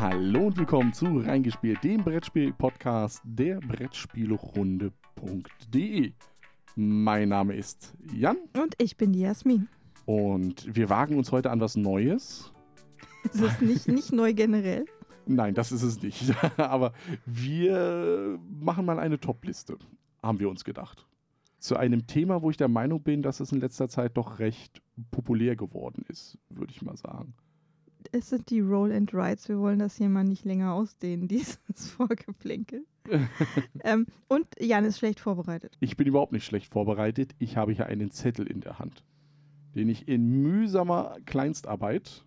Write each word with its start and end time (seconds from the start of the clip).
Hallo 0.00 0.46
und 0.48 0.56
willkommen 0.56 0.92
zu 0.92 1.18
Reingespielt, 1.18 1.82
dem 1.84 2.02
Brettspiel-Podcast 2.02 3.20
der 3.24 3.60
Brettspielrunde.de. 3.60 6.12
Mein 6.76 7.28
Name 7.28 7.54
ist 7.54 7.94
Jan 8.12 8.36
Und 8.60 8.74
ich 8.78 8.96
bin 8.96 9.12
die 9.12 9.20
Jasmin. 9.20 9.68
und 10.06 10.74
wir 10.74 10.88
wagen 10.90 11.16
uns 11.16 11.30
heute 11.32 11.50
an 11.50 11.60
was 11.60 11.76
Neues. 11.76 12.52
Es 13.24 13.40
ist 13.40 13.62
nicht, 13.62 13.88
nicht 13.88 14.12
neu 14.12 14.34
generell. 14.34 14.84
Nein, 15.26 15.54
das 15.54 15.72
ist 15.72 15.82
es 15.82 16.02
nicht. 16.02 16.34
Aber 16.58 16.92
wir 17.24 18.38
machen 18.60 18.84
mal 18.84 18.98
eine 18.98 19.18
Top-Liste, 19.20 19.78
haben 20.22 20.40
wir 20.40 20.50
uns 20.50 20.64
gedacht. 20.64 21.06
Zu 21.58 21.76
einem 21.76 22.06
Thema, 22.06 22.42
wo 22.42 22.50
ich 22.50 22.58
der 22.58 22.68
Meinung 22.68 23.02
bin, 23.02 23.22
dass 23.22 23.40
es 23.40 23.50
in 23.52 23.60
letzter 23.60 23.88
Zeit 23.88 24.16
doch 24.18 24.38
recht 24.38 24.82
populär 25.10 25.56
geworden 25.56 26.04
ist, 26.08 26.36
würde 26.50 26.72
ich 26.72 26.82
mal 26.82 26.96
sagen. 26.96 27.32
Es 28.14 28.28
sind 28.28 28.48
die 28.50 28.60
Roll 28.60 28.92
and 28.92 29.12
Rides. 29.12 29.48
Wir 29.48 29.58
wollen 29.58 29.80
das 29.80 29.96
hier 29.96 30.08
mal 30.08 30.22
nicht 30.22 30.44
länger 30.44 30.72
ausdehnen, 30.72 31.26
dieses 31.28 31.58
Vorgeplänkel. 31.74 32.86
ähm, 33.82 34.06
und 34.28 34.46
Jan 34.60 34.84
ist 34.84 34.98
schlecht 34.98 35.18
vorbereitet. 35.18 35.76
Ich 35.80 35.96
bin 35.96 36.06
überhaupt 36.06 36.30
nicht 36.30 36.44
schlecht 36.44 36.72
vorbereitet. 36.72 37.34
Ich 37.40 37.56
habe 37.56 37.72
hier 37.72 37.86
einen 37.86 38.12
Zettel 38.12 38.46
in 38.46 38.60
der 38.60 38.78
Hand, 38.78 39.04
den 39.74 39.88
ich 39.88 40.06
in 40.06 40.42
mühsamer 40.42 41.16
Kleinstarbeit 41.26 42.24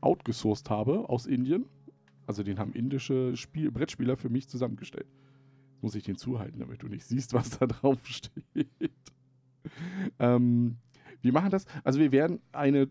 outgesourced 0.00 0.68
habe 0.68 1.08
aus 1.08 1.26
Indien. 1.26 1.66
Also 2.26 2.42
den 2.42 2.58
haben 2.58 2.72
indische 2.72 3.36
Spiel 3.36 3.70
Brettspieler 3.70 4.16
für 4.16 4.30
mich 4.30 4.48
zusammengestellt. 4.48 5.06
Muss 5.80 5.94
ich 5.94 6.02
den 6.02 6.16
zuhalten, 6.16 6.58
damit 6.58 6.82
du 6.82 6.88
nicht 6.88 7.06
siehst, 7.06 7.34
was 7.34 7.50
da 7.50 7.66
drauf 7.66 8.00
steht. 8.04 8.68
ähm, 10.18 10.76
wir 11.22 11.32
machen 11.32 11.50
das. 11.50 11.66
Also 11.84 12.00
wir 12.00 12.10
werden 12.10 12.40
eine 12.50 12.90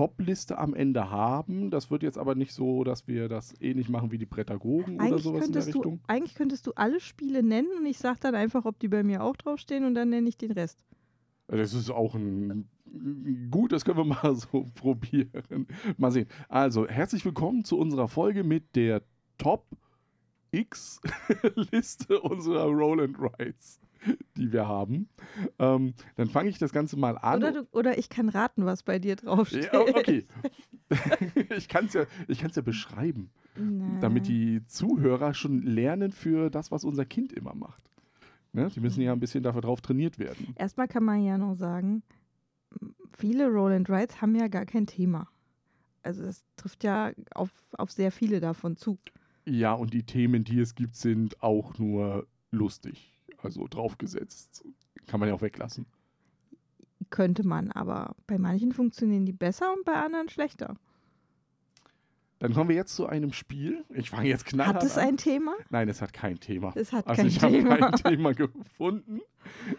Top-Liste 0.00 0.56
am 0.56 0.72
Ende 0.72 1.10
haben. 1.10 1.70
Das 1.70 1.90
wird 1.90 2.02
jetzt 2.02 2.16
aber 2.16 2.34
nicht 2.34 2.54
so, 2.54 2.84
dass 2.84 3.06
wir 3.06 3.28
das 3.28 3.54
ähnlich 3.60 3.90
machen 3.90 4.10
wie 4.10 4.16
die 4.16 4.24
Prädagogen 4.24 4.94
oder 4.94 5.04
Eigentlich 5.04 5.22
sowas 5.22 5.46
in 5.46 5.52
der 5.52 5.60
könntest, 5.60 5.74
du, 5.74 5.78
Richtung. 5.80 6.00
eigentlich 6.06 6.34
könntest 6.34 6.66
du 6.66 6.72
alle 6.74 7.00
Spiele 7.00 7.42
nennen 7.42 7.68
und 7.78 7.84
ich 7.84 7.98
sage 7.98 8.18
dann 8.22 8.34
einfach, 8.34 8.64
ob 8.64 8.78
die 8.78 8.88
bei 8.88 9.02
mir 9.02 9.22
auch 9.22 9.36
draufstehen 9.36 9.84
und 9.84 9.94
dann 9.94 10.08
nenne 10.08 10.26
ich 10.26 10.38
den 10.38 10.52
Rest. 10.52 10.82
Das 11.48 11.74
ist 11.74 11.90
auch 11.90 12.14
ein. 12.14 12.66
Gut, 13.50 13.72
das 13.72 13.84
können 13.84 13.98
wir 13.98 14.04
mal 14.22 14.34
so 14.34 14.64
probieren. 14.74 15.66
Mal 15.98 16.12
sehen. 16.12 16.28
Also, 16.48 16.88
herzlich 16.88 17.22
willkommen 17.26 17.66
zu 17.66 17.76
unserer 17.78 18.08
Folge 18.08 18.42
mit 18.42 18.74
der 18.76 19.02
Top 19.36 19.66
X-Liste 20.50 22.20
unserer 22.22 22.64
Roll 22.64 23.02
and 23.02 23.18
Rides, 23.18 23.80
die 24.36 24.52
wir 24.52 24.66
haben. 24.66 25.08
Ähm, 25.58 25.94
dann 26.16 26.28
fange 26.28 26.48
ich 26.50 26.58
das 26.58 26.72
Ganze 26.72 26.96
mal 26.96 27.18
an. 27.18 27.38
Oder, 27.38 27.52
du, 27.52 27.68
oder 27.72 27.98
ich 27.98 28.08
kann 28.08 28.28
raten, 28.28 28.64
was 28.64 28.82
bei 28.82 28.98
dir 28.98 29.16
draufsteht. 29.16 29.70
ja, 29.72 29.80
okay. 29.80 30.26
ich 31.56 31.68
kann 31.68 31.86
es 31.86 31.94
ja, 31.94 32.04
ich 32.28 32.40
ja 32.40 32.62
beschreiben, 32.62 33.30
damit 34.00 34.26
die 34.26 34.64
Zuhörer 34.66 35.34
schon 35.34 35.62
lernen 35.62 36.12
für 36.12 36.50
das, 36.50 36.70
was 36.70 36.84
unser 36.84 37.04
Kind 37.04 37.32
immer 37.32 37.54
macht. 37.54 37.82
Ne? 38.52 38.68
Die 38.74 38.80
müssen 38.80 39.00
ja 39.02 39.12
ein 39.12 39.20
bisschen 39.20 39.42
dafür 39.42 39.60
drauf 39.60 39.80
trainiert 39.80 40.18
werden. 40.18 40.54
Erstmal 40.56 40.88
kann 40.88 41.04
man 41.04 41.22
ja 41.22 41.38
noch 41.38 41.54
sagen, 41.54 42.02
viele 43.16 43.48
Roll 43.48 43.72
and 43.72 43.88
Rides 43.88 44.20
haben 44.20 44.34
ja 44.34 44.48
gar 44.48 44.66
kein 44.66 44.86
Thema. 44.86 45.28
Also 46.02 46.22
das 46.22 46.44
trifft 46.56 46.82
ja 46.82 47.12
auf, 47.34 47.50
auf 47.76 47.90
sehr 47.92 48.10
viele 48.10 48.40
davon 48.40 48.76
zu. 48.76 48.98
Ja, 49.44 49.72
und 49.74 49.92
die 49.92 50.02
Themen, 50.02 50.44
die 50.44 50.60
es 50.60 50.74
gibt, 50.74 50.96
sind 50.96 51.42
auch 51.42 51.78
nur 51.78 52.26
lustig. 52.50 53.09
Also 53.42 53.66
draufgesetzt. 53.68 54.64
Kann 55.06 55.20
man 55.20 55.28
ja 55.28 55.34
auch 55.34 55.42
weglassen. 55.42 55.86
Könnte 57.10 57.46
man, 57.46 57.70
aber 57.72 58.14
bei 58.26 58.38
manchen 58.38 58.72
funktionieren 58.72 59.26
die 59.26 59.32
besser 59.32 59.72
und 59.72 59.84
bei 59.84 59.94
anderen 59.94 60.28
schlechter. 60.28 60.76
Dann 62.38 62.54
kommen 62.54 62.68
wir 62.70 62.76
jetzt 62.76 62.94
zu 62.96 63.06
einem 63.06 63.32
Spiel. 63.32 63.84
Ich 63.90 64.10
fange 64.10 64.28
jetzt 64.28 64.46
knallhart 64.46 64.76
Hat 64.76 64.82
es 64.84 64.96
an. 64.96 65.08
ein 65.08 65.16
Thema? 65.18 65.54
Nein, 65.68 65.88
es 65.88 66.00
hat 66.00 66.12
kein 66.12 66.40
Thema. 66.40 66.72
Es 66.74 66.92
hat 66.92 67.06
Also 67.06 67.20
kein 67.22 67.28
ich 67.28 67.42
habe 67.42 67.52
Thema. 67.52 67.76
kein 67.76 67.92
Thema 67.94 68.32
gefunden. 68.34 69.20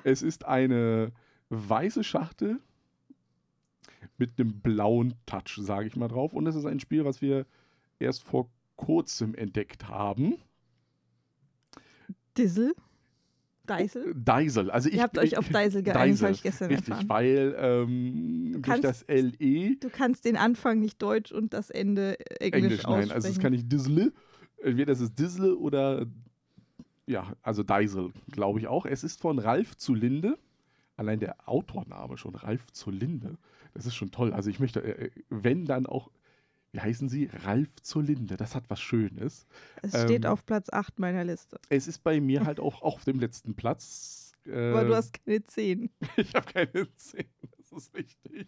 Es 0.03 0.21
ist 0.21 0.45
eine 0.45 1.11
weiße 1.49 2.03
Schachtel 2.03 2.59
mit 4.17 4.39
einem 4.39 4.59
blauen 4.61 5.15
Touch, 5.25 5.57
sage 5.59 5.87
ich 5.87 5.95
mal 5.95 6.07
drauf. 6.07 6.33
Und 6.33 6.45
es 6.47 6.55
ist 6.55 6.65
ein 6.65 6.79
Spiel, 6.79 7.03
was 7.05 7.21
wir 7.21 7.45
erst 7.97 8.23
vor 8.23 8.49
kurzem 8.75 9.33
entdeckt 9.33 9.87
haben. 9.87 10.35
Dizzle? 12.37 12.75
Deisel? 13.65 14.13
Deisel. 14.15 14.71
Also 14.71 14.89
ich, 14.89 14.95
Ihr 14.95 15.03
habt 15.03 15.17
euch 15.17 15.37
auf 15.37 15.47
Deisel 15.49 15.83
geeinigt, 15.83 16.21
habe 16.21 16.31
ich 16.33 16.43
gestern 16.43 16.69
Richtig, 16.69 16.89
erfahren. 16.89 17.09
weil 17.09 17.55
ähm, 17.57 18.51
durch 18.53 18.61
kannst- 18.63 18.83
das 18.83 19.05
LE 19.07 19.75
Du 19.79 19.89
kannst 19.91 20.25
den 20.25 20.35
Anfang 20.37 20.79
nicht 20.79 21.01
Deutsch 21.01 21.31
und 21.31 21.53
das 21.53 21.69
Ende 21.69 22.17
Englisch, 22.39 22.63
Englisch, 22.63 22.83
nein, 22.83 22.91
aussprechen. 22.93 23.11
also 23.11 23.27
es 23.29 23.39
kann 23.39 23.51
nicht 23.53 23.71
Dizzle. 23.71 24.11
Entweder 24.63 24.93
es 24.93 24.99
ist 25.01 25.17
Dizzle 25.17 25.55
oder 25.55 26.05
ja, 27.07 27.33
also 27.41 27.63
Deisel, 27.63 28.11
glaube 28.31 28.59
ich 28.59 28.67
auch. 28.67 28.85
Es 28.85 29.03
ist 29.03 29.19
von 29.21 29.39
Ralf 29.39 29.75
zu 29.77 29.93
Linde. 29.93 30.37
Allein 30.97 31.19
der 31.19 31.35
Autorname 31.49 32.17
schon, 32.17 32.35
Ralf 32.35 32.71
zu 32.71 32.91
Linde. 32.91 33.37
Das 33.73 33.85
ist 33.85 33.95
schon 33.95 34.11
toll. 34.11 34.33
Also 34.33 34.49
ich 34.49 34.59
möchte, 34.59 34.81
äh, 34.83 35.09
wenn 35.29 35.65
dann 35.65 35.85
auch, 35.87 36.11
wie 36.71 36.79
heißen 36.79 37.09
sie? 37.09 37.29
Ralf 37.43 37.69
zur 37.81 38.03
Linde. 38.03 38.37
Das 38.37 38.55
hat 38.55 38.69
was 38.69 38.79
Schönes. 38.81 39.45
es 39.81 39.91
steht 39.91 40.25
ähm, 40.25 40.31
auf 40.31 40.45
Platz 40.45 40.69
8 40.71 40.99
meiner 40.99 41.23
Liste. 41.23 41.59
Es 41.69 41.87
ist 41.87 41.99
bei 42.03 42.19
mir 42.21 42.45
halt 42.45 42.59
auch 42.59 42.81
auf 42.81 43.03
dem 43.03 43.19
letzten 43.19 43.55
Platz. 43.55 44.33
Aber 44.45 44.85
du 44.85 44.91
Äh, 44.91 44.95
hast 44.95 45.13
keine 45.25 45.43
10. 45.43 45.89
ich 46.17 46.33
habe 46.33 46.51
keine 46.51 46.95
Zehn, 46.95 47.25
das 47.59 47.71
ist 47.71 47.93
richtig. 47.95 48.47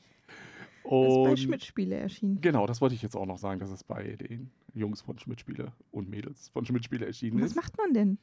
Das 0.83 0.91
ist 0.91 1.23
bei 1.23 1.29
Und 1.29 1.39
Schmidt-Spiele 1.39 1.95
erschienen. 1.95 2.41
Genau, 2.41 2.65
das 2.67 2.81
wollte 2.81 2.95
ich 2.95 3.01
jetzt 3.01 3.15
auch 3.15 3.25
noch 3.25 3.37
sagen, 3.37 3.59
dass 3.59 3.69
es 3.69 3.83
bei 3.83 4.15
den 4.17 4.51
Jungs 4.73 5.01
von 5.01 5.17
Schmidt-Spiele 5.19 5.71
und 5.91 6.09
Mädels 6.09 6.49
von 6.49 6.65
Schmidt-Spiele 6.65 7.05
erschienen 7.05 7.39
Was 7.41 7.51
ist. 7.51 7.55
macht 7.55 7.77
man 7.77 7.93
denn? 7.93 8.17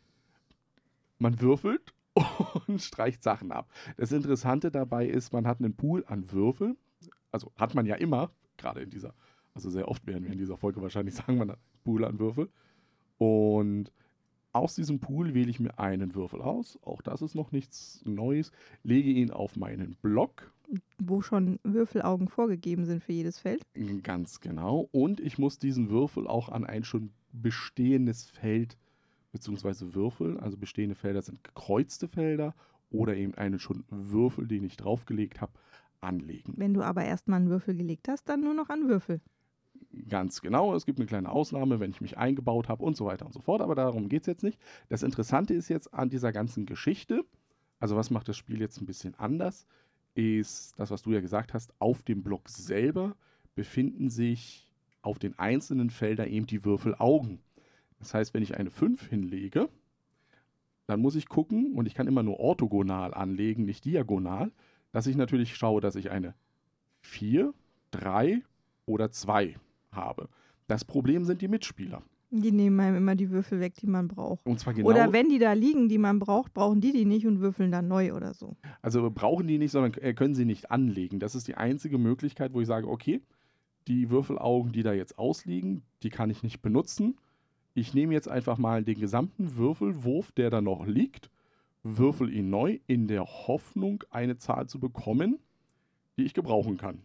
Man 1.19 1.41
würfelt 1.41 1.95
und 2.67 2.83
streicht 2.83 3.23
Sachen 3.23 3.53
ab. 3.53 3.71
Das 3.97 4.13
Interessante 4.13 4.71
dabei 4.71 5.07
ist, 5.07 5.33
man 5.33 5.47
hat 5.47 5.61
einen 5.61 5.75
Pool 5.77 6.05
an 6.07 6.33
Würfel. 6.33 6.77
Also 7.31 7.53
hat 7.57 7.75
man 7.75 7.87
ja 7.87 7.95
immer, 7.95 8.31
gerade 8.57 8.81
in 8.83 8.91
dieser, 8.91 9.15
also 9.61 9.71
sehr 9.71 9.89
oft 9.89 10.07
werden 10.07 10.25
wir 10.25 10.33
in 10.33 10.39
dieser 10.39 10.57
Folge 10.57 10.81
wahrscheinlich 10.83 11.15
sagen, 11.17 11.39
man 11.39 11.51
hat 11.51 11.59
einen 11.59 11.83
Pool 11.85 12.05
an 12.05 12.19
Würfel. 12.19 12.49
Und 13.19 13.93
aus 14.53 14.75
diesem 14.75 14.99
Pool 14.99 15.35
wähle 15.35 15.51
ich 15.51 15.61
mir 15.61 15.79
einen 15.79 16.15
Würfel 16.15 16.41
aus. 16.41 16.79
Auch 16.83 17.03
das 17.03 17.23
ist 17.23 17.35
noch 17.35 17.53
nichts 17.53 18.03
Neues. 18.05 18.51
Lege 18.83 19.11
ihn 19.11 19.31
auf 19.31 19.57
meinen 19.57 19.97
Block 20.03 20.53
Wo 20.99 21.21
schon 21.21 21.61
Würfelaugen 21.63 22.29
vorgegeben 22.29 22.85
sind 22.85 23.05
für 23.05 23.13
jedes 23.13 23.39
Feld. 23.39 23.63
Ganz 24.03 24.41
genau. 24.41 24.89
Und 24.91 25.21
ich 25.21 25.39
muss 25.39 25.59
diesen 25.59 25.91
Würfel 25.91 26.27
auch 26.27 26.49
an 26.49 26.65
ein 26.65 26.85
schon 26.85 27.11
bestehendes 27.33 28.25
Feld 28.25 28.77
beziehungsweise 29.33 29.95
Würfel, 29.95 30.39
also 30.41 30.57
bestehende 30.57 30.95
Felder 30.95 31.23
sind 31.23 31.45
gekreuzte 31.45 32.09
Felder 32.09 32.55
oder 32.91 33.17
eben 33.17 33.35
einen 33.35 33.59
schon 33.59 33.85
Würfel, 33.89 34.49
den 34.49 34.65
ich 34.65 34.77
draufgelegt 34.77 35.41
habe, 35.41 35.53
anlegen. 36.01 36.55
Wenn 36.57 36.75
du 36.75 36.83
aber 36.83 37.05
erstmal 37.05 37.41
einen 37.41 37.51
Würfel 37.51 37.77
gelegt 37.77 38.09
hast, 38.09 38.29
dann 38.29 38.41
nur 38.41 38.55
noch 38.55 38.69
an 38.69 38.89
Würfel. 38.89 39.21
Ganz 40.09 40.41
genau. 40.41 40.75
Es 40.75 40.87
gibt 40.87 41.01
eine 41.01 41.07
kleine 41.07 41.31
Ausnahme, 41.31 41.81
wenn 41.81 41.91
ich 41.91 42.01
mich 42.01 42.17
eingebaut 42.17 42.69
habe 42.69 42.85
und 42.85 42.97
so 42.97 43.07
weiter 43.07 43.27
und 43.27 43.33
so 43.33 43.41
fort, 43.41 43.61
aber 43.61 43.75
darum 43.75 44.09
geht 44.09 44.23
es 44.23 44.27
jetzt 44.27 44.45
nicht. 44.45 44.59
Das 44.89 45.03
Interessante 45.03 45.53
ist 45.55 45.69
jetzt 45.69 45.93
an 45.93 46.11
dieser 46.11 46.33
ganzen 46.33 46.65
Geschichte, 46.65 47.25
also 47.81 47.97
was 47.97 48.11
macht 48.11 48.29
das 48.29 48.37
Spiel 48.37 48.61
jetzt 48.61 48.81
ein 48.81 48.87
bisschen 48.87 49.15
anders, 49.17 49.67
ist 50.15 50.79
das, 50.79 50.91
was 50.91 51.03
du 51.03 51.13
ja 51.13 51.21
gesagt 51.21 51.55
hast, 51.55 51.73
auf 51.81 52.03
dem 52.03 52.23
Block 52.23 52.49
selber 52.49 53.17
befinden 53.55 54.11
sich 54.11 54.71
auf 55.03 55.19
den 55.19 55.39
einzelnen 55.39 55.91
Feldern 55.91 56.29
eben 56.29 56.47
die 56.47 56.65
Würfelaugen. 56.65 57.41
Das 57.99 58.15
heißt, 58.15 58.33
wenn 58.33 58.43
ich 58.43 58.57
eine 58.57 58.71
5 58.71 59.09
hinlege, 59.09 59.69
dann 60.87 61.01
muss 61.01 61.17
ich 61.17 61.29
gucken, 61.29 61.75
und 61.75 61.87
ich 61.87 61.95
kann 61.95 62.07
immer 62.07 62.23
nur 62.23 62.39
orthogonal 62.39 63.13
anlegen, 63.15 63.65
nicht 63.65 63.85
diagonal, 63.85 64.53
dass 64.93 65.07
ich 65.07 65.17
natürlich 65.17 65.57
schaue, 65.57 65.81
dass 65.81 65.97
ich 65.97 66.11
eine 66.11 66.35
4, 67.01 67.55
3 67.93 68.43
oder 68.87 69.11
2 69.11 69.57
habe. 69.93 70.29
Das 70.67 70.85
Problem 70.85 71.25
sind 71.25 71.43
die 71.43 71.49
Mitspieler. 71.49 72.03
Die 72.33 72.53
nehmen 72.53 72.79
einem 72.79 72.97
immer 72.97 73.17
die 73.17 73.31
Würfel 73.31 73.59
weg, 73.59 73.75
die 73.75 73.89
man 73.89 74.07
braucht. 74.07 74.47
Und 74.47 74.61
zwar 74.61 74.73
genau, 74.73 74.89
Oder 74.89 75.13
wenn 75.13 75.29
die 75.29 75.41
da 75.41 75.53
liegen, 75.53 75.89
die 75.89 75.99
man 75.99 76.21
braucht, 76.21 76.55
brauchen 76.55 76.81
die 76.81 76.93
die 76.93 77.05
nicht 77.05 77.27
und 77.27 77.41
würfeln 77.41 77.73
dann 77.73 77.89
neu 77.89 78.15
oder 78.15 78.35
so. 78.35 78.57
also 78.83 79.11
brauchen 79.11 79.49
die 79.49 79.59
nicht, 79.59 79.73
sondern 79.73 79.95
äh, 80.01 80.15
können 80.15 80.37
sie 80.37 80.45
nicht 80.45 80.71
anlegen. 80.71 81.19
Das 81.19 81.35
ist 81.35 81.49
die 81.49 81.57
einzige 81.57 81.99
Möglichkeit, 81.99 82.55
wo 82.55 82.61
ich 82.61 82.69
sage, 82.69 82.87
okay, 82.87 83.21
die 83.89 84.11
Würfelaugen, 84.11 84.71
die 84.71 84.85
da 84.85 84.93
jetzt 84.93 85.19
ausliegen, 85.19 85.83
die 86.05 86.11
kann 86.11 86.31
ich 86.31 86.45
nicht 86.45 86.63
benutzen. 86.63 87.17
Ich 87.75 87.95
nehme 87.95 88.15
jetzt 88.15 88.29
einfach 88.29 88.59
mal 88.59 88.85
den 88.85 89.01
gesamten 89.01 89.57
Würfelwurf, 89.57 90.31
der 90.31 90.51
da 90.51 90.61
noch 90.61 90.87
liegt, 90.87 91.31
würfel 91.83 92.33
ihn 92.33 92.49
neu 92.51 92.79
in 92.87 93.09
der 93.09 93.25
Hoffnung, 93.25 94.05
eine 94.11 94.37
Zahl 94.37 94.69
zu 94.69 94.79
bekommen, 94.79 95.41
die 96.17 96.25
ich 96.25 96.35
gebrauchen 96.35 96.77
kann. 96.77 96.99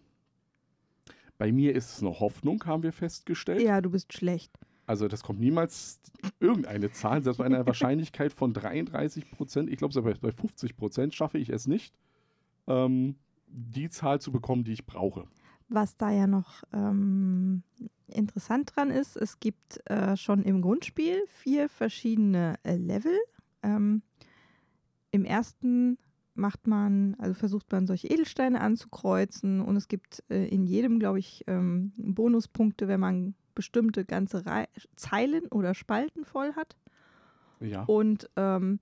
Bei 1.37 1.51
mir 1.51 1.75
ist 1.75 1.91
es 1.91 2.01
eine 2.01 2.19
Hoffnung, 2.19 2.63
haben 2.65 2.83
wir 2.83 2.93
festgestellt. 2.93 3.61
Ja, 3.61 3.81
du 3.81 3.89
bist 3.89 4.13
schlecht. 4.13 4.51
Also 4.87 5.07
das 5.07 5.23
kommt 5.23 5.39
niemals 5.39 5.99
irgendeine 6.39 6.91
Zahl, 6.91 7.23
selbst 7.23 7.37
bei 7.37 7.45
einer 7.45 7.65
Wahrscheinlichkeit 7.67 8.33
von 8.33 8.53
33 8.53 9.31
Prozent, 9.31 9.69
ich 9.69 9.77
glaube 9.77 9.93
sogar 9.93 10.13
bei 10.15 10.31
50 10.31 10.77
Prozent 10.77 11.13
schaffe 11.15 11.37
ich 11.37 11.49
es 11.49 11.67
nicht, 11.67 11.93
ähm, 12.67 13.15
die 13.47 13.89
Zahl 13.89 14.21
zu 14.21 14.31
bekommen, 14.31 14.63
die 14.63 14.73
ich 14.73 14.85
brauche. 14.85 15.27
Was 15.67 15.97
da 15.97 16.11
ja 16.11 16.27
noch 16.27 16.63
ähm, 16.73 17.63
interessant 18.07 18.73
dran 18.75 18.91
ist, 18.91 19.15
es 19.17 19.39
gibt 19.39 19.81
äh, 19.89 20.15
schon 20.15 20.43
im 20.43 20.61
Grundspiel 20.61 21.23
vier 21.27 21.69
verschiedene 21.69 22.55
äh, 22.63 22.75
Level. 22.75 23.17
Ähm, 23.63 24.03
Im 25.11 25.25
ersten 25.25 25.97
macht 26.35 26.67
man, 26.67 27.15
also 27.17 27.33
versucht 27.33 27.71
man 27.71 27.87
solche 27.87 28.07
Edelsteine 28.07 28.61
anzukreuzen 28.61 29.61
und 29.61 29.75
es 29.75 29.87
gibt 29.87 30.23
äh, 30.29 30.45
in 30.47 30.65
jedem, 30.65 30.99
glaube 30.99 31.19
ich, 31.19 31.43
ähm, 31.47 31.93
Bonuspunkte, 31.97 32.87
wenn 32.87 32.99
man 32.99 33.35
bestimmte 33.55 34.05
ganze 34.05 34.45
Rei 34.45 34.67
Zeilen 34.95 35.47
oder 35.47 35.73
Spalten 35.73 36.25
voll 36.25 36.53
hat. 36.53 36.75
Ja. 37.61 37.83
Und 37.83 38.29
ähm, 38.35 38.79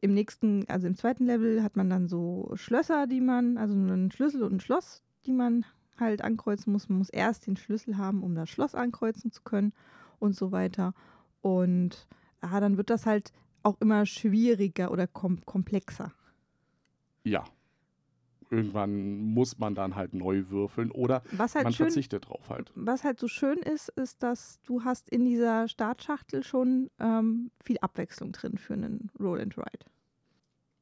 im 0.00 0.14
nächsten, 0.14 0.68
also 0.68 0.86
im 0.86 0.96
zweiten 0.96 1.24
Level 1.24 1.62
hat 1.62 1.76
man 1.76 1.88
dann 1.88 2.08
so 2.08 2.50
Schlösser, 2.54 3.06
die 3.06 3.20
man, 3.20 3.56
also 3.56 3.74
einen 3.74 4.10
Schlüssel 4.10 4.42
und 4.42 4.54
ein 4.54 4.60
Schloss, 4.60 5.02
die 5.24 5.32
man 5.32 5.64
halt 5.98 6.22
ankreuzen 6.22 6.72
muss. 6.72 6.88
Man 6.88 6.98
muss 6.98 7.10
erst 7.10 7.46
den 7.46 7.56
Schlüssel 7.56 7.96
haben, 7.96 8.22
um 8.22 8.34
das 8.34 8.50
Schloss 8.50 8.74
ankreuzen 8.74 9.30
zu 9.30 9.42
können 9.42 9.72
und 10.18 10.34
so 10.34 10.52
weiter. 10.52 10.94
Und 11.40 12.06
ja, 12.42 12.60
dann 12.60 12.76
wird 12.76 12.90
das 12.90 13.06
halt 13.06 13.32
auch 13.62 13.80
immer 13.80 14.04
schwieriger 14.04 14.90
oder 14.90 15.06
kom 15.06 15.44
komplexer. 15.46 16.12
Ja. 17.24 17.44
Irgendwann 18.50 19.16
muss 19.32 19.58
man 19.58 19.74
dann 19.74 19.94
halt 19.96 20.12
neu 20.12 20.44
würfeln 20.50 20.90
oder 20.90 21.22
Was 21.32 21.54
halt 21.54 21.64
man 21.64 21.72
schön, 21.72 21.86
verzichtet 21.86 22.28
drauf 22.28 22.50
halt. 22.50 22.70
was 22.74 23.02
halt 23.02 23.18
so 23.18 23.26
schön 23.26 23.56
ist, 23.58 23.88
ist, 23.90 24.22
dass 24.22 24.60
du 24.66 24.84
hast 24.84 25.08
in 25.08 25.24
dieser 25.24 25.68
Startschachtel 25.68 26.44
schon 26.44 26.90
ähm, 26.98 27.50
viel 27.64 27.78
Abwechslung 27.80 28.32
drin 28.32 28.58
für 28.58 28.74
einen 28.74 29.10
Roll 29.18 29.40
and 29.40 29.56
Ride. 29.56 29.86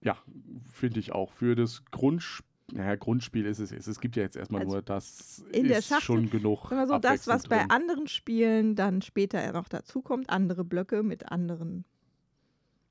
Ja, 0.02 0.16
finde 0.68 0.98
ich 0.98 1.12
auch. 1.12 1.30
Für 1.30 1.54
das 1.54 1.84
Grundspiel, 1.92 2.46
naja, 2.72 2.96
Grundspiel 2.96 3.46
ist 3.46 3.58
es. 3.60 3.70
Es 3.72 4.00
gibt 4.00 4.16
ja 4.16 4.22
jetzt 4.24 4.36
erstmal 4.36 4.62
Also 4.62 4.72
nur, 4.74 4.82
das 4.82 5.44
in 5.52 5.68
der 5.68 5.78
ist 5.78 5.88
Schachtel- 5.88 6.04
schon 6.04 6.30
genug. 6.30 6.70
So, 6.70 6.98
das, 6.98 7.28
was 7.28 7.46
bei 7.46 7.58
drin. 7.58 7.70
anderen 7.70 8.08
Spielen 8.08 8.74
dann 8.74 9.00
später 9.02 9.52
noch 9.52 9.68
dazukommt, 9.68 10.28
andere 10.30 10.64
Blöcke 10.64 11.02
mit 11.04 11.30
anderen 11.30 11.84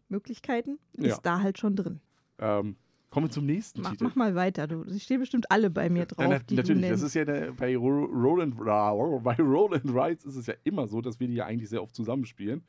Möglichkeiten, 0.07 0.80
Ja. 0.98 1.10
ist 1.16 1.22
da 1.22 1.42
halt 1.42 1.57
schon 1.57 1.75
drin. 1.75 2.00
Ähm, 2.40 2.75
kommen 3.10 3.28
wir 3.28 3.32
zum 3.32 3.46
nächsten 3.46 3.82
Mach, 3.82 3.92
Titel. 3.92 4.04
mach 4.04 4.16
mal 4.16 4.36
weiter, 4.36 4.68
du. 4.68 4.84
Sie 4.90 5.00
stehen 5.00 5.20
bestimmt 5.20 5.50
alle 5.52 5.70
bei 5.70 5.90
mir 5.90 6.06
drauf, 6.06 6.24
Ja, 6.24 6.40
na, 6.50 6.56
natürlich, 6.56 6.90
das 6.90 7.02
ist 7.02 7.14
ja 7.16 7.26
der, 7.26 7.52
bei 7.54 7.76
Ro- 7.76 8.06
Roll 8.06 8.42
and, 8.42 8.56
Ra- 8.60 8.94
bei 9.20 9.36
Roll 9.36 9.74
and 9.76 9.86
Rides 9.94 10.26
ist 10.26 10.36
es 10.36 10.48
ja 10.48 10.54
immer 10.64 10.88
so, 10.88 11.02
dass 11.02 11.20
wir 11.20 11.28
die 11.28 11.36
ja 11.36 11.46
eigentlich 11.46 11.70
sehr 11.70 11.82
oft 11.82 11.96
zusammenspielen. 11.96 12.64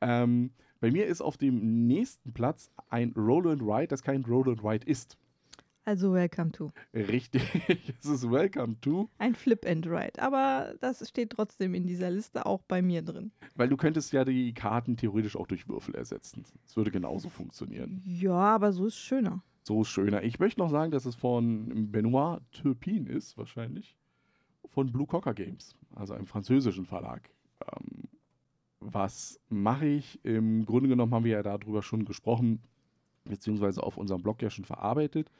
Ähm, 0.00 0.50
bei 0.80 0.90
mir 0.90 1.06
ist 1.06 1.20
auf 1.20 1.36
dem 1.38 1.86
nächsten 1.86 2.32
Platz 2.32 2.70
ein 2.90 3.12
Roll 3.16 3.48
and 3.50 3.62
Ride, 3.62 3.88
das 3.88 4.02
kein 4.02 4.24
Roll 4.24 4.48
and 4.50 4.62
Ride 4.64 4.86
ist. 4.86 5.16
Also 5.86 6.14
welcome 6.14 6.50
to. 6.50 6.72
Richtig, 6.94 7.42
es 8.00 8.06
ist 8.06 8.30
Welcome 8.30 8.76
to, 8.80 9.10
Ein 9.18 9.34
Flip 9.34 9.66
and 9.66 9.86
Ride. 9.86 10.14
Aber 10.20 10.74
das 10.80 11.06
steht 11.06 11.28
trotzdem 11.30 11.74
in 11.74 11.86
dieser 11.86 12.10
Liste 12.10 12.46
auch 12.46 12.62
bei 12.62 12.80
mir 12.80 13.02
drin. 13.02 13.32
weil 13.54 13.68
du 13.68 13.76
könntest 13.76 14.10
ja 14.14 14.24
die 14.24 14.54
Karten 14.54 14.96
theoretisch 14.96 15.36
auch 15.36 15.46
durch 15.46 15.68
Würfel 15.68 15.94
ersetzen. 15.94 16.44
Es 16.66 16.74
würde 16.78 16.90
genauso 16.90 17.28
funktionieren. 17.28 18.00
Ja, 18.06 18.32
aber 18.32 18.72
so 18.72 18.86
ist 18.86 18.96
schöner. 18.96 19.42
So 19.66 19.82
schöner. 19.82 20.22
Ich 20.22 20.38
möchte 20.38 20.60
noch 20.60 20.68
sagen, 20.70 20.92
dass 20.92 21.06
es 21.06 21.14
von 21.14 21.90
Benoit 21.90 22.40
Turpin 22.52 23.06
ist, 23.06 23.38
wahrscheinlich. 23.38 23.96
Von 24.68 24.92
Blue 24.92 25.06
Cocker 25.06 25.32
Games, 25.32 25.74
also 25.94 26.12
einem 26.14 26.26
französischen 26.26 26.84
Verlag. 26.84 27.30
Ähm, 27.62 28.04
was 28.80 29.40
mache 29.48 29.86
ich? 29.86 30.22
Im 30.22 30.66
Grunde 30.66 30.88
genommen 30.90 31.14
haben 31.14 31.24
wir 31.24 31.32
ja 31.32 31.42
darüber 31.42 31.82
schon 31.82 32.04
gesprochen, 32.04 32.60
beziehungsweise 33.24 33.82
auf 33.82 33.96
unserem 33.96 34.22
Blog 34.22 34.42
ja 34.42 34.50
schon 34.50 34.66
verarbeitet. 34.66 35.30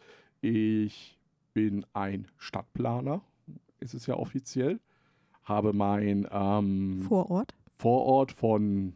Ich 0.41 1.19
bin 1.53 1.85
ein 1.93 2.27
Stadtplaner, 2.39 3.21
ist 3.81 3.93
es 3.93 4.07
ja 4.07 4.15
offiziell. 4.17 4.81
Habe 5.45 5.75
mein 5.75 6.27
ähm, 6.31 7.03
Vorort. 7.07 7.55
Vorort 7.77 8.33
von 8.33 8.95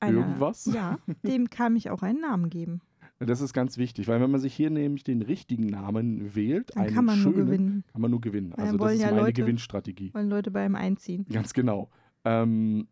Einer- 0.00 0.18
irgendwas. 0.20 0.64
Ja, 0.72 0.98
dem 1.22 1.50
kann 1.50 1.76
ich 1.76 1.90
auch 1.90 2.02
einen 2.02 2.22
Namen 2.22 2.48
geben. 2.48 2.80
Das 3.18 3.40
ist 3.40 3.54
ganz 3.54 3.78
wichtig, 3.78 4.08
weil 4.08 4.20
wenn 4.20 4.30
man 4.30 4.40
sich 4.40 4.54
hier 4.54 4.68
nämlich 4.70 5.02
den 5.02 5.22
richtigen 5.22 5.66
Namen 5.66 6.34
wählt, 6.34 6.70
Dann 6.76 6.88
kann 6.88 7.04
man 7.06 7.22
nur 7.22 7.32
schönen, 7.32 7.46
gewinnen. 7.46 7.84
kann 7.92 8.02
man 8.02 8.10
nur 8.10 8.20
gewinnen. 8.20 8.52
Weil 8.54 8.66
Also 8.66 8.76
das 8.78 8.92
ist 8.94 9.00
ja 9.00 9.06
meine 9.10 9.20
Leute- 9.22 9.32
Gewinnstrategie. 9.42 10.12
Wollen 10.12 10.28
Leute 10.28 10.50
beim 10.50 10.74
Einziehen. 10.74 11.24
Ganz 11.32 11.54
genau. 11.54 11.88
Ähm, 12.24 12.88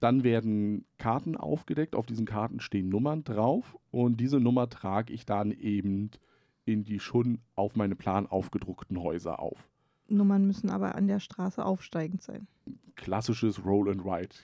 dann 0.00 0.24
werden 0.24 0.84
Karten 0.98 1.36
aufgedeckt. 1.36 1.94
Auf 1.96 2.04
diesen 2.04 2.26
Karten 2.26 2.60
stehen 2.60 2.90
Nummern 2.90 3.24
drauf 3.24 3.78
und 3.90 4.20
diese 4.20 4.40
Nummer 4.40 4.68
trage 4.68 5.12
ich 5.14 5.24
dann 5.24 5.52
eben 5.52 6.10
in 6.66 6.84
die 6.84 6.98
schon 7.00 7.38
auf 7.54 7.76
meine 7.76 7.94
Plan 7.96 8.26
aufgedruckten 8.26 9.00
Häuser 9.00 9.38
auf. 9.40 9.70
Nummern 10.08 10.46
müssen 10.46 10.68
aber 10.68 10.94
an 10.96 11.06
der 11.08 11.20
Straße 11.20 11.64
aufsteigend 11.64 12.20
sein. 12.22 12.46
Klassisches 12.94 13.64
Roll 13.64 13.90
and 13.90 14.04
Ride. 14.04 14.34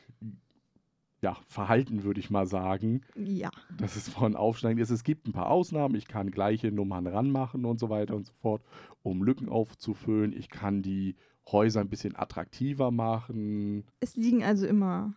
Ja, 1.23 1.39
Verhalten 1.47 2.03
würde 2.03 2.19
ich 2.19 2.31
mal 2.31 2.47
sagen. 2.47 3.03
Ja. 3.15 3.51
dass 3.79 3.95
es 3.95 4.09
von 4.09 4.35
aufsteigend 4.37 4.83
ist. 4.83 4.91
Es 4.91 5.05
gibt 5.05 5.29
ein 5.29 5.33
paar 5.33 5.49
Ausnahmen. 5.51 5.95
Ich 5.95 6.09
kann 6.09 6.33
gleiche 6.33 6.73
Nummern 6.73 7.07
ranmachen 7.07 7.65
und 7.65 7.79
so 7.79 7.89
weiter 7.89 8.17
und 8.17 8.27
so 8.27 8.33
fort, 8.43 8.63
um 9.03 9.23
Lücken 9.23 9.49
aufzufüllen. 9.49 10.33
Ich 10.33 10.51
kann 10.51 10.83
die 10.83 11.15
Häuser 11.51 11.81
ein 11.81 11.89
bisschen 11.89 12.17
attraktiver 12.17 12.91
machen. 12.91 13.85
Es 14.01 14.17
liegen 14.17 14.43
also 14.43 14.67
immer 14.67 15.15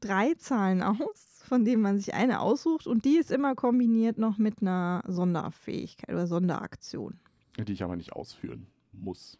drei 0.00 0.34
Zahlen 0.34 0.82
aus, 0.82 1.42
von 1.44 1.64
denen 1.64 1.82
man 1.82 1.98
sich 1.98 2.14
eine 2.14 2.40
aussucht 2.40 2.86
und 2.86 3.04
die 3.04 3.16
ist 3.16 3.32
immer 3.32 3.56
kombiniert 3.56 4.16
noch 4.16 4.38
mit 4.38 4.62
einer 4.62 5.02
Sonderfähigkeit 5.08 6.10
oder 6.10 6.28
Sonderaktion. 6.28 7.18
die 7.58 7.72
ich 7.72 7.82
aber 7.82 7.96
nicht 7.96 8.12
ausführen 8.12 8.68
muss. 8.92 9.38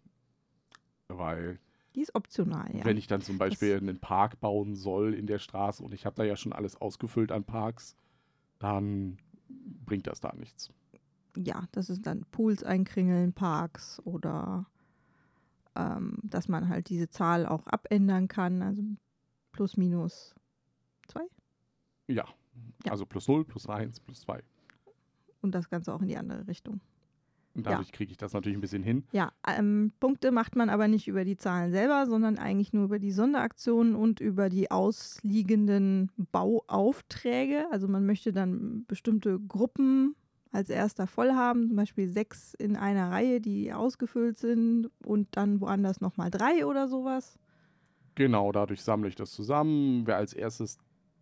Weil, 1.08 1.58
Die 1.98 2.02
ist 2.02 2.14
optional, 2.14 2.72
ja. 2.76 2.84
wenn 2.84 2.96
ich 2.96 3.08
dann 3.08 3.22
zum 3.22 3.38
Beispiel 3.38 3.76
einen 3.76 3.98
Park 3.98 4.38
bauen 4.38 4.76
soll 4.76 5.14
in 5.14 5.26
der 5.26 5.40
Straße 5.40 5.82
und 5.82 5.92
ich 5.92 6.06
habe 6.06 6.14
da 6.14 6.22
ja 6.22 6.36
schon 6.36 6.52
alles 6.52 6.80
ausgefüllt 6.80 7.32
an 7.32 7.42
Parks, 7.42 7.96
dann 8.60 9.18
bringt 9.84 10.06
das 10.06 10.20
da 10.20 10.32
nichts. 10.36 10.70
ja, 11.36 11.66
das 11.72 11.90
ist 11.90 12.06
dann 12.06 12.24
Pools 12.30 12.62
einkringeln, 12.62 13.32
Parks 13.32 14.00
oder 14.04 14.66
ähm, 15.74 16.18
dass 16.22 16.46
man 16.46 16.68
halt 16.68 16.88
diese 16.88 17.10
Zahl 17.10 17.46
auch 17.46 17.66
abändern 17.66 18.28
kann, 18.28 18.62
also 18.62 18.80
plus 19.50 19.76
minus 19.76 20.36
zwei 21.08 21.22
Ja, 22.06 22.26
Ja. 22.84 22.92
also 22.92 23.06
plus 23.06 23.26
0, 23.26 23.44
plus 23.44 23.68
1, 23.68 23.98
plus 23.98 24.20
2. 24.20 24.40
und 25.40 25.52
das 25.52 25.68
Ganze 25.68 25.92
auch 25.92 26.00
in 26.02 26.06
die 26.06 26.16
andere 26.16 26.46
Richtung. 26.46 26.80
Und 27.58 27.66
Ja. 27.66 27.72
dadurch 27.72 27.90
kriege 27.92 28.12
ich 28.12 28.16
das 28.16 28.32
natürlich 28.32 28.56
ein 28.56 28.60
bisschen 28.60 28.84
hin. 28.84 29.04
Ja, 29.12 29.32
ähm, 29.46 29.92
Punkte 29.98 30.30
macht 30.30 30.54
man 30.54 30.70
aber 30.70 30.86
nicht 30.86 31.08
über 31.08 31.24
die 31.24 31.36
Zahlen 31.36 31.72
selber, 31.72 32.06
sondern 32.06 32.38
eigentlich 32.38 32.72
nur 32.72 32.84
über 32.84 33.00
die 33.00 33.10
Sonderaktionen 33.10 33.96
und 33.96 34.20
über 34.20 34.48
die 34.48 34.70
ausliegenden 34.70 36.12
Bauaufträge. 36.30 37.66
Also 37.72 37.88
man 37.88 38.06
möchte 38.06 38.32
dann 38.32 38.84
bestimmte 38.86 39.40
Gruppen 39.40 40.14
als 40.52 40.70
erster 40.70 41.06
voll 41.08 41.32
haben, 41.32 41.66
zum 41.66 41.76
Beispiel 41.76 42.08
sechs 42.08 42.54
in 42.54 42.76
einer 42.76 43.10
Reihe, 43.10 43.40
die 43.40 43.72
ausgefüllt 43.72 44.38
sind 44.38 44.88
und 45.04 45.28
dann 45.32 45.60
woanders 45.60 46.00
nochmal 46.00 46.30
drei 46.30 46.64
oder 46.64 46.86
sowas. 46.88 47.38
Genau, 48.14 48.52
dadurch 48.52 48.82
sammle 48.82 49.08
ich 49.08 49.14
das 49.14 49.30
zusammen. 49.30 50.06
Wer 50.06 50.16
als 50.16 50.32
erstes 50.32 50.78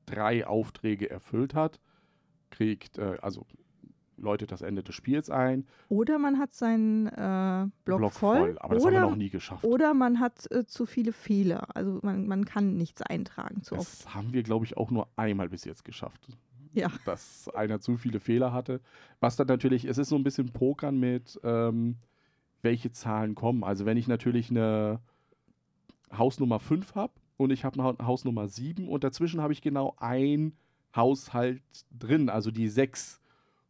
drei 0.06 0.46
Aufträge 0.46 1.10
erfüllt 1.10 1.54
hat, 1.54 1.80
kriegt, 2.50 2.98
äh, 2.98 3.18
also 3.22 3.46
läutet 4.16 4.52
das 4.52 4.62
Ende 4.62 4.82
des 4.82 4.94
Spiels 4.94 5.30
ein. 5.30 5.66
Oder 5.88 6.18
man 6.18 6.38
hat 6.38 6.52
seinen 6.52 7.06
äh, 7.06 7.66
Block, 7.84 8.12
voll. 8.12 8.56
Aber 8.60 8.74
das 8.74 8.84
haben 8.84 8.92
wir 8.92 9.00
noch 9.00 9.16
nie 9.16 9.30
geschafft. 9.30 9.64
oder 9.64 9.94
man 9.94 10.20
hat 10.20 10.50
äh, 10.50 10.64
zu 10.64 10.86
viele 10.86 11.12
Fehler. 11.12 11.68
Also 11.74 12.00
man, 12.02 12.26
man 12.26 12.44
kann 12.44 12.76
nichts 12.76 13.02
eintragen 13.02 13.62
zu 13.62 13.74
oft. 13.74 14.04
Das 14.04 14.14
haben 14.14 14.32
wir, 14.32 14.42
glaube 14.42 14.64
ich, 14.64 14.76
auch 14.76 14.90
nur 14.90 15.08
einmal 15.16 15.48
bis 15.48 15.64
jetzt 15.64 15.84
geschafft. 15.84 16.28
Ja. 16.72 16.90
Dass 17.04 17.48
einer 17.54 17.80
zu 17.80 17.96
viele 17.96 18.20
Fehler 18.20 18.52
hatte. 18.52 18.80
Was 19.20 19.36
dann 19.36 19.46
natürlich, 19.46 19.84
es 19.84 19.98
ist 19.98 20.10
so 20.10 20.16
ein 20.16 20.24
bisschen 20.24 20.52
Pokern 20.52 20.98
mit, 20.98 21.40
ähm, 21.42 21.96
welche 22.62 22.90
Zahlen 22.90 23.34
kommen. 23.34 23.64
Also 23.64 23.86
wenn 23.86 23.96
ich 23.96 24.08
natürlich 24.08 24.50
eine 24.50 25.00
Hausnummer 26.12 26.60
5 26.60 26.94
habe 26.94 27.12
und 27.36 27.50
ich 27.50 27.64
habe 27.64 27.80
eine 27.80 28.06
Hausnummer 28.06 28.48
7 28.48 28.88
und 28.88 29.04
dazwischen 29.04 29.40
habe 29.40 29.52
ich 29.52 29.62
genau 29.62 29.94
ein 29.98 30.56
Haushalt 30.94 31.62
drin, 31.96 32.28
also 32.28 32.50
die 32.50 32.68
6. 32.68 33.20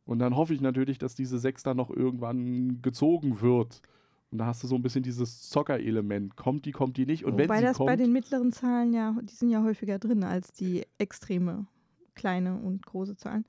Und 0.07 0.21
dann 0.21 0.37
hoffe 0.37 0.55
ich 0.55 0.61
natürlich, 0.61 0.99
dass 0.99 1.15
diese 1.15 1.39
6 1.39 1.65
dann 1.65 1.77
noch 1.77 1.91
irgendwann 1.91 2.81
gezogen 2.81 3.41
wird. 3.43 3.83
Und 4.31 4.39
da 4.39 4.47
hast 4.47 4.63
du 4.63 4.67
so 4.67 4.77
ein 4.77 4.83
bisschen 4.83 5.03
dieses 5.03 5.49
Zocker-Element. 5.51 6.37
Kommt 6.37 6.65
die, 6.65 6.73
kommt 6.73 6.97
die 6.97 7.07
nicht? 7.07 7.25
Und 7.25 7.35
Wobei 7.35 7.49
wenn 7.49 7.59
sie 7.59 7.65
das 7.65 7.77
kommt, 7.77 7.89
bei 7.89 7.97
den 7.97 8.13
mittleren 8.13 8.53
Zahlen 8.53 8.93
ja, 8.93 9.15
die 9.23 9.35
sind 9.35 9.51
ja 9.51 9.63
häufiger 9.63 9.99
drin 9.99 10.25
als 10.25 10.53
die 10.53 10.87
extreme 10.99 11.67
kleine 12.15 12.57
und 12.57 12.87
große 12.87 13.17
Zahlen. 13.17 13.45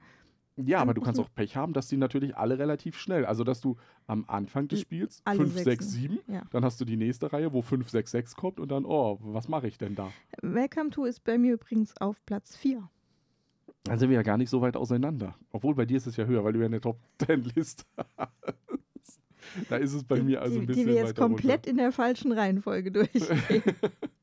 Ja, 0.57 0.79
aber 0.79 0.95
du 0.95 1.01
kannst 1.01 1.19
auch 1.19 1.29
Pech 1.35 1.55
haben, 1.55 1.73
dass 1.73 1.87
die 1.87 1.97
natürlich 1.97 2.35
alle 2.35 2.57
relativ 2.57 2.97
schnell, 2.97 3.27
also 3.27 3.43
dass 3.43 3.61
du 3.61 3.77
am 4.07 4.25
Anfang 4.27 4.67
des 4.67 4.81
Spiels 4.81 5.21
alle 5.23 5.37
5, 5.41 5.53
6, 5.53 5.63
Sechsen. 5.63 5.89
7, 5.89 6.19
Ja. 6.27 6.41
dann 6.49 6.65
hast 6.65 6.81
du 6.81 6.85
die 6.85 6.97
nächste 6.97 7.31
Reihe, 7.31 7.53
wo 7.53 7.61
5, 7.61 7.87
6, 7.87 8.09
6 8.09 8.35
kommt 8.35 8.59
und 8.59 8.69
dann, 8.69 8.83
oh, 8.83 9.19
was 9.21 9.47
mache 9.47 9.67
ich 9.67 9.77
denn 9.77 9.93
da? 9.93 10.09
Welcome 10.41 10.89
to 10.89 11.05
ist 11.05 11.23
bei 11.23 11.37
mir 11.37 11.53
übrigens 11.53 11.95
auf 11.97 12.25
Platz 12.25 12.55
4. 12.55 12.89
Dann 13.87 13.99
sind 13.99 14.09
wir 14.09 14.15
ja 14.15 14.23
gar 14.23 14.37
nicht 14.37 14.49
so 14.49 14.61
weit 14.61 14.75
auseinander. 14.75 15.35
Obwohl 15.51 15.75
bei 15.75 15.85
dir 15.85 15.97
ist 15.97 16.07
es 16.07 16.17
ja 16.17 16.25
höher, 16.25 16.43
weil 16.43 16.53
du 16.53 16.59
ja 16.59 16.65
eine 16.65 16.81
Top 16.81 16.99
10 17.25 17.43
Liste 17.55 17.83
hast. 18.17 19.21
Da 19.69 19.77
ist 19.77 19.93
es 19.93 20.03
bei 20.03 20.21
mir 20.21 20.41
also 20.41 20.55
die, 20.55 20.59
ein 20.61 20.65
bisschen 20.65 20.87
die 20.87 20.93
wir 20.93 20.95
jetzt 20.95 21.15
komplett 21.15 21.65
in 21.65 21.77
der 21.77 21.91
falschen 21.91 22.31
Reihenfolge 22.31 22.91
durchgehen. 22.91 23.41
runter. 23.49 23.91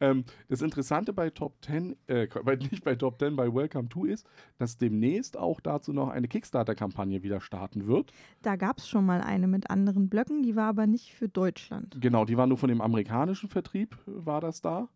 Ähm, 0.00 0.24
das 0.48 0.62
Interessante 0.62 1.12
bei 1.12 1.30
Top 1.30 1.54
10, 1.64 1.96
äh, 2.06 2.28
nicht 2.70 2.84
bei 2.84 2.94
Top 2.94 3.18
10, 3.18 3.36
bei 3.36 3.52
Welcome 3.52 3.88
to 3.88 4.04
ist, 4.04 4.26
dass 4.58 4.76
demnächst 4.76 5.36
auch 5.38 5.60
dazu 5.60 5.92
noch 5.92 6.08
eine 6.08 6.28
Kickstarter-Kampagne 6.28 7.22
wieder 7.22 7.40
starten 7.40 7.86
wird. 7.86 8.12
Da 8.42 8.56
gab 8.56 8.78
es 8.78 8.88
schon 8.88 9.06
mal 9.06 9.20
eine 9.20 9.46
mit 9.46 9.70
anderen 9.70 10.08
Blöcken, 10.08 10.42
die 10.42 10.56
war 10.56 10.68
aber 10.68 10.86
nicht 10.86 11.14
für 11.14 11.28
Deutschland. 11.28 11.96
Genau, 12.00 12.24
die 12.24 12.36
war 12.36 12.46
nur 12.46 12.58
von 12.58 12.68
dem 12.68 12.80
amerikanischen 12.80 13.48
Vertrieb, 13.48 13.96
war 14.06 14.40
das 14.40 14.60
da. 14.60 14.88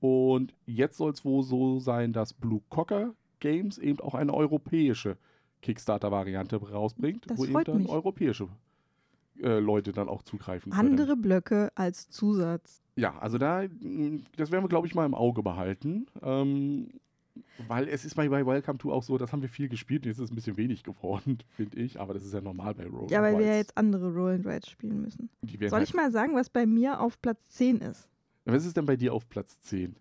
Und 0.00 0.54
jetzt 0.66 0.96
soll 0.96 1.12
es 1.12 1.24
wohl 1.24 1.42
so 1.42 1.80
sein, 1.80 2.12
dass 2.12 2.32
Blue 2.32 2.62
Cocker 2.68 3.14
Games 3.40 3.78
eben 3.78 4.00
auch 4.00 4.14
eine 4.14 4.34
europäische 4.34 5.16
Kickstarter-Variante 5.62 6.56
rausbringt, 6.56 7.30
Das 7.30 7.38
wo 7.38 7.44
eben 7.44 7.64
dann 7.64 7.78
mich. 7.78 7.88
europäische 7.88 8.48
äh, 9.40 9.58
Leute 9.58 9.92
dann 9.92 10.08
auch 10.08 10.22
zugreifen 10.22 10.72
können. 10.72 10.88
Andere 10.90 11.16
Blöcke 11.16 11.70
als 11.74 12.08
Zusatz. 12.10 12.82
Ja, 12.96 13.16
also 13.18 13.38
da, 13.38 13.62
mh, 13.62 14.20
das 14.36 14.50
werden 14.50 14.64
wir, 14.64 14.68
glaube 14.68 14.86
ich, 14.86 14.94
mal 14.94 15.06
im 15.06 15.14
Auge 15.14 15.42
behalten. 15.42 16.06
Ähm, 16.22 16.88
weil 17.68 17.88
es 17.88 18.04
ist 18.04 18.14
bei, 18.16 18.28
bei 18.28 18.44
Welcome 18.44 18.78
to 18.78 18.92
auch 18.92 19.02
so, 19.02 19.16
das 19.16 19.32
haben 19.32 19.42
wir 19.42 19.48
viel 19.48 19.68
gespielt, 19.68 20.06
jetzt 20.06 20.18
ist 20.18 20.24
es 20.24 20.30
ein 20.32 20.34
bisschen 20.34 20.56
wenig 20.56 20.82
geworden, 20.82 21.38
finde 21.50 21.78
ich, 21.78 22.00
aber 22.00 22.14
das 22.14 22.24
ist 22.24 22.34
ja 22.34 22.40
normal 22.40 22.74
bei 22.74 22.86
Roll. 22.86 23.06
Ja, 23.10 23.22
weil 23.22 23.38
wir 23.38 23.46
ja 23.46 23.56
jetzt 23.56 23.76
andere 23.76 24.12
Roll 24.12 24.32
and 24.32 24.46
Ride 24.46 24.68
spielen 24.68 25.02
müssen. 25.02 25.30
Soll 25.60 25.70
halt, 25.70 25.88
ich 25.88 25.94
mal 25.94 26.10
sagen, 26.10 26.34
was 26.34 26.50
bei 26.50 26.66
mir 26.66 27.00
auf 27.00 27.20
Platz 27.20 27.48
10 27.50 27.78
ist? 27.78 28.08
Was 28.44 28.64
ist 28.64 28.76
denn 28.76 28.86
bei 28.86 28.96
dir 28.96 29.12
auf 29.14 29.28
Platz 29.28 29.60
10? 29.60 29.94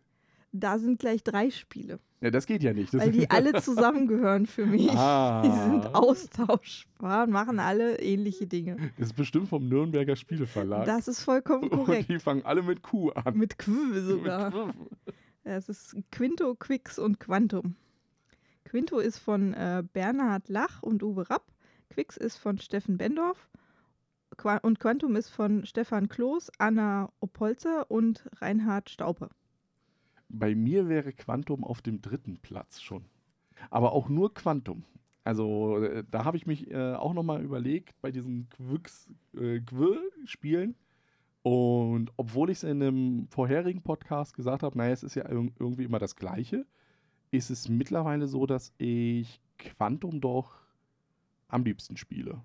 Da 0.59 0.79
sind 0.79 0.99
gleich 0.99 1.23
drei 1.23 1.49
Spiele, 1.51 1.99
Ja, 2.21 2.31
das 2.31 2.45
geht 2.47 2.63
ja 2.63 2.73
nicht. 2.73 2.93
Das 2.93 3.01
weil 3.01 3.11
die 3.11 3.29
alle 3.29 3.61
zusammengehören 3.61 4.45
für 4.45 4.65
mich. 4.65 4.89
ah, 4.91 5.41
Die 5.43 5.51
sind 5.51 5.93
austauschbar 5.95 7.23
und 7.25 7.31
machen 7.31 7.59
alle 7.59 7.99
ähnliche 7.99 8.47
Dinge. 8.47 8.77
Das 8.97 9.07
ist 9.07 9.13
bestimmt 9.15 9.49
vom 9.49 9.67
Nürnberger 9.67 10.15
Spieleverlag. 10.15 10.85
Das 10.85 11.07
ist 11.07 11.21
vollkommen 11.21 11.63
Und 11.69 11.85
korrekt. 11.85 12.09
die 12.09 12.19
fangen 12.19 12.43
alle 12.45 12.63
mit 12.63 12.81
Q 12.81 13.09
an. 13.11 13.37
Mit 13.37 13.57
Q 13.59 13.71
sogar. 14.01 14.49
Mit 14.67 14.75
Q. 14.75 14.85
Es 15.43 15.69
ist 15.69 15.95
Quinto, 16.11 16.55
Quix 16.55 16.99
und 16.99 17.19
Quantum. 17.19 17.75
Quinto 18.65 18.99
ist 18.99 19.19
von 19.19 19.53
äh, 19.53 19.83
Bernhard 19.93 20.49
Lach 20.49 20.83
und 20.83 21.01
Uwe 21.03 21.29
Rapp. 21.29 21.45
Quix 21.89 22.17
ist 22.17 22.37
von 22.37 22.57
Steffen 22.59 22.97
Bendorf. 22.97 23.47
Qua 24.35 24.57
und 24.57 24.79
Quantum 24.79 25.15
ist 25.15 25.29
von 25.29 25.65
Stefan 25.65 26.09
Kloß, 26.09 26.51
Anna 26.57 27.09
Opolzer 27.21 27.89
und 27.89 28.25
Reinhard 28.41 28.89
Staupe. 28.89 29.29
Bei 30.29 30.55
mir 30.55 30.89
wäre 30.89 31.13
Quantum 31.13 31.63
auf 31.63 31.81
dem 31.81 32.01
dritten 32.01 32.37
Platz 32.37 32.81
schon. 32.81 33.05
Aber 33.69 33.93
auch 33.93 34.09
nur 34.09 34.33
Quantum. 34.33 34.83
Also 35.23 35.83
äh, 35.83 36.03
da 36.09 36.23
habe 36.25 36.37
ich 36.37 36.45
mich 36.45 36.71
äh, 36.71 36.93
auch 36.93 37.13
nochmal 37.13 37.41
überlegt 37.43 37.99
bei 38.01 38.11
diesen 38.11 38.47
Quicks, 38.49 39.09
äh. 39.35 39.61
Und 41.43 42.11
obwohl 42.17 42.49
ich 42.49 42.57
es 42.57 42.63
in 42.63 42.81
einem 42.81 43.27
vorherigen 43.29 43.81
Podcast 43.81 44.35
gesagt 44.35 44.63
habe, 44.63 44.77
naja, 44.77 44.91
es 44.91 45.03
ist 45.03 45.15
ja 45.15 45.25
irg- 45.27 45.53
irgendwie 45.59 45.83
immer 45.83 45.99
das 45.99 46.15
Gleiche, 46.15 46.65
ist 47.31 47.49
es 47.49 47.69
mittlerweile 47.69 48.27
so, 48.27 48.45
dass 48.45 48.73
ich 48.77 49.41
Quantum 49.57 50.21
doch 50.21 50.57
am 51.47 51.63
liebsten 51.63 51.97
spiele. 51.97 52.41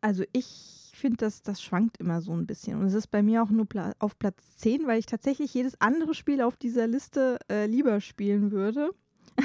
Also 0.00 0.24
ich 0.32 0.90
finde, 0.94 1.18
das, 1.18 1.42
das 1.42 1.60
schwankt 1.62 1.98
immer 1.98 2.20
so 2.22 2.32
ein 2.32 2.46
bisschen. 2.46 2.78
Und 2.80 2.86
es 2.86 2.94
ist 2.94 3.08
bei 3.08 3.22
mir 3.22 3.42
auch 3.42 3.50
nur 3.50 3.66
Pla 3.66 3.92
auf 3.98 4.18
Platz 4.18 4.56
10, 4.56 4.86
weil 4.86 4.98
ich 4.98 5.06
tatsächlich 5.06 5.52
jedes 5.52 5.80
andere 5.80 6.14
Spiel 6.14 6.40
auf 6.42 6.56
dieser 6.56 6.86
Liste 6.86 7.38
äh, 7.50 7.66
lieber 7.66 8.00
spielen 8.00 8.50
würde. 8.50 8.90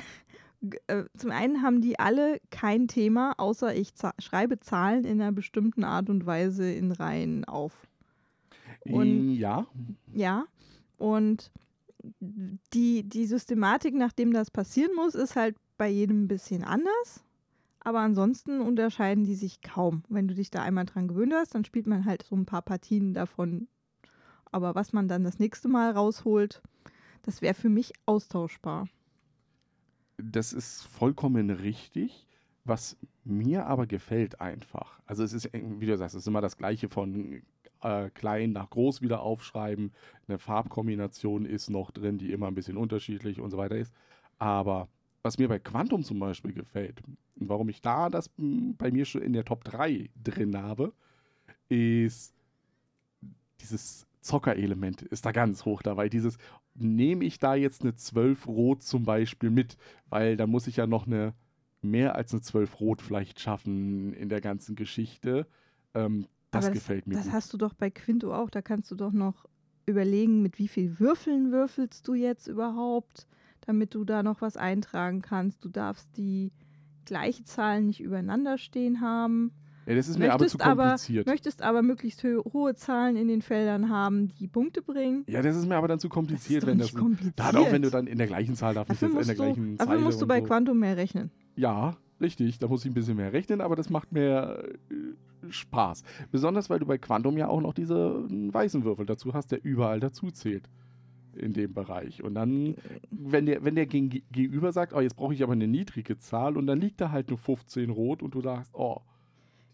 Äh, 0.85 1.05
Zum 1.17 1.31
einen 1.31 1.63
haben 1.63 1.81
die 1.81 1.97
alle 1.97 2.39
kein 2.51 2.87
Thema, 2.87 3.33
außer 3.39 3.73
ich 3.75 3.93
schreibe 4.19 4.59
Zahlen 4.59 5.05
in 5.05 5.19
einer 5.19 5.31
bestimmten 5.31 5.83
Art 5.83 6.07
und 6.07 6.27
Weise 6.27 6.71
in 6.71 6.91
Reihen 6.91 7.45
auf. 7.45 7.87
Und- 8.85 9.33
ja, 9.33 9.65
Ja, 10.13 10.45
und 10.99 11.49
die, 12.19 13.01
die 13.01 13.25
Systematik, 13.25 13.95
nachdem 13.95 14.33
das 14.33 14.51
passieren 14.51 14.91
muss, 14.95 15.15
ist 15.15 15.35
halt 15.35 15.55
bei 15.79 15.89
jedem 15.89 16.25
ein 16.25 16.27
bisschen 16.27 16.63
anders. 16.63 17.23
Aber 17.83 17.99
ansonsten 17.99 18.61
unterscheiden 18.61 19.23
die 19.23 19.35
sich 19.35 19.61
kaum. 19.61 20.03
Wenn 20.07 20.27
du 20.27 20.35
dich 20.35 20.51
da 20.51 20.61
einmal 20.61 20.85
dran 20.85 21.07
gewöhnt 21.07 21.33
hast, 21.33 21.55
dann 21.55 21.65
spielt 21.65 21.87
man 21.87 22.05
halt 22.05 22.23
so 22.23 22.35
ein 22.35 22.45
paar 22.45 22.61
Partien 22.61 23.13
davon. 23.13 23.67
Aber 24.51 24.75
was 24.75 24.93
man 24.93 25.07
dann 25.07 25.23
das 25.23 25.39
nächste 25.39 25.67
Mal 25.67 25.91
rausholt, 25.91 26.61
das 27.23 27.41
wäre 27.41 27.55
für 27.55 27.69
mich 27.69 27.93
austauschbar. 28.05 28.87
Das 30.17 30.53
ist 30.53 30.83
vollkommen 30.83 31.49
richtig. 31.49 32.27
Was 32.63 32.95
mir 33.23 33.65
aber 33.65 33.87
gefällt 33.87 34.39
einfach, 34.39 34.99
also 35.07 35.23
es 35.23 35.33
ist, 35.33 35.49
wie 35.51 35.87
du 35.87 35.97
sagst, 35.97 36.13
es 36.13 36.21
ist 36.21 36.27
immer 36.27 36.41
das 36.41 36.57
Gleiche 36.57 36.89
von 36.89 37.41
äh, 37.81 38.11
klein 38.11 38.51
nach 38.51 38.69
groß 38.69 39.01
wieder 39.01 39.21
aufschreiben. 39.21 39.91
Eine 40.27 40.37
Farbkombination 40.37 41.45
ist 41.45 41.71
noch 41.71 41.89
drin, 41.89 42.19
die 42.19 42.31
immer 42.31 42.45
ein 42.45 42.53
bisschen 42.53 42.77
unterschiedlich 42.77 43.41
und 43.41 43.49
so 43.49 43.57
weiter 43.57 43.77
ist. 43.77 43.91
Aber 44.37 44.89
was 45.23 45.37
mir 45.37 45.47
bei 45.47 45.59
Quantum 45.59 46.03
zum 46.03 46.19
Beispiel 46.19 46.53
gefällt 46.53 47.01
und 47.05 47.17
warum 47.35 47.69
ich 47.69 47.81
da 47.81 48.09
das 48.09 48.29
m, 48.37 48.75
bei 48.77 48.91
mir 48.91 49.05
schon 49.05 49.21
in 49.21 49.33
der 49.33 49.45
Top 49.45 49.63
3 49.63 50.09
drin 50.23 50.57
habe, 50.57 50.93
ist 51.69 52.33
dieses 53.61 54.07
Zockerelement 54.21 55.01
ist 55.01 55.25
da 55.25 55.31
ganz 55.31 55.65
hoch 55.65 55.81
dabei. 55.81 56.07
Dieses, 56.07 56.37
nehme 56.75 57.25
ich 57.25 57.39
da 57.39 57.55
jetzt 57.55 57.81
eine 57.81 57.95
12 57.95 58.47
Rot 58.47 58.83
zum 58.83 59.03
Beispiel 59.03 59.49
mit, 59.49 59.77
weil 60.09 60.37
dann 60.37 60.49
muss 60.49 60.67
ich 60.67 60.77
ja 60.77 60.85
noch 60.87 61.07
eine 61.07 61.33
mehr 61.81 62.15
als 62.15 62.31
eine 62.31 62.41
12 62.41 62.79
Rot 62.79 63.01
vielleicht 63.01 63.39
schaffen 63.39 64.13
in 64.13 64.29
der 64.29 64.39
ganzen 64.41 64.75
Geschichte. 64.75 65.47
Ähm, 65.95 66.27
das 66.51 66.65
Aber 66.65 66.73
gefällt 66.75 67.07
mir 67.07 67.15
Das 67.15 67.25
gut. 67.25 67.33
hast 67.33 67.53
du 67.53 67.57
doch 67.57 67.73
bei 67.73 67.89
Quinto 67.89 68.33
auch. 68.33 68.49
Da 68.51 68.61
kannst 68.61 68.91
du 68.91 68.95
doch 68.95 69.11
noch 69.11 69.45
überlegen, 69.87 70.43
mit 70.43 70.59
wie 70.59 70.67
viel 70.67 70.99
Würfeln 70.99 71.51
würfelst 71.51 72.07
du 72.07 72.13
jetzt 72.13 72.47
überhaupt, 72.47 73.27
damit 73.65 73.93
du 73.95 74.03
da 74.03 74.23
noch 74.23 74.41
was 74.41 74.57
eintragen 74.57 75.21
kannst. 75.21 75.63
Du 75.63 75.69
darfst 75.69 76.09
die 76.17 76.51
gleiche 77.05 77.43
Zahl 77.43 77.81
nicht 77.81 77.99
übereinander 78.01 78.57
stehen 78.57 79.01
haben. 79.01 79.51
Ja, 79.87 79.95
das 79.95 80.07
ist 80.07 80.19
mir 80.19 80.31
aber 80.31 80.47
zu 80.47 80.57
möchtest 80.57 80.61
aber- 80.65 80.83
kompliziert. 80.83 81.27
Möchtest 81.27 81.61
aber 81.63 81.81
möglichst 81.81 82.23
hohe 82.23 82.75
Zahlen 82.75 83.15
in 83.15 83.27
den 83.27 83.41
Feldern 83.41 83.89
haben, 83.89 84.27
die 84.39 84.47
Punkte 84.47 84.81
bringen. 84.83 85.23
ja, 85.27 85.41
das 85.41 85.55
ist 85.55 85.67
mir 85.67 85.75
aber 85.75 85.87
dann 85.87 85.99
zu 85.99 86.07
Das 86.07 86.11
ist 86.11 86.13
kompliziert, 86.15 86.63
doch 86.63 86.67
wenn 86.67 86.77
das. 86.77 86.93
kompliziert. 86.93 87.39
Da 87.39 87.49
auch 87.57 87.71
wenn 87.71 87.81
du 87.81 87.89
dann 87.89 88.05
in 88.05 88.17
der 88.19 88.27
gleichen 88.27 88.55
Zahl 88.55 88.75
darf, 88.75 88.87
nicht 88.89 89.01
dafür 89.01 89.19
in 89.21 89.25
der 89.27 89.35
du, 89.35 89.41
gleichen 89.41 89.77
dafür 89.77 89.91
Zeile 89.93 90.03
musst 90.03 90.21
du 90.21 90.27
bei 90.27 90.39
so. 90.39 90.45
Quantum 90.45 90.79
mehr 90.79 90.97
rechnen. 90.97 91.31
Ja, 91.55 91.97
richtig. 92.21 92.59
Da 92.59 92.67
muss 92.67 92.85
ich 92.85 92.91
ein 92.91 92.93
bisschen 92.93 93.17
mehr 93.17 93.33
rechnen, 93.33 93.59
aber 93.59 93.75
das 93.75 93.89
macht 93.89 94.11
mir 94.11 94.63
äh, 94.91 95.49
Spaß. 95.51 96.03
Besonders, 96.31 96.69
weil 96.69 96.77
du 96.79 96.85
bei 96.85 96.99
Quantum 96.99 97.35
ja 97.37 97.47
auch 97.47 97.59
noch 97.61 97.73
diese 97.73 97.95
äh, 98.29 98.53
weißen 98.53 98.83
Würfel 98.83 99.07
dazu 99.07 99.33
hast, 99.33 99.51
der 99.51 99.65
überall 99.65 99.99
dazu 99.99 100.29
zählt 100.29 100.69
in 101.35 101.53
dem 101.53 101.73
Bereich. 101.73 102.23
Und 102.23 102.35
dann, 102.35 102.75
wenn 103.09 103.45
der, 103.45 103.63
wenn 103.63 103.75
der 103.75 103.85
gegen, 103.85 104.09
gegenüber 104.09 104.71
sagt, 104.71 104.93
oh, 104.93 105.01
jetzt 105.01 105.15
brauche 105.15 105.33
ich 105.33 105.43
aber 105.43 105.53
eine 105.53 105.67
niedrige 105.67 106.17
Zahl 106.17 106.57
und 106.57 106.67
dann 106.67 106.79
liegt 106.79 107.01
da 107.01 107.11
halt 107.11 107.29
eine 107.29 107.37
15 107.37 107.89
rot 107.89 108.21
und 108.21 108.35
du 108.35 108.41
sagst, 108.41 108.71
oh, 108.73 109.01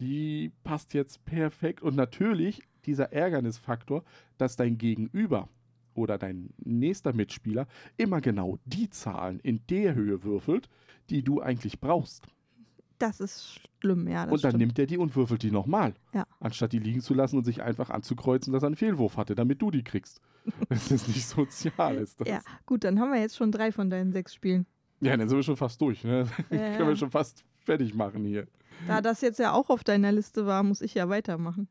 die 0.00 0.52
passt 0.64 0.94
jetzt 0.94 1.24
perfekt. 1.24 1.82
Und 1.82 1.96
natürlich 1.96 2.62
dieser 2.86 3.12
Ärgernisfaktor, 3.12 4.04
dass 4.38 4.56
dein 4.56 4.78
Gegenüber 4.78 5.48
oder 5.94 6.16
dein 6.16 6.50
nächster 6.58 7.12
Mitspieler 7.12 7.66
immer 7.96 8.20
genau 8.20 8.58
die 8.64 8.88
Zahlen 8.88 9.40
in 9.40 9.60
der 9.68 9.94
Höhe 9.94 10.22
würfelt, 10.22 10.68
die 11.10 11.22
du 11.22 11.40
eigentlich 11.40 11.80
brauchst. 11.80 12.26
Das 12.98 13.20
ist 13.20 13.60
schlimm, 13.80 14.08
ja. 14.08 14.24
Und 14.24 14.42
dann 14.42 14.52
stimmt. 14.52 14.58
nimmt 14.58 14.78
er 14.78 14.86
die 14.86 14.98
und 14.98 15.14
würfelt 15.14 15.42
die 15.42 15.50
nochmal. 15.50 15.94
Ja. 16.12 16.26
Anstatt 16.40 16.72
die 16.72 16.80
liegen 16.80 17.00
zu 17.00 17.14
lassen 17.14 17.36
und 17.36 17.44
sich 17.44 17.62
einfach 17.62 17.90
anzukreuzen, 17.90 18.52
dass 18.52 18.62
er 18.62 18.68
einen 18.68 18.76
Fehlwurf 18.76 19.16
hatte, 19.16 19.34
damit 19.34 19.62
du 19.62 19.70
die 19.70 19.84
kriegst. 19.84 20.20
Das 20.68 20.90
ist 20.90 21.08
nicht 21.08 21.26
sozial. 21.26 21.96
Ist 21.96 22.20
das. 22.20 22.28
Ja, 22.28 22.40
gut, 22.66 22.84
dann 22.84 23.00
haben 23.00 23.12
wir 23.12 23.20
jetzt 23.20 23.36
schon 23.36 23.52
drei 23.52 23.72
von 23.72 23.90
deinen 23.90 24.12
sechs 24.12 24.34
Spielen. 24.34 24.66
ja, 25.00 25.16
dann 25.16 25.28
sind 25.28 25.38
wir 25.38 25.42
schon 25.42 25.56
fast 25.56 25.80
durch. 25.80 26.04
Ne? 26.04 26.26
Ja, 26.50 26.56
Können 26.76 26.88
wir 26.88 26.96
schon 26.96 27.10
fast 27.10 27.44
fertig 27.64 27.94
machen 27.94 28.24
hier. 28.24 28.46
Da 28.86 29.00
das 29.00 29.20
jetzt 29.20 29.38
ja 29.38 29.52
auch 29.52 29.70
auf 29.70 29.82
deiner 29.84 30.12
Liste 30.12 30.46
war, 30.46 30.62
muss 30.62 30.80
ich 30.80 30.94
ja 30.94 31.08
weitermachen. 31.08 31.68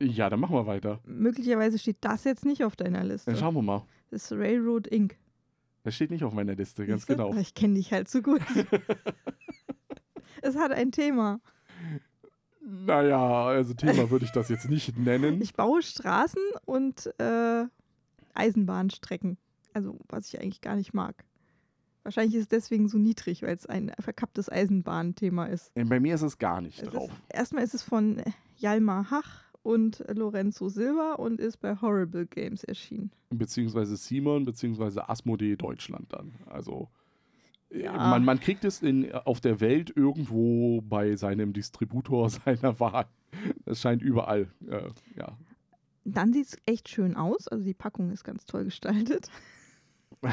Ja, 0.00 0.28
dann 0.30 0.40
machen 0.40 0.54
wir 0.54 0.66
weiter. 0.66 1.00
Möglicherweise 1.04 1.78
steht 1.78 1.98
das 2.00 2.24
jetzt 2.24 2.44
nicht 2.44 2.64
auf 2.64 2.76
deiner 2.76 3.02
Liste. 3.04 3.30
Dann 3.30 3.40
schauen 3.40 3.54
wir 3.54 3.62
mal. 3.62 3.82
Das 4.10 4.24
ist 4.24 4.32
Railroad 4.32 4.86
Inc. 4.86 5.16
Das 5.84 5.94
steht 5.94 6.10
nicht 6.10 6.24
auf 6.24 6.32
meiner 6.32 6.54
Liste, 6.54 6.86
ganz 6.86 7.06
Siehste? 7.06 7.22
genau. 7.22 7.34
Ich 7.38 7.54
kenne 7.54 7.74
dich 7.74 7.92
halt 7.92 8.08
so 8.08 8.20
gut. 8.22 8.40
es 10.42 10.56
hat 10.56 10.72
ein 10.72 10.92
Thema. 10.92 11.40
Naja, 12.60 13.46
also 13.46 13.74
Thema 13.74 14.10
würde 14.10 14.24
ich 14.24 14.32
das 14.32 14.48
jetzt 14.48 14.68
nicht 14.68 14.98
nennen. 14.98 15.40
Ich 15.40 15.54
baue 15.54 15.82
Straßen 15.82 16.42
und 16.64 17.06
äh, 17.20 17.64
Eisenbahnstrecken. 18.36 19.38
Also, 19.72 19.98
was 20.08 20.28
ich 20.32 20.40
eigentlich 20.40 20.60
gar 20.62 20.76
nicht 20.76 20.94
mag. 20.94 21.24
Wahrscheinlich 22.02 22.34
ist 22.36 22.42
es 22.42 22.48
deswegen 22.48 22.88
so 22.88 22.98
niedrig, 22.98 23.42
weil 23.42 23.54
es 23.54 23.66
ein 23.66 23.92
verkapptes 23.98 24.48
Eisenbahnthema 24.48 25.46
ist. 25.46 25.72
Bei 25.74 25.98
mir 25.98 26.14
ist 26.14 26.22
es 26.22 26.38
gar 26.38 26.60
nicht 26.60 26.80
Es 26.82 26.90
drauf. 26.90 27.10
ist 27.10 27.34
erstmal 27.36 27.64
ist 27.64 27.74
es 27.74 27.82
von 27.82 28.22
Jalmar 28.58 29.10
Hach 29.10 29.42
und 29.62 30.04
Lorenzo 30.14 30.68
Silva 30.68 31.14
und 31.14 31.40
ist 31.40 31.56
bei 31.58 31.76
Horrible 31.80 32.26
Games 32.26 32.62
erschienen. 32.62 33.10
beziehungsweise 33.30 33.96
Simon, 33.96 34.44
beziehungsweise 34.44 35.08
Asmodee 35.08 35.56
Deutschland 35.56 36.12
dann. 36.12 36.36
Also 36.46 36.88
äh, 37.70 37.82
Ja. 37.82 37.92
man, 37.94 38.24
man 38.24 38.38
kriegt 38.38 38.64
es 38.64 38.82
in, 38.82 39.12
auf 39.12 39.40
der 39.40 39.58
Welt 39.60 39.92
irgendwo 39.96 40.80
bei 40.82 41.16
seinem 41.16 41.52
Distributor 41.52 42.30
seiner 42.44 42.78
Wahl. 42.78 43.06
Das 43.64 43.80
scheint 43.80 44.00
überall, 44.00 44.48
äh, 44.68 44.88
ja. 45.16 45.36
Dann 46.06 46.32
sieht 46.32 46.46
es 46.46 46.56
echt 46.66 46.88
schön 46.88 47.16
aus. 47.16 47.48
Also 47.48 47.64
die 47.64 47.74
Packung 47.74 48.10
ist 48.10 48.24
ganz 48.24 48.46
toll 48.46 48.64
gestaltet. 48.64 49.28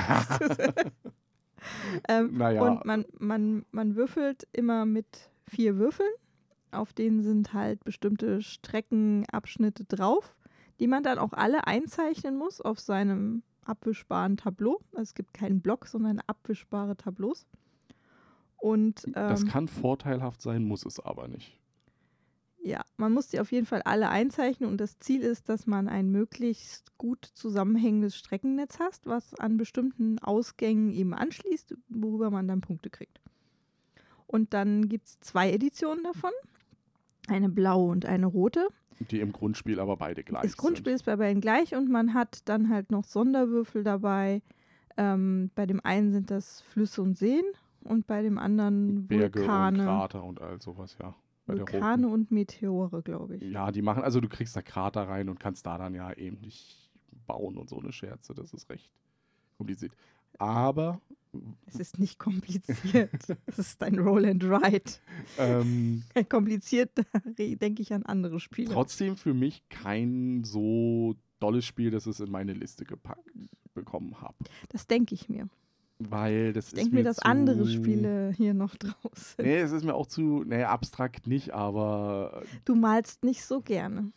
ähm, 2.08 2.38
Naja. 2.38 2.62
Und 2.62 2.86
man, 2.86 3.06
man, 3.20 3.66
man 3.72 3.96
würfelt 3.96 4.48
immer 4.52 4.86
mit 4.86 5.32
vier 5.48 5.78
Würfeln. 5.78 6.12
Auf 6.72 6.94
denen 6.94 7.22
sind 7.22 7.54
halt 7.54 7.84
bestimmte 7.84 8.42
Streckenabschnitte 8.42 9.86
drauf, 9.86 10.36
die 10.80 10.88
man 10.88 11.04
dann 11.04 11.20
auch 11.20 11.34
alle 11.34 11.68
einzeichnen 11.68 12.38
muss 12.38 12.62
auf 12.62 12.80
seinem 12.80 13.44
abwischbaren 13.64 14.38
Tableau. 14.38 14.80
Also 14.92 15.04
es 15.04 15.14
gibt 15.14 15.34
keinen 15.34 15.62
Block, 15.62 15.88
sondern 15.88 16.20
abwischbare 16.26 16.98
Tableaus. 16.98 17.46
Und 18.58 19.06
das 19.14 19.42
ähm, 19.44 19.48
kann 19.50 19.68
vorteilhaft 19.68 20.42
sein, 20.42 20.64
muss 20.64 20.86
es 20.86 21.00
aber 21.00 21.28
nicht. 21.28 21.60
Ja, 22.64 22.82
man 22.96 23.12
muss 23.12 23.28
die 23.28 23.40
auf 23.42 23.52
jeden 23.52 23.66
Fall 23.66 23.82
alle 23.82 24.10
einzeichnen 24.10 24.70
und 24.70 24.80
das 24.80 24.98
Ziel 25.00 25.22
ist, 25.22 25.50
dass 25.50 25.68
man 25.68 25.90
ein 25.90 26.12
möglichst 26.12 26.98
gut 26.98 27.26
zusammenhängendes 27.34 28.16
Streckennetz 28.16 28.80
hat, 28.80 29.02
was 29.04 29.34
an 29.36 29.58
bestimmten 29.58 30.18
Ausgängen 30.20 30.92
eben 30.92 31.14
anschließt, 31.14 31.76
worüber 31.90 32.32
man 32.32 32.48
dann 32.48 32.62
Punkte 32.62 32.90
kriegt. 32.90 33.20
Und 34.28 34.54
dann 34.54 34.88
gibt 34.88 35.08
es 35.08 35.20
zwei 35.20 35.52
Editionen 35.52 36.04
davon. 36.04 36.32
Eine 37.28 37.50
blaue 37.50 37.92
und 37.92 38.06
eine 38.06 38.28
rote. 38.28 38.68
Die 39.12 39.20
im 39.20 39.34
Grundspiel 39.34 39.80
aber 39.80 39.98
beide 39.98 40.24
gleich 40.24 40.44
Das 40.44 40.58
Grundspiel 40.58 40.92
sind. 40.92 41.02
ist 41.02 41.06
bei 41.06 41.18
beiden 41.18 41.42
gleich 41.42 41.76
und 41.76 41.90
man 41.90 42.14
hat 42.14 42.48
dann 42.48 42.70
halt 42.70 42.92
noch 42.92 43.04
Sonderwürfel 43.04 43.84
dabei. 43.84 44.42
Ähm, 44.96 45.52
bei 45.56 45.66
dem 45.66 45.82
einen 45.84 46.14
sind 46.14 46.32
das 46.32 46.62
Flüsse 46.62 47.02
und 47.02 47.18
Seen 47.18 47.44
und 47.84 48.08
bei 48.08 48.22
dem 48.22 48.38
anderen 48.38 49.08
Berge 49.08 49.42
und 49.42 49.48
Vulkane, 49.48 49.84
Krater 49.84 50.24
und 50.24 50.42
all 50.42 50.62
sowas, 50.62 50.96
ja. 51.02 51.14
Vulkane 51.46 52.08
und 52.08 52.32
Meteore, 52.32 53.02
glaube 53.02 53.36
ich. 53.38 53.44
Ja, 53.44 53.72
die 53.72 53.82
machen, 53.82 54.04
also 54.04 54.22
du 54.22 54.30
kriegst 54.30 54.56
da 54.56 54.62
Krater 54.62 55.08
rein 55.08 55.30
und 55.30 55.40
kannst 55.40 55.66
da 55.66 55.78
dann 55.78 55.94
ja 55.94 56.14
eben 56.14 56.40
nicht 56.42 56.92
bauen 57.28 57.58
und 57.58 57.70
so 57.70 57.80
eine 57.80 57.92
Scherze. 57.92 58.34
Das 58.34 58.54
ist 58.54 58.70
recht 58.70 58.90
kompliziert. 59.58 59.94
Aber 60.40 61.02
Es 61.66 61.76
ist 61.76 62.00
nicht 62.00 62.18
kompliziert. 62.20 63.12
Es 63.46 63.60
ist 63.60 63.84
ein 63.84 64.00
Roll 64.00 64.26
and 64.26 64.44
Ride. 64.44 64.92
ähm, 65.38 66.04
Kompliziert, 66.30 66.92
denke 67.38 67.82
ich 67.82 67.94
an 67.94 68.04
andere 68.04 68.40
Spiele. 68.40 68.72
trotzdem 68.74 69.18
für 69.18 69.34
mich 69.34 69.68
kein 69.70 70.44
so 70.44 71.16
dolles 71.40 71.66
Spiel, 71.66 71.92
dass 71.92 72.06
es 72.06 72.20
in 72.20 72.32
meine 72.32 72.54
Liste 72.54 72.86
gepackt 72.86 73.30
bekommen 73.74 74.22
habe. 74.22 74.36
Das 74.70 74.88
denke 74.88 75.14
ich 75.16 75.30
mir. 75.30 75.50
Weil 76.00 76.54
das 76.54 76.68
Ich 76.68 76.74
ist 76.74 76.78
denke 76.80 76.96
mir, 76.96 77.04
dass 77.04 77.18
zu, 77.18 77.26
andere 77.26 77.68
Spiele 77.68 78.34
hier 78.36 78.54
noch 78.54 78.76
draus 78.76 79.36
sind. 79.38 79.46
Nee, 79.46 79.60
es 79.60 79.72
ist 79.72 79.84
mir 79.86 79.94
auch 79.96 80.08
zu, 80.08 80.44
nee, 80.46 80.64
abstrakt 80.64 81.28
nicht, 81.28 81.54
aber 81.54 82.44
Du 82.66 82.76
malst 82.76 83.24
nicht 83.24 83.44
so 83.46 83.62
gerne. 83.62 84.12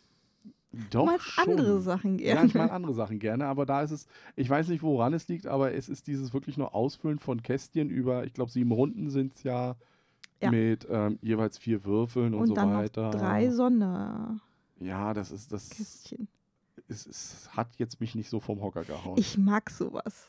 doch 0.91 1.01
du 1.01 1.05
malst 1.05 1.25
schon. 1.25 1.49
andere 1.49 1.79
Sachen 1.81 2.19
Ja, 2.19 2.33
gerne. 2.33 2.47
ich 2.47 2.55
mag 2.55 2.71
andere 2.71 2.93
Sachen 2.93 3.19
gerne, 3.19 3.45
aber 3.45 3.65
da 3.65 3.81
ist 3.83 3.91
es, 3.91 4.07
ich 4.35 4.49
weiß 4.49 4.67
nicht, 4.69 4.81
woran 4.83 5.13
es 5.13 5.27
liegt, 5.27 5.47
aber 5.47 5.73
es 5.73 5.87
ist 5.87 6.07
dieses 6.07 6.33
wirklich 6.33 6.57
nur 6.57 6.73
Ausfüllen 6.75 7.19
von 7.19 7.41
Kästchen 7.41 7.89
über, 7.89 8.25
ich 8.25 8.33
glaube, 8.33 8.51
sieben 8.51 8.71
Runden 8.71 9.09
sind 9.09 9.35
es 9.35 9.43
ja, 9.43 9.75
Ja. 10.41 10.51
mit 10.51 10.85
ähm, 10.89 11.19
jeweils 11.21 11.57
vier 11.57 11.85
Würfeln 11.85 12.33
und, 12.33 12.41
und 12.41 12.47
so 12.47 12.53
dann 12.55 12.73
weiter. 12.73 13.03
noch 13.03 13.11
drei 13.15 13.49
Sonderkästchen. 13.49 14.41
Ja, 14.79 15.13
das 15.13 15.31
ist, 15.31 15.51
das 15.53 15.69
es, 16.89 17.05
es 17.07 17.49
hat 17.55 17.75
jetzt 17.77 17.99
mich 17.99 18.13
nicht 18.13 18.29
so 18.29 18.39
vom 18.39 18.61
Hocker 18.61 18.83
gehauen. 18.83 19.17
Ich 19.17 19.37
mag 19.37 19.69
sowas. 19.69 20.27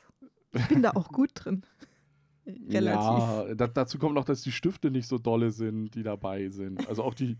Ich 0.53 0.67
bin 0.69 0.83
da 0.83 0.91
auch 0.91 1.09
gut 1.09 1.31
drin. 1.35 1.63
Relativ. 2.47 3.49
Ja, 3.49 3.55
da, 3.55 3.67
dazu 3.67 3.99
kommt 3.99 4.15
noch, 4.15 4.25
dass 4.25 4.43
die 4.43 4.53
Stifte 4.53 4.91
nicht 4.91 5.07
so 5.07 5.19
dolle 5.19 5.51
sind, 5.51 5.95
die 5.95 6.03
dabei 6.03 6.49
sind. 6.49 6.89
Also 6.89 7.03
auch 7.05 7.15
die, 7.15 7.37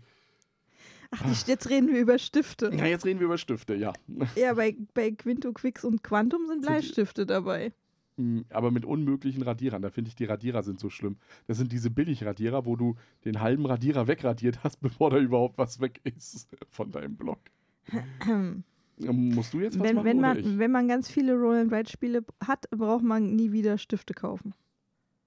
Ach, 1.11 1.21
die, 1.23 1.51
jetzt 1.51 1.69
reden 1.69 1.87
wir 1.87 1.99
über 1.99 2.19
Stifte. 2.19 2.71
ja, 2.73 2.85
jetzt 2.85 3.05
reden 3.05 3.19
wir 3.19 3.25
über 3.25 3.39
Stifte, 3.39 3.73
ja. 3.75 3.93
Ja, 4.35 4.53
bei, 4.53 4.75
bei 4.93 5.11
Quinto, 5.11 5.51
Quix 5.53 5.83
und 5.83 6.03
Quantum 6.03 6.45
sind 6.47 6.61
Bleistifte 6.61 7.25
dabei. 7.25 7.73
Mm, 8.17 8.41
Aber 8.49 8.69
mit 8.69 8.85
unmöglichen 8.85 9.41
Radierern. 9.41 9.81
Da 9.81 9.89
finde 9.89 10.09
ich, 10.09 10.15
die 10.15 10.25
Radierer 10.25 10.61
sind 10.61 10.79
so 10.79 10.89
schlimm. 10.89 11.17
Das 11.47 11.57
sind 11.57 11.71
diese 11.71 11.89
Billig-Radierer, 11.89 12.65
wo 12.65 12.75
du 12.75 12.95
den 13.25 13.39
halben 13.39 13.65
Radierer 13.65 14.07
wegradiert 14.07 14.63
hast, 14.63 14.79
bevor 14.81 15.09
da 15.09 15.17
überhaupt 15.17 15.57
was 15.57 15.79
weg 15.79 15.99
ist 16.03 16.47
von 16.69 16.91
deinem 16.91 17.15
Block. 17.15 17.39
Musst 18.99 19.53
du 19.53 19.59
jetzt 19.61 19.79
was 19.79 19.87
Wenn, 19.87 19.95
machen 19.95 20.05
wenn, 20.05 20.19
man, 20.19 20.59
wenn 20.59 20.71
man 20.71 20.87
ganz 20.87 21.09
viele 21.09 21.35
Roll-and-Ride-Spiele 21.35 22.25
hat, 22.45 22.69
braucht 22.71 23.03
man 23.03 23.35
nie 23.35 23.51
wieder 23.51 23.77
Stifte 23.77 24.13
kaufen. 24.13 24.53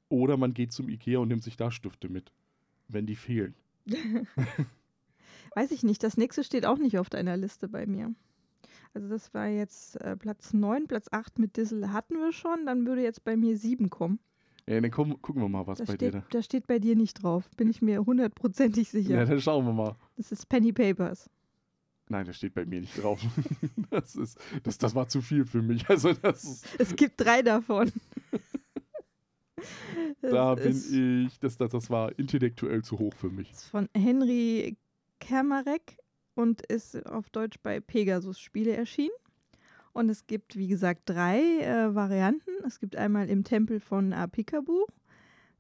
Oder 0.08 0.36
man 0.36 0.52
geht 0.52 0.72
zum 0.72 0.88
Ikea 0.88 1.18
und 1.20 1.28
nimmt 1.28 1.42
sich 1.42 1.56
da 1.56 1.70
Stifte 1.70 2.08
mit, 2.10 2.32
wenn 2.88 3.06
die 3.06 3.16
fehlen. 3.16 3.54
Weiß 5.54 5.70
ich 5.70 5.82
nicht. 5.82 6.02
Das 6.02 6.16
nächste 6.16 6.44
steht 6.44 6.66
auch 6.66 6.78
nicht 6.78 6.98
auf 6.98 7.10
deiner 7.10 7.36
Liste 7.36 7.68
bei 7.68 7.86
mir. 7.86 8.14
Also 8.94 9.08
das 9.08 9.32
war 9.32 9.48
jetzt 9.48 9.98
äh, 10.02 10.16
Platz 10.16 10.52
9, 10.52 10.86
Platz 10.86 11.08
8 11.10 11.38
mit 11.38 11.56
Dissel 11.56 11.92
hatten 11.92 12.14
wir 12.16 12.32
schon. 12.32 12.66
Dann 12.66 12.86
würde 12.86 13.02
jetzt 13.02 13.24
bei 13.24 13.36
mir 13.36 13.56
7 13.56 13.88
kommen. 13.88 14.18
Ja, 14.68 14.80
dann 14.80 14.90
komm, 14.90 15.20
gucken 15.22 15.42
wir 15.42 15.48
mal, 15.48 15.66
was 15.66 15.78
Das 15.78 15.88
bei 15.88 15.94
steht, 15.94 16.14
dir 16.14 16.20
da. 16.20 16.26
das 16.30 16.44
steht 16.44 16.66
bei 16.66 16.78
dir 16.78 16.94
nicht 16.94 17.22
drauf. 17.22 17.48
Bin 17.56 17.68
ich 17.68 17.82
mir 17.82 18.04
hundertprozentig 18.04 18.90
sicher. 18.90 19.14
Ja, 19.14 19.24
dann 19.24 19.40
schauen 19.40 19.64
wir 19.64 19.72
mal. 19.72 19.96
Das 20.16 20.30
ist 20.30 20.48
Penny 20.48 20.72
Papers. 20.72 21.28
Nein, 22.08 22.26
das 22.26 22.36
steht 22.36 22.54
bei 22.54 22.64
mir 22.64 22.80
nicht 22.80 23.02
drauf. 23.02 23.20
Das, 23.90 24.16
ist, 24.16 24.38
das, 24.62 24.78
das 24.78 24.94
war 24.94 25.06
zu 25.08 25.20
viel 25.20 25.44
für 25.44 25.60
mich. 25.60 25.86
Also 25.90 26.14
das 26.14 26.62
Es 26.78 26.96
gibt 26.96 27.20
drei 27.20 27.42
davon. 27.42 27.92
da 30.22 30.54
bin 30.54 31.26
ich, 31.26 31.38
das, 31.40 31.58
das, 31.58 31.72
das 31.72 31.90
war 31.90 32.18
intellektuell 32.18 32.82
zu 32.82 32.98
hoch 32.98 33.12
für 33.14 33.28
mich. 33.28 33.50
ist 33.50 33.68
von 33.68 33.90
Henry 33.94 34.78
Kermarek 35.20 35.98
und 36.34 36.62
ist 36.62 37.04
auf 37.06 37.28
Deutsch 37.28 37.58
bei 37.62 37.80
Pegasus 37.80 38.40
Spiele 38.40 38.74
erschienen. 38.74 39.12
Und 39.92 40.08
es 40.08 40.26
gibt, 40.26 40.56
wie 40.56 40.68
gesagt, 40.68 41.02
drei 41.04 41.60
äh, 41.60 41.94
Varianten. 41.94 42.50
Es 42.66 42.80
gibt 42.80 42.96
einmal 42.96 43.28
im 43.28 43.44
Tempel 43.44 43.78
von 43.78 44.14
Apikabu, 44.14 44.86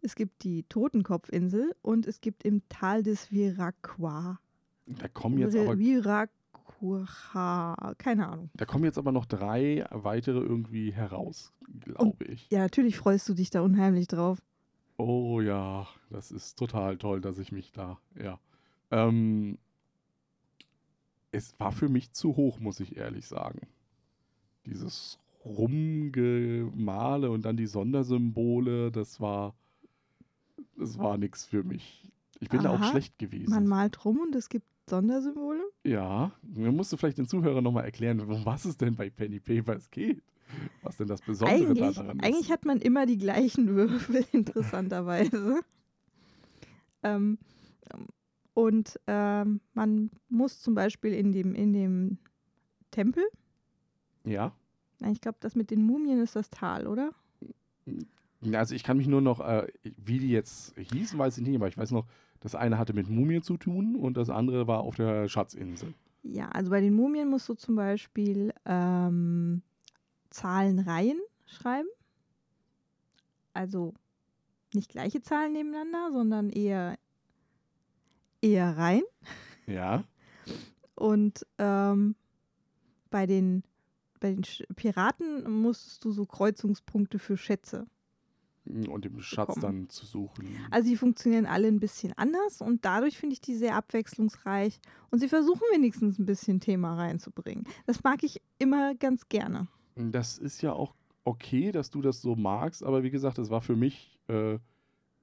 es 0.04 0.16
gibt 0.16 0.42
die 0.42 0.64
Totenkopfinsel 0.64 1.76
und 1.80 2.08
es 2.08 2.20
gibt 2.20 2.42
im 2.42 2.68
Tal 2.68 3.04
des 3.04 3.30
Viraqua. 3.30 4.40
Da 4.98 5.08
kommen 5.08 5.38
jetzt 5.38 5.56
aber 5.56 5.78
Viraqua, 5.78 6.26
keine 7.98 8.28
Ahnung. 8.28 8.50
Da 8.54 8.64
kommen 8.64 8.84
jetzt 8.84 8.98
aber 8.98 9.12
noch 9.12 9.26
drei 9.26 9.84
weitere 9.90 10.38
irgendwie 10.38 10.92
heraus, 10.92 11.52
glaube 11.80 12.24
ich. 12.24 12.48
Ja, 12.50 12.60
natürlich 12.60 12.96
freust 12.96 13.28
du 13.28 13.34
dich 13.34 13.50
da 13.50 13.60
unheimlich 13.62 14.08
drauf. 14.08 14.38
Oh 14.96 15.40
ja, 15.40 15.86
das 16.10 16.30
ist 16.30 16.58
total 16.58 16.96
toll, 16.98 17.20
dass 17.20 17.38
ich 17.38 17.50
mich 17.52 17.72
da, 17.72 17.98
ja. 18.20 18.38
Ähm, 18.90 19.58
es 21.32 21.58
war 21.58 21.72
für 21.72 21.88
mich 21.88 22.12
zu 22.12 22.36
hoch, 22.36 22.60
muss 22.60 22.78
ich 22.78 22.96
ehrlich 22.96 23.26
sagen. 23.26 23.60
Dieses 24.66 25.18
Rumgemale 25.44 27.30
und 27.30 27.44
dann 27.44 27.56
die 27.56 27.66
Sondersymbole, 27.66 28.92
das 28.92 29.20
war, 29.20 29.54
das 30.76 30.98
war 30.98 31.18
nichts 31.18 31.44
für 31.46 31.64
mich. 31.64 32.06
Ich 32.38 32.48
bin 32.48 32.62
da 32.62 32.70
auch 32.70 32.80
Aha, 32.80 32.90
schlecht 32.90 33.18
gewesen. 33.18 33.50
Man 33.50 33.66
malt 33.66 34.04
rum 34.04 34.20
und 34.20 34.34
es 34.34 34.48
gibt 34.48 34.66
Sondersymbole. 34.88 35.62
Ja, 35.84 36.32
dann 36.42 36.76
musst 36.76 36.92
du 36.92 36.96
vielleicht 36.96 37.18
den 37.18 37.26
Zuhörern 37.26 37.62
nochmal 37.64 37.84
erklären, 37.84 38.20
um 38.20 38.44
was 38.44 38.64
es 38.64 38.76
denn 38.76 38.94
bei 38.96 39.10
Penny 39.10 39.40
Papers 39.40 39.90
geht. 39.90 40.22
Was 40.82 40.98
denn 40.98 41.08
das 41.08 41.22
Besondere 41.22 41.68
Eigentlich, 41.70 41.96
daran 41.96 42.18
ist. 42.18 42.24
eigentlich 42.24 42.50
hat 42.50 42.64
man 42.66 42.78
immer 42.80 43.06
die 43.06 43.16
gleichen 43.16 43.68
Würfel, 43.74 44.24
interessanterweise. 44.32 45.60
ähm, 47.02 47.38
und 48.54 49.00
ähm, 49.06 49.60
man 49.72 50.10
muss 50.28 50.60
zum 50.60 50.74
Beispiel 50.74 51.14
in 51.14 51.32
dem, 51.32 51.54
in 51.54 51.72
dem 51.72 52.18
Tempel, 52.90 53.24
ja. 54.24 54.54
nein, 55.00 55.12
ich 55.12 55.20
glaube, 55.22 55.38
das 55.40 55.54
mit 55.54 55.70
den 55.70 55.82
Mumien 55.86 56.20
ist 56.20 56.36
das 56.36 56.50
Tal, 56.50 56.86
oder? 56.86 57.12
Ja, 58.42 58.58
Also 58.58 58.74
ich 58.74 58.84
kann 58.84 58.98
mich 58.98 59.06
nur 59.06 59.22
noch, 59.22 59.40
äh, 59.40 59.66
wie 59.96 60.18
die 60.18 60.30
jetzt 60.30 60.74
hießen, 60.78 61.18
weiß 61.18 61.38
ich 61.38 61.46
nicht, 61.46 61.56
aber 61.56 61.68
ich 61.68 61.78
weiß 61.78 61.92
noch, 61.92 62.06
das 62.42 62.54
eine 62.54 62.78
hatte 62.78 62.92
mit 62.92 63.08
Mumien 63.08 63.42
zu 63.42 63.56
tun 63.56 63.96
und 63.96 64.16
das 64.16 64.28
andere 64.28 64.66
war 64.66 64.80
auf 64.80 64.96
der 64.96 65.28
Schatzinsel. 65.28 65.94
Ja, 66.22 66.48
also 66.50 66.70
bei 66.70 66.80
den 66.80 66.94
Mumien 66.94 67.28
musst 67.28 67.48
du 67.48 67.54
zum 67.54 67.76
Beispiel 67.76 68.52
ähm, 68.64 69.62
Zahlenreihen 70.30 71.20
schreiben. 71.46 71.88
Also 73.54 73.94
nicht 74.74 74.90
gleiche 74.90 75.20
Zahlen 75.20 75.52
nebeneinander, 75.52 76.10
sondern 76.12 76.50
eher, 76.50 76.96
eher 78.40 78.76
Reihen. 78.76 79.04
Ja. 79.66 80.04
Und 80.94 81.46
ähm, 81.58 82.14
bei 83.10 83.26
den, 83.26 83.62
bei 84.20 84.32
den 84.32 84.42
Piraten 84.74 85.50
musstest 85.50 86.04
du 86.04 86.12
so 86.12 86.24
Kreuzungspunkte 86.24 87.18
für 87.18 87.36
Schätze. 87.36 87.86
Und 88.64 89.04
den 89.04 89.20
Schatz 89.20 89.56
Bekommen. 89.56 89.80
dann 89.80 89.88
zu 89.88 90.06
suchen. 90.06 90.46
Also 90.70 90.88
die 90.88 90.96
funktionieren 90.96 91.46
alle 91.46 91.66
ein 91.68 91.80
bisschen 91.80 92.12
anders 92.16 92.60
und 92.60 92.84
dadurch 92.84 93.18
finde 93.18 93.34
ich 93.34 93.40
die 93.40 93.56
sehr 93.56 93.74
abwechslungsreich 93.74 94.80
und 95.10 95.18
sie 95.18 95.28
versuchen 95.28 95.62
wenigstens 95.72 96.18
ein 96.18 96.26
bisschen 96.26 96.60
Thema 96.60 96.94
reinzubringen. 96.94 97.64
Das 97.86 98.04
mag 98.04 98.22
ich 98.22 98.40
immer 98.58 98.94
ganz 98.94 99.28
gerne. 99.28 99.66
Das 99.96 100.38
ist 100.38 100.62
ja 100.62 100.72
auch 100.72 100.94
okay, 101.24 101.72
dass 101.72 101.90
du 101.90 102.02
das 102.02 102.22
so 102.22 102.36
magst, 102.36 102.84
aber 102.84 103.02
wie 103.02 103.10
gesagt, 103.10 103.38
das 103.38 103.50
war 103.50 103.62
für 103.62 103.76
mich 103.76 104.18
äh, 104.28 104.58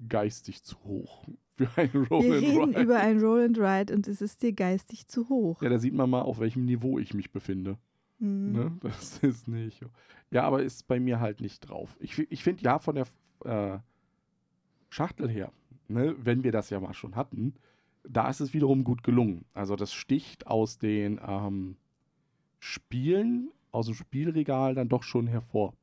geistig 0.07 0.63
zu 0.63 0.77
hoch 0.83 1.25
Für 1.59 1.69
ein 1.75 1.89
Roll 2.09 2.23
Wir 2.23 2.35
and 2.35 2.43
reden 2.47 2.69
Ride. 2.75 2.81
über 2.83 2.97
ein 2.99 3.19
Roll 3.19 3.43
and 3.43 3.57
Ride 3.57 3.93
und 3.93 4.07
es 4.07 4.21
ist 4.21 4.41
dir 4.43 4.53
geistig 4.53 5.07
zu 5.07 5.27
hoch. 5.27 5.61
Ja, 5.61 5.67
da 5.67 5.77
sieht 5.77 5.93
man 5.93 6.09
mal, 6.09 6.21
auf 6.21 6.39
welchem 6.39 6.63
Niveau 6.63 6.99
ich 6.99 7.13
mich 7.13 7.31
befinde. 7.31 7.77
Mhm. 8.19 8.51
Ne? 8.53 8.77
Das 8.81 9.17
ist 9.19 9.47
nicht. 9.49 9.81
Ja, 10.31 10.43
aber 10.43 10.63
ist 10.63 10.87
bei 10.87 11.01
mir 11.01 11.19
halt 11.19 11.41
nicht 11.41 11.59
drauf. 11.67 11.97
Ich, 11.99 12.17
ich 12.31 12.43
finde 12.43 12.63
ja 12.63 12.79
von 12.79 12.95
der 12.95 13.07
äh, 13.45 13.79
Schachtel 14.89 15.29
her, 15.29 15.51
ne, 15.87 16.15
wenn 16.17 16.43
wir 16.43 16.51
das 16.51 16.69
ja 16.69 16.79
mal 16.79 16.93
schon 16.93 17.15
hatten, 17.15 17.53
da 18.03 18.29
ist 18.29 18.39
es 18.39 18.53
wiederum 18.53 18.83
gut 18.83 19.03
gelungen. 19.03 19.45
Also 19.53 19.75
das 19.75 19.93
sticht 19.93 20.47
aus 20.47 20.77
den 20.77 21.19
ähm, 21.25 21.75
Spielen, 22.59 23.51
aus 23.71 23.85
dem 23.85 23.95
Spielregal 23.95 24.75
dann 24.75 24.89
doch 24.89 25.03
schon 25.03 25.27
hervor 25.27 25.73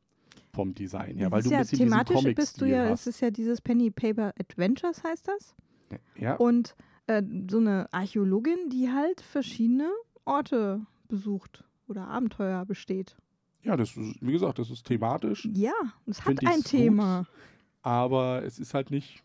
vom 0.52 0.74
Design 0.74 1.18
her, 1.18 1.30
weil 1.30 1.42
du 1.42 1.50
ein 1.50 1.52
ja, 1.52 1.58
bisschen 1.60 1.78
diesen 1.78 1.90
thematisch 1.90 2.34
bist 2.34 2.60
du 2.60 2.64
ja, 2.64 2.86
es 2.86 2.90
hast. 2.92 3.06
ist 3.06 3.20
ja 3.20 3.30
dieses 3.30 3.60
Penny 3.60 3.90
Paper 3.90 4.32
Adventures 4.40 5.04
heißt 5.04 5.28
das. 5.28 5.54
Ja, 6.18 6.34
Und 6.36 6.74
äh, 7.06 7.22
so 7.48 7.58
eine 7.58 7.92
Archäologin, 7.92 8.70
die 8.70 8.90
halt 8.90 9.20
verschiedene 9.20 9.90
Orte 10.24 10.84
besucht 11.08 11.64
oder 11.86 12.08
Abenteuer 12.08 12.64
besteht. 12.64 13.16
Ja, 13.66 13.76
das 13.76 13.96
ist, 13.96 14.16
wie 14.20 14.32
gesagt, 14.32 14.58
das 14.58 14.70
ist 14.70 14.84
thematisch, 14.86 15.48
Ja, 15.52 15.72
es 16.06 16.24
hat 16.24 16.38
ein 16.46 16.56
gut. 16.56 16.64
Thema. 16.66 17.26
aber 17.82 18.42
es 18.44 18.58
ist 18.58 18.74
halt 18.74 18.90
nicht 18.90 19.22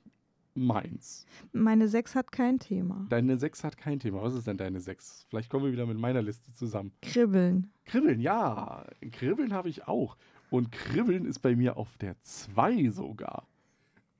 meins. 0.54 1.26
Meine 1.54 1.88
6 1.88 2.16
hat 2.16 2.32
kein 2.32 2.60
Thema. 2.60 3.06
Deine 3.10 3.38
6 3.38 3.64
hat 3.64 3.78
kein 3.78 4.00
Thema. 4.00 4.22
Was 4.22 4.34
ist 4.34 4.48
denn 4.48 4.58
deine 4.58 4.82
6? 4.82 5.28
Vielleicht 5.30 5.50
kommen 5.50 5.66
wir 5.66 5.72
wieder 5.72 5.86
mit 5.86 5.98
meiner 5.98 6.22
Liste 6.22 6.52
zusammen. 6.54 6.92
Kribbeln. 7.02 7.72
Kribbeln, 7.86 8.20
ja. 8.20 8.86
Kribbeln 9.12 9.54
habe 9.54 9.70
ich 9.70 9.88
auch. 9.88 10.18
Und 10.50 10.72
Kribbeln 10.72 11.26
ist 11.26 11.40
bei 11.40 11.56
mir 11.56 11.78
auf 11.78 11.96
der 11.98 12.20
2 12.22 12.90
sogar. 12.90 13.48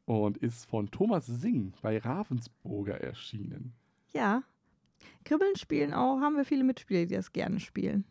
Und 0.06 0.38
ist 0.38 0.66
von 0.70 0.90
Thomas 0.90 1.26
Singh 1.28 1.74
bei 1.82 1.98
Ravensburger 1.98 3.02
erschienen. 3.02 3.74
Ja. 4.14 4.44
Kribbeln 5.26 5.56
spielen 5.58 5.94
auch, 5.94 6.20
haben 6.22 6.36
wir 6.38 6.46
viele 6.46 6.64
Mitspieler, 6.64 7.06
die 7.06 7.16
das 7.16 7.32
gerne 7.34 7.60
spielen. 7.60 8.06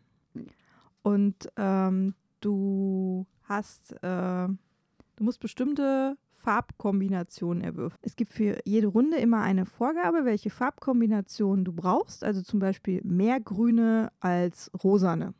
Und 1.03 1.49
ähm, 1.57 2.13
du 2.39 3.25
hast, 3.43 3.91
äh, 4.03 4.47
du 4.47 5.23
musst 5.23 5.39
bestimmte 5.39 6.17
Farbkombinationen 6.33 7.63
erwürfeln. 7.63 7.99
Es 8.03 8.15
gibt 8.15 8.33
für 8.33 8.59
jede 8.65 8.87
Runde 8.87 9.17
immer 9.17 9.41
eine 9.41 9.65
Vorgabe, 9.65 10.25
welche 10.25 10.49
Farbkombination 10.49 11.63
du 11.63 11.71
brauchst. 11.73 12.23
Also 12.23 12.41
zum 12.41 12.59
Beispiel 12.59 13.01
mehr 13.03 13.39
Grüne 13.39 14.11
als 14.19 14.71
Rosane. 14.83 15.33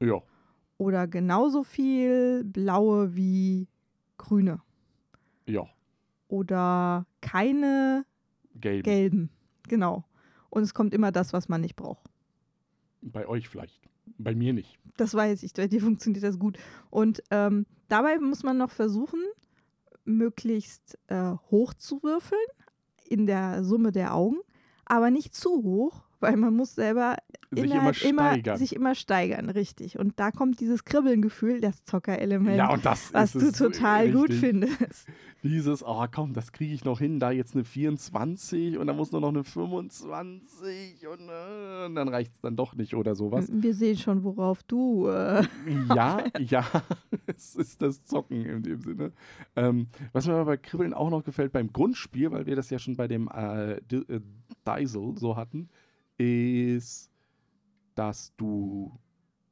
Ja, 0.00 0.20
Oder 0.78 1.06
genauso 1.06 1.62
viel 1.62 2.42
Blaue 2.44 3.14
wie 3.14 3.68
Grüne. 4.16 4.60
ja. 5.46 5.66
Oder 6.28 7.06
keine 7.20 8.06
Gelb. 8.54 8.84
Gelben. 8.84 9.30
Genau. 9.68 10.04
Und 10.48 10.62
es 10.62 10.74
kommt 10.74 10.94
immer 10.94 11.10
das, 11.10 11.32
was 11.32 11.48
man 11.48 11.60
nicht 11.60 11.74
braucht. 11.74 12.08
Bei 13.02 13.26
euch 13.26 13.48
vielleicht. 13.48 13.89
Bei 14.18 14.34
mir 14.34 14.52
nicht. 14.52 14.78
Das 14.96 15.14
weiß 15.14 15.42
ich, 15.42 15.52
bei 15.54 15.68
dir 15.68 15.80
funktioniert 15.80 16.24
das 16.24 16.38
gut. 16.38 16.58
Und 16.90 17.22
ähm, 17.30 17.66
dabei 17.88 18.18
muss 18.18 18.42
man 18.42 18.58
noch 18.58 18.70
versuchen, 18.70 19.20
möglichst 20.04 20.98
äh, 21.08 21.32
hoch 21.50 21.74
zu 21.74 22.02
würfeln 22.02 22.40
in 23.06 23.26
der 23.26 23.64
Summe 23.64 23.92
der 23.92 24.14
Augen, 24.14 24.38
aber 24.84 25.10
nicht 25.10 25.34
zu 25.34 25.62
hoch, 25.62 26.04
weil 26.20 26.36
man 26.36 26.54
muss 26.54 26.74
selber 26.74 27.16
Sich 27.50 27.64
immer 27.72 27.92
steigern. 27.94 28.58
sich 28.58 28.76
immer 28.76 28.94
steigern, 28.94 29.50
richtig. 29.50 29.98
Und 29.98 30.20
da 30.20 30.30
kommt 30.30 30.60
dieses 30.60 30.84
Kribbelngefühl, 30.84 31.60
das 31.60 31.84
Zockerelement, 31.84 32.56
ja, 32.56 32.78
was 33.12 33.32
du 33.32 33.50
total 33.52 34.12
gut 34.12 34.28
richtig. 34.30 34.40
findest. 34.40 35.06
Dieses, 35.42 35.82
oh 35.84 36.04
komm, 36.14 36.34
das 36.34 36.52
kriege 36.52 36.74
ich 36.74 36.84
noch 36.84 36.98
hin, 36.98 37.18
da 37.18 37.30
jetzt 37.30 37.54
eine 37.54 37.64
24 37.64 38.76
und 38.78 38.86
dann 38.86 38.96
muss 38.96 39.10
nur 39.10 39.22
noch 39.22 39.30
eine 39.30 39.42
25 39.42 41.06
und, 41.08 41.28
äh, 41.28 41.86
und 41.86 41.94
dann 41.94 42.08
reicht 42.08 42.34
es 42.34 42.40
dann 42.40 42.56
doch 42.56 42.74
nicht 42.74 42.94
oder 42.94 43.14
sowas. 43.14 43.48
Wir 43.50 43.74
sehen 43.74 43.96
schon, 43.96 44.22
worauf 44.24 44.62
du. 44.62 45.08
Äh, 45.08 45.44
Ja, 45.94 46.22
ja, 46.38 46.64
es 47.26 47.54
ist 47.56 47.82
das 47.82 48.04
Zocken 48.04 48.44
in 48.44 48.62
dem 48.62 48.80
Sinne. 48.80 49.12
Ähm, 49.56 49.88
was 50.12 50.26
mir 50.26 50.34
aber 50.34 50.44
bei 50.44 50.56
Kribbeln 50.56 50.92
auch 50.94 51.10
noch 51.10 51.24
gefällt 51.24 51.52
beim 51.52 51.72
Grundspiel, 51.72 52.30
weil 52.30 52.46
wir 52.46 52.56
das 52.56 52.70
ja 52.70 52.78
schon 52.78 52.96
bei 52.96 53.08
dem 53.08 53.28
äh, 53.28 53.80
D- 53.82 54.04
äh, 54.08 54.20
Diesel 54.66 55.14
so 55.16 55.36
hatten, 55.36 55.68
ist, 56.20 57.10
dass 57.94 58.34
du 58.36 58.98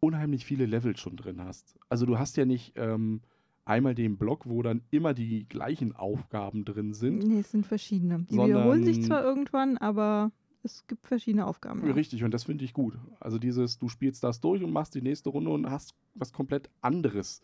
unheimlich 0.00 0.44
viele 0.44 0.66
Level 0.66 0.96
schon 0.96 1.16
drin 1.16 1.42
hast. 1.42 1.78
Also 1.88 2.06
du 2.06 2.18
hast 2.18 2.36
ja 2.36 2.44
nicht 2.44 2.74
ähm, 2.76 3.22
einmal 3.64 3.94
den 3.94 4.18
Block, 4.18 4.48
wo 4.48 4.62
dann 4.62 4.82
immer 4.90 5.14
die 5.14 5.48
gleichen 5.48 5.94
Aufgaben 5.94 6.64
drin 6.64 6.94
sind. 6.94 7.18
nee, 7.18 7.40
es 7.40 7.50
sind 7.50 7.66
verschiedene. 7.66 8.26
Die 8.30 8.36
wiederholen 8.36 8.84
sich 8.84 9.02
zwar 9.02 9.24
irgendwann, 9.24 9.78
aber 9.78 10.30
es 10.62 10.86
gibt 10.86 11.06
verschiedene 11.06 11.46
Aufgaben. 11.46 11.86
ja. 11.86 11.92
Richtig, 11.94 12.22
und 12.22 12.32
das 12.32 12.44
finde 12.44 12.64
ich 12.64 12.74
gut. 12.74 12.98
Also 13.18 13.38
dieses, 13.38 13.78
du 13.78 13.88
spielst 13.88 14.22
das 14.22 14.40
durch 14.40 14.62
und 14.62 14.72
machst 14.72 14.94
die 14.94 15.02
nächste 15.02 15.30
Runde 15.30 15.50
und 15.50 15.70
hast 15.70 15.94
was 16.14 16.32
komplett 16.32 16.70
anderes 16.80 17.40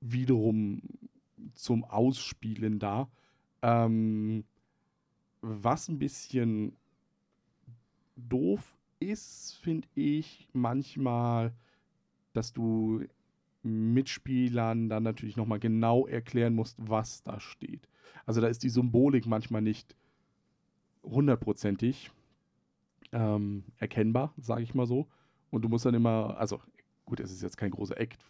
wiederum 0.00 0.82
zum 1.54 1.84
Ausspielen 1.84 2.78
da. 2.78 3.08
Ähm, 3.62 4.44
was 5.42 5.88
ein 5.88 5.98
bisschen 5.98 6.76
doof 8.16 8.76
ist, 9.00 9.56
finde 9.62 9.88
ich 9.94 10.48
manchmal, 10.52 11.52
dass 12.32 12.52
du 12.52 13.04
Mitspielern 13.62 14.88
dann 14.88 15.02
natürlich 15.02 15.36
nochmal 15.36 15.60
genau 15.60 16.06
erklären 16.06 16.54
musst, 16.54 16.76
was 16.78 17.22
da 17.22 17.40
steht. 17.40 17.88
Also 18.26 18.40
da 18.40 18.48
ist 18.48 18.62
die 18.62 18.68
Symbolik 18.68 19.26
manchmal 19.26 19.62
nicht 19.62 19.96
hundertprozentig 21.02 22.10
ähm, 23.12 23.64
erkennbar, 23.78 24.32
sage 24.38 24.62
ich 24.62 24.74
mal 24.74 24.86
so. 24.86 25.06
Und 25.50 25.62
du 25.62 25.68
musst 25.68 25.84
dann 25.84 25.94
immer, 25.94 26.36
also 26.38 26.60
gut, 27.04 27.20
es 27.20 27.30
ist 27.30 27.42
jetzt 27.42 27.56
kein 27.56 27.70
großer 27.70 27.98
Act 27.98 28.24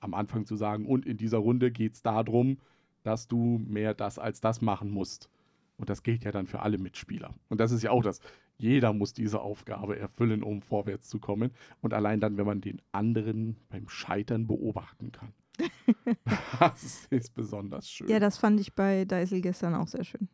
am 0.00 0.14
Anfang 0.14 0.44
zu 0.44 0.56
sagen, 0.56 0.86
und 0.86 1.06
in 1.06 1.16
dieser 1.16 1.38
Runde 1.38 1.70
geht 1.70 1.94
es 1.94 2.02
darum, 2.02 2.58
dass 3.02 3.28
du 3.28 3.58
mehr 3.66 3.94
das 3.94 4.18
als 4.18 4.40
das 4.40 4.60
machen 4.60 4.90
musst. 4.90 5.30
Und 5.78 5.90
das 5.90 6.02
gilt 6.02 6.24
ja 6.24 6.32
dann 6.32 6.46
für 6.46 6.60
alle 6.60 6.78
Mitspieler. 6.78 7.34
Und 7.48 7.60
das 7.60 7.72
ist 7.72 7.82
ja 7.82 7.90
auch 7.90 8.02
das. 8.02 8.20
Jeder 8.58 8.92
muss 8.92 9.12
diese 9.12 9.40
Aufgabe 9.40 9.98
erfüllen, 9.98 10.42
um 10.42 10.62
vorwärts 10.62 11.08
zu 11.08 11.18
kommen. 11.18 11.50
Und 11.82 11.92
allein 11.92 12.20
dann, 12.20 12.36
wenn 12.38 12.46
man 12.46 12.60
den 12.60 12.80
anderen 12.92 13.56
beim 13.68 13.88
Scheitern 13.88 14.46
beobachten 14.46 15.12
kann. 15.12 15.32
das 16.60 17.06
ist 17.10 17.34
besonders 17.34 17.90
schön. 17.90 18.08
Ja, 18.08 18.18
das 18.18 18.38
fand 18.38 18.60
ich 18.60 18.74
bei 18.74 19.04
Deisel 19.04 19.40
gestern 19.40 19.74
auch 19.74 19.88
sehr 19.88 20.04
schön. 20.04 20.28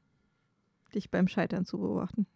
Dich 0.94 1.10
beim 1.10 1.28
Scheitern 1.28 1.64
zu 1.64 1.78
beobachten. 1.78 2.26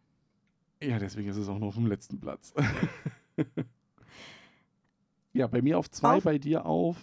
Ja, 0.83 0.99
deswegen 0.99 1.29
ist 1.29 1.37
es 1.37 1.49
auch 1.49 1.59
noch 1.59 1.69
auf 1.69 1.75
dem 1.75 1.87
letzten 1.87 2.21
Platz. 2.21 2.53
ja, 5.33 5.47
bei 5.47 5.63
mir 5.63 5.79
auf 5.79 5.91
zwei, 5.91 6.17
Auf- 6.17 6.25
bei 6.25 6.39
dir 6.39 6.67
auf, 6.67 6.97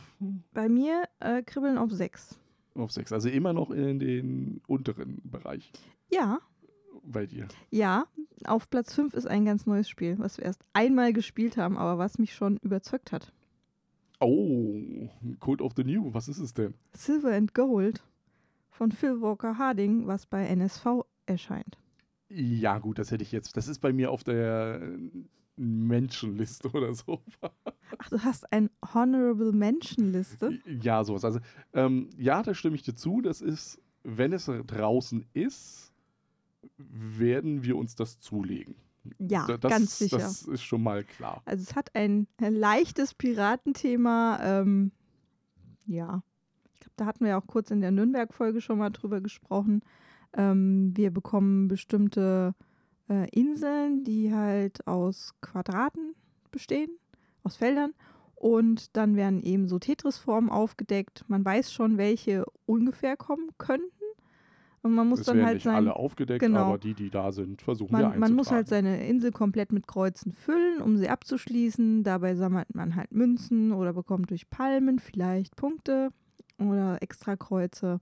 Bei 0.54 0.69
mir 0.69 1.04
äh, 1.19 1.41
kribbeln 1.43 1.78
auf 1.78 1.91
sechs. 1.91 2.38
auf 2.76 2.91
sechs. 2.91 3.12
Also 3.12 3.30
immer 3.30 3.54
noch 3.54 3.72
in 3.72 4.00
den 4.00 4.62
unteren 4.67 5.22
Bereich 5.24 5.72
Ja, 6.12 6.39
bei 7.04 7.26
dir. 7.26 7.48
ja. 7.70 8.06
Auf 8.46 8.70
Platz 8.70 8.94
5 8.96 9.13
ist 9.13 9.26
ein 9.26 9.46
ganz 9.46 9.66
neues 9.66 9.88
Spiel, 9.88 10.20
was 10.20 10.38
wir 10.38 10.44
erst 10.44 10.66
einmal 10.74 11.13
gespielt 11.13 11.56
haben, 11.56 11.78
aber 11.78 11.98
was 11.98 12.18
mich 12.18 12.34
schon 12.34 12.58
überzeugt 12.58 13.13
hat. 13.13 13.32
Oh, 14.20 15.08
Code 15.39 15.63
of 15.63 15.74
the 15.78 15.86
New, 15.86 16.13
was 16.13 16.28
ist 16.28 16.39
es 16.39 16.54
denn? 16.54 16.74
Silver 16.94 17.34
and 17.34 17.54
Gold 17.54 18.04
von 18.70 18.92
Phil 18.92 19.22
Walker 19.22 19.58
Harding, 19.58 20.08
was 20.08 20.26
bei 20.26 20.46
NSV 20.46 21.06
erscheint. 21.26 21.78
Ja, 22.30 22.80
gut, 22.80 23.00
das 23.00 23.12
hätte 23.12 23.24
ich 23.24 23.32
jetzt. 23.32 23.56
Das 23.56 23.68
ist 23.68 23.80
bei 23.80 23.94
mir 23.94 24.12
auf 24.12 24.24
der 24.24 24.82
Menschenliste 25.56 26.70
oder 26.72 26.94
so. 26.94 27.22
Ach, 27.98 28.10
du 28.10 28.20
hast 28.20 28.52
ein 28.52 28.70
Honorable 28.94 29.52
Mention 29.52 30.12
Liste? 30.12 30.60
Ja, 30.66 31.04
sowas. 31.04 31.24
Also, 31.24 31.39
ähm, 31.74 32.10
ja, 32.18 32.42
da 32.44 32.54
stimme 32.54 32.76
ich 32.76 32.84
dir 32.84 32.96
zu. 32.96 33.22
Das 33.22 33.42
ist, 33.42 33.80
wenn 34.04 34.34
es 34.34 34.50
draußen 34.68 35.26
ist, 35.34 35.93
werden 36.78 37.63
wir 37.63 37.78
uns 37.78 37.95
das 37.95 38.19
zulegen. 38.19 38.76
Ja, 39.19 39.45
Da- 39.47 39.58
das, 39.58 39.69
ganz 39.71 39.97
sicher. 39.99 40.17
Das 40.17 40.43
ist 40.43 40.63
schon 40.63 40.82
mal 40.84 41.04
klar. 41.04 41.41
Also 41.45 41.63
es 41.63 41.76
hat 41.76 41.93
ein 41.95 42.28
leichtes 42.39 43.13
Piratenthema. 43.13 44.39
Ähm, 44.41 44.91
ja, 45.86 46.23
ich 46.73 46.80
glaube, 46.80 46.93
da 46.95 47.06
hatten 47.06 47.26
wir 47.26 47.38
auch 47.38 47.47
kurz 47.47 47.69
in 47.71 47.82
der 47.82 47.91
Nürnberg-Folge 47.91 48.62
schon 48.62 48.78
mal 48.78 48.89
drüber 48.91 49.19
gesprochen. 49.21 49.82
Ähm, 50.36 50.91
wir 50.95 51.12
bekommen 51.12 51.67
bestimmte 51.67 52.56
äh, 53.10 53.30
Inseln, 53.32 54.04
die 54.06 54.34
halt 54.34 54.88
aus 54.88 55.34
Quadraten 55.41 56.15
bestehen, 56.52 56.89
aus 57.43 57.58
Feldern. 57.58 57.93
Und 58.36 58.95
dann 58.97 59.15
werden 59.15 59.41
eben 59.41 59.67
so 59.67 59.80
Tetris-Formen 59.80 60.49
aufgedeckt. 60.49 61.23
Man 61.28 61.43
weiß 61.45 61.71
schon, 61.73 61.97
welche 61.97 62.45
ungefähr 62.65 63.15
kommen 63.17 63.49
könnten. 63.58 63.91
Und 64.84 64.96
man 64.96 65.08
muss 65.08 65.22
es 65.22 65.26
dann 65.28 65.43
halt 65.43 65.56
nicht 65.56 65.63
sein, 65.63 65.76
alle 65.76 65.96
aufgedeckt, 65.96 66.41
genau. 66.41 66.65
aber 66.65 66.78
die, 66.78 66.93
die 66.93 67.10
da 67.10 67.32
sind, 67.32 67.62
versuchen 67.62 67.91
wir 67.91 68.00
man, 68.00 68.06
einzutragen. 68.06 68.19
man 68.19 68.36
muss 68.36 68.52
halt 68.52 68.67
seine 68.67 69.08
Insel 69.08 69.32
komplett 69.32 69.72
mit 69.72 69.88
Kreuzen 69.88 70.34
füllen, 70.34 70.82
um 70.82 70.98
sie 70.98 71.08
abzuschließen. 71.08 72.04
Dabei 72.04 72.36
sammelt 72.36 72.76
man 72.76 72.98
halt 72.98 73.13
Münzen 73.13 73.72
oder 73.72 73.93
bekommt 73.93 74.30
durch 74.30 74.50
Palmen 74.50 75.00
vielleicht 75.00 75.56
Punkte 75.56 76.10
oder 76.60 77.02
Extrakreuze. 77.02 78.02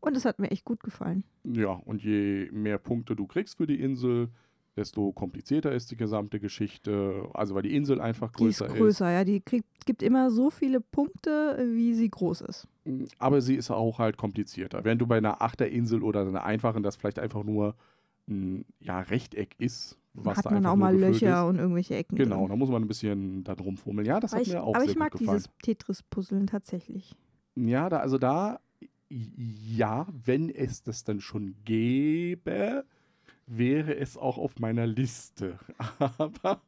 Und 0.00 0.16
es 0.16 0.24
hat 0.24 0.38
mir 0.38 0.50
echt 0.50 0.64
gut 0.64 0.82
gefallen. 0.82 1.24
Ja, 1.44 1.72
und 1.72 2.02
je 2.02 2.48
mehr 2.50 2.78
Punkte 2.78 3.14
du 3.14 3.26
kriegst 3.26 3.58
für 3.58 3.66
die 3.66 3.80
Insel, 3.80 4.30
desto 4.76 5.12
komplizierter 5.12 5.72
ist 5.72 5.90
die 5.90 5.96
gesamte 5.96 6.40
Geschichte. 6.40 7.28
Also 7.34 7.54
weil 7.54 7.62
die 7.62 7.74
Insel 7.74 8.00
einfach 8.00 8.30
Die 8.32 8.44
ist 8.46 8.58
größer 8.58 8.66
ist. 8.66 8.78
größer, 8.78 9.10
ja. 9.10 9.24
Die 9.24 9.40
kriegt, 9.40 9.86
gibt 9.86 10.02
immer 10.02 10.30
so 10.30 10.50
viele 10.50 10.80
Punkte, 10.80 11.58
wie 11.72 11.94
sie 11.94 12.10
groß 12.10 12.42
ist. 12.42 12.68
Aber 13.18 13.40
sie 13.40 13.54
ist 13.54 13.70
auch 13.70 13.98
halt 13.98 14.16
komplizierter. 14.16 14.84
Während 14.84 15.00
du 15.00 15.06
bei 15.06 15.18
einer 15.18 15.42
Achterinsel 15.42 16.02
oder 16.02 16.22
einer 16.22 16.44
einfachen, 16.44 16.82
das 16.82 16.96
vielleicht 16.96 17.18
einfach 17.18 17.44
nur 17.44 17.74
ein 18.28 18.64
ja, 18.80 19.00
Rechteck 19.00 19.54
ist, 19.58 19.98
was 20.14 20.38
hat 20.38 20.46
da 20.46 20.50
man 20.50 20.66
auch 20.66 20.76
mal 20.76 20.96
Löcher 20.96 21.42
ist. 21.42 21.48
und 21.48 21.58
irgendwelche 21.58 21.96
Ecken. 21.96 22.16
Genau, 22.16 22.40
drin. 22.40 22.48
da 22.50 22.56
muss 22.56 22.68
man 22.68 22.82
ein 22.82 22.88
bisschen 22.88 23.44
da 23.44 23.54
drum 23.54 23.76
fummeln. 23.76 24.06
Ja, 24.06 24.20
das 24.20 24.32
aber 24.32 24.40
hat 24.40 24.46
ich, 24.46 24.52
mir 24.52 24.62
auch 24.62 24.74
aber 24.74 24.84
ich 24.84 24.96
mag 24.96 25.16
dieses 25.16 25.48
Tetris-Puzzeln 25.62 26.46
tatsächlich. 26.46 27.16
Ja, 27.54 27.88
da, 27.88 27.98
also 27.98 28.18
da, 28.18 28.60
ja, 29.08 30.06
wenn 30.24 30.48
es 30.48 30.82
das 30.82 31.04
dann 31.04 31.20
schon 31.20 31.54
gäbe, 31.64 32.84
wäre 33.46 33.94
es 33.96 34.16
auch 34.16 34.38
auf 34.38 34.58
meiner 34.58 34.86
Liste. 34.86 35.58
Aber 35.98 36.60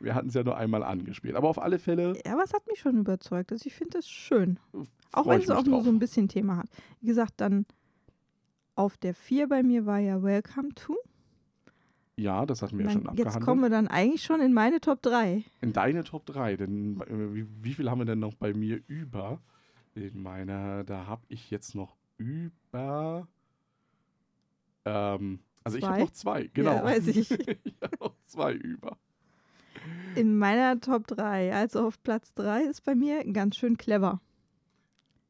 wir 0.00 0.14
hatten 0.14 0.28
es 0.28 0.34
ja 0.34 0.42
nur 0.42 0.56
einmal 0.56 0.82
angespielt. 0.82 1.36
Aber 1.36 1.48
auf 1.48 1.60
alle 1.62 1.78
Fälle 1.78 2.14
Ja, 2.26 2.32
aber 2.34 2.42
es 2.42 2.52
hat 2.52 2.66
mich 2.66 2.80
schon 2.80 2.98
überzeugt. 2.98 3.50
Also 3.52 3.66
ich 3.66 3.74
finde 3.74 3.98
es 3.98 4.08
schön. 4.08 4.58
Auch 5.12 5.26
wenn 5.26 5.40
es 5.40 5.48
auch 5.50 5.58
mich 5.58 5.66
nur 5.66 5.76
drauf. 5.78 5.84
so 5.84 5.90
ein 5.90 5.98
bisschen 5.98 6.28
Thema 6.28 6.58
hat. 6.58 6.66
Wie 7.00 7.06
gesagt, 7.06 7.34
dann 7.38 7.64
auf 8.74 8.96
der 8.98 9.14
4 9.14 9.48
bei 9.48 9.62
mir 9.62 9.86
war 9.86 9.98
ja 10.00 10.22
Welcome 10.22 10.70
to. 10.74 10.96
Ja, 12.16 12.44
das 12.46 12.62
hatten 12.62 12.78
wir 12.78 12.84
ja 12.86 12.92
Dann- 12.92 13.02
schon 13.02 13.02
jetzt 13.02 13.10
abgehandelt. 13.20 13.44
kommen 13.44 13.62
wir 13.62 13.70
dann 13.70 13.88
eigentlich 13.88 14.22
schon 14.22 14.40
in 14.40 14.52
meine 14.52 14.80
Top 14.80 15.00
3. 15.02 15.44
In 15.62 15.72
deine 15.72 16.04
Top 16.04 16.26
3, 16.26 16.56
denn 16.56 17.00
wie, 17.34 17.46
wie 17.62 17.74
viel 17.74 17.90
haben 17.90 17.98
wir 18.00 18.04
denn 18.04 18.18
noch 18.20 18.34
bei 18.34 18.52
mir 18.52 18.80
über? 18.86 19.40
In 19.94 20.22
meiner, 20.22 20.84
da 20.84 21.06
habe 21.06 21.22
ich 21.28 21.50
jetzt 21.50 21.74
noch 21.74 21.96
über. 22.18 23.26
Ähm, 24.84 25.40
also 25.64 25.78
ich 25.78 25.84
habe 25.84 25.94
Zwei? 25.94 26.02
noch 26.02 26.10
zwei, 26.12 26.50
genau. 26.52 26.74
Ja, 26.74 26.84
weiß 26.84 27.06
ich. 27.08 27.30
ich 27.64 27.76
habe 27.82 27.96
noch 28.00 28.14
zwei 28.26 28.52
über. 28.52 28.98
In 30.14 30.38
meiner 30.38 30.80
Top 30.80 31.06
3, 31.06 31.54
also 31.54 31.86
auf 31.86 32.02
Platz 32.02 32.34
3, 32.34 32.64
ist 32.64 32.84
bei 32.84 32.94
mir 32.94 33.24
ganz 33.32 33.56
schön 33.56 33.76
clever. 33.76 34.20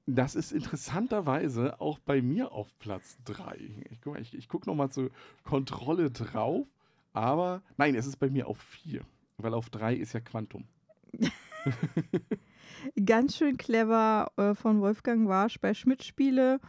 Das 0.06 0.34
ist 0.34 0.52
interessanterweise 0.52 1.80
auch 1.80 1.98
bei 1.98 2.20
mir 2.20 2.52
auf 2.52 2.68
Platz 2.78 3.16
3. 3.24 3.58
Ich 3.90 4.02
gucke 4.02 4.20
ich, 4.20 4.34
ich 4.34 4.48
guck 4.48 4.66
nochmal 4.66 4.90
zur 4.90 5.10
Kontrolle 5.44 6.10
drauf. 6.10 6.66
Aber 7.14 7.62
nein, 7.78 7.94
es 7.94 8.06
ist 8.06 8.16
bei 8.16 8.28
mir 8.28 8.46
auf 8.46 8.58
4. 8.58 9.00
Weil 9.38 9.54
auf 9.54 9.70
3 9.70 9.94
ist 9.94 10.12
ja 10.12 10.20
Quantum. 10.20 10.64
Ganz 13.06 13.36
schön 13.36 13.56
clever 13.56 14.30
äh, 14.36 14.54
von 14.54 14.80
Wolfgang 14.80 15.26
Warsch 15.28 15.58
bei 15.60 15.72
Schmidt 15.72 16.04
Spiele 16.04 16.60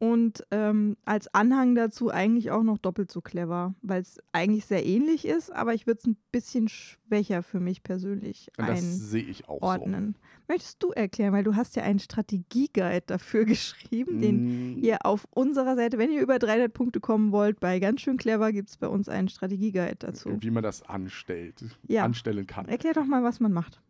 und 0.00 0.44
ähm, 0.50 0.96
als 1.04 1.32
Anhang 1.34 1.74
dazu 1.74 2.10
eigentlich 2.10 2.50
auch 2.50 2.62
noch 2.62 2.78
doppelt 2.78 3.12
so 3.12 3.20
clever, 3.20 3.74
weil 3.82 4.00
es 4.00 4.18
eigentlich 4.32 4.64
sehr 4.64 4.84
ähnlich 4.84 5.26
ist, 5.26 5.52
aber 5.52 5.74
ich 5.74 5.86
würde 5.86 5.98
es 5.98 6.06
ein 6.06 6.16
bisschen 6.32 6.68
schwächer 6.68 7.42
für 7.42 7.60
mich 7.60 7.82
persönlich 7.82 8.50
Und 8.56 8.66
das 8.66 8.80
sehe 9.10 9.22
ich 9.22 9.46
auch 9.48 9.60
einordnen. 9.60 10.16
Möchtest 10.48 10.82
du 10.82 10.88
erklären, 10.92 11.34
weil 11.34 11.44
du 11.44 11.54
hast 11.54 11.76
ja 11.76 11.82
einen 11.82 11.98
Strategieguide 11.98 13.02
dafür 13.06 13.42
so. 13.42 13.46
geschrieben, 13.50 14.20
den 14.22 14.74
Mm, 14.76 14.78
ihr 14.82 15.04
auf 15.04 15.26
unserer 15.32 15.76
Seite, 15.76 15.98
wenn 15.98 16.10
ihr 16.10 16.22
über 16.22 16.38
300 16.38 16.72
Punkte 16.72 16.98
kommen 17.00 17.30
wollt, 17.30 17.60
bei 17.60 17.78
ganz 17.78 18.00
schön 18.00 18.16
clever 18.16 18.52
gibt 18.52 18.70
es 18.70 18.78
bei 18.78 18.88
uns 18.88 19.08
einen 19.10 19.28
Strategieguide 19.28 19.96
dazu. 19.98 20.38
Wie 20.40 20.50
man 20.50 20.62
das 20.62 20.82
anstellt, 20.82 21.62
Ja. 21.86 22.04
anstellen 22.04 22.46
kann. 22.46 22.66
Erklär 22.68 22.94
doch 22.94 23.04
mal, 23.04 23.22
was 23.22 23.38
man 23.38 23.52
macht. 23.52 23.82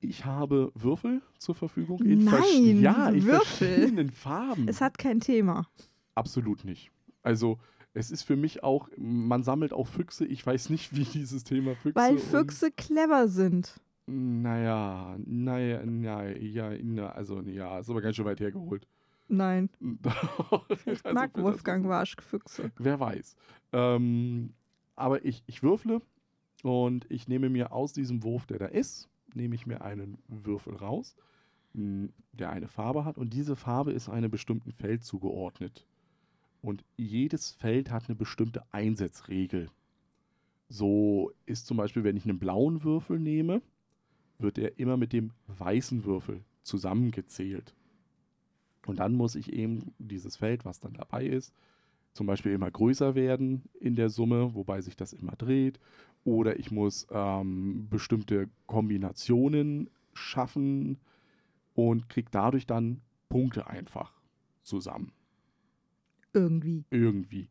Ich 0.00 0.24
habe 0.24 0.70
Würfel 0.74 1.22
zur 1.38 1.54
Verfügung. 1.54 2.00
Nein, 2.04 2.28
versch- 2.28 2.80
ja, 2.80 3.08
in 3.08 3.24
Würfel. 3.24 3.68
verschiedenen 3.68 4.10
Farben. 4.10 4.68
Es 4.68 4.80
hat 4.80 4.98
kein 4.98 5.20
Thema. 5.20 5.66
Absolut 6.14 6.64
nicht. 6.64 6.90
Also, 7.22 7.58
es 7.94 8.10
ist 8.10 8.22
für 8.22 8.36
mich 8.36 8.62
auch, 8.62 8.88
man 8.98 9.42
sammelt 9.42 9.72
auch 9.72 9.86
Füchse. 9.86 10.26
Ich 10.26 10.44
weiß 10.46 10.68
nicht, 10.70 10.94
wie 10.94 11.04
dieses 11.04 11.44
Thema 11.44 11.74
Füchse. 11.74 11.94
Weil 11.96 12.18
Füchse 12.18 12.70
clever 12.70 13.28
sind. 13.28 13.80
Naja, 14.06 15.16
naja, 15.24 15.82
naja, 15.86 16.36
ja, 16.36 16.70
na, 16.82 17.08
also, 17.10 17.40
ja, 17.40 17.78
ist 17.78 17.88
aber 17.88 18.02
ganz 18.02 18.16
schön 18.16 18.26
weit 18.26 18.40
hergeholt. 18.40 18.86
Nein, 19.28 19.70
ich 20.84 20.86
ich 20.86 21.12
mag 21.14 21.30
Wolfgang 21.40 21.88
Warsch 21.88 22.16
Füchse. 22.20 22.70
Wer 22.78 23.00
weiß. 23.00 23.36
Ähm, 23.72 24.52
aber 24.96 25.24
ich, 25.24 25.42
ich 25.46 25.62
würfle 25.62 26.02
und 26.62 27.06
ich 27.10 27.26
nehme 27.26 27.48
mir 27.48 27.72
aus 27.72 27.94
diesem 27.94 28.22
Wurf, 28.22 28.44
der 28.46 28.58
da 28.58 28.66
ist, 28.66 29.08
nehme 29.34 29.54
ich 29.54 29.66
mir 29.66 29.82
einen 29.82 30.18
Würfel 30.28 30.76
raus, 30.76 31.16
m, 31.74 32.12
der 32.32 32.50
eine 32.50 32.68
Farbe 32.68 33.04
hat 33.04 33.18
und 33.18 33.32
diese 33.32 33.56
Farbe 33.56 33.92
ist 33.92 34.08
einem 34.08 34.30
bestimmten 34.30 34.72
Feld 34.72 35.04
zugeordnet. 35.04 35.86
Und 36.62 36.84
jedes 36.96 37.52
Feld 37.52 37.90
hat 37.90 38.08
eine 38.08 38.16
bestimmte 38.16 38.62
Einsatzregel. 38.72 39.68
So 40.68 41.30
ist 41.44 41.66
zum 41.66 41.76
Beispiel, 41.76 42.04
wenn 42.04 42.16
ich 42.16 42.24
einen 42.24 42.38
blauen 42.38 42.82
Würfel 42.84 43.18
nehme, 43.18 43.60
wird 44.38 44.58
er 44.58 44.78
immer 44.78 44.96
mit 44.96 45.12
dem 45.12 45.32
weißen 45.46 46.04
Würfel 46.04 46.42
zusammengezählt. 46.62 47.74
Und 48.86 48.98
dann 48.98 49.14
muss 49.14 49.34
ich 49.34 49.52
eben 49.52 49.92
dieses 49.98 50.36
Feld, 50.36 50.64
was 50.64 50.80
dann 50.80 50.94
dabei 50.94 51.26
ist, 51.26 51.54
zum 52.12 52.26
Beispiel 52.26 52.52
immer 52.52 52.70
größer 52.70 53.14
werden 53.14 53.62
in 53.80 53.96
der 53.96 54.08
Summe, 54.08 54.54
wobei 54.54 54.80
sich 54.80 54.96
das 54.96 55.12
immer 55.12 55.32
dreht. 55.32 55.80
Oder 56.24 56.58
ich 56.58 56.70
muss 56.70 57.06
ähm, 57.10 57.86
bestimmte 57.90 58.48
Kombinationen 58.66 59.90
schaffen 60.14 60.98
und 61.74 62.08
kriege 62.08 62.28
dadurch 62.30 62.66
dann 62.66 63.02
Punkte 63.28 63.66
einfach 63.66 64.12
zusammen. 64.62 65.12
Irgendwie. 66.32 66.84
Irgendwie. 66.90 67.48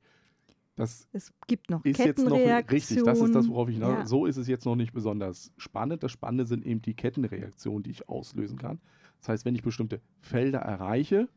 Das 0.76 1.08
Es 1.12 1.32
gibt 1.46 1.70
noch 1.70 1.86
ist 1.86 2.00
jetzt 2.00 2.26
noch 2.26 2.36
richtig, 2.36 3.04
das 3.04 3.20
ist 3.20 3.36
das, 3.36 3.48
worauf 3.48 3.70
ich. 3.70 3.78
Ja. 3.78 4.06
So 4.06 4.26
ist 4.26 4.38
es 4.38 4.48
jetzt 4.48 4.66
noch 4.66 4.76
nicht 4.76 4.92
besonders 4.92 5.52
spannend. 5.58 6.02
Das 6.02 6.12
Spannende 6.12 6.46
sind 6.46 6.66
eben 6.66 6.82
die 6.82 6.96
Kettenreaktionen, 6.96 7.84
die 7.84 7.92
ich 7.92 8.10
auslösen 8.10 8.58
kann. 8.58 8.80
Das 9.20 9.30
heißt, 9.30 9.46
wenn 9.46 9.56
ich 9.56 9.62
bestimmte 9.62 10.02
Felder 10.20 10.60
erreiche, 10.60 11.30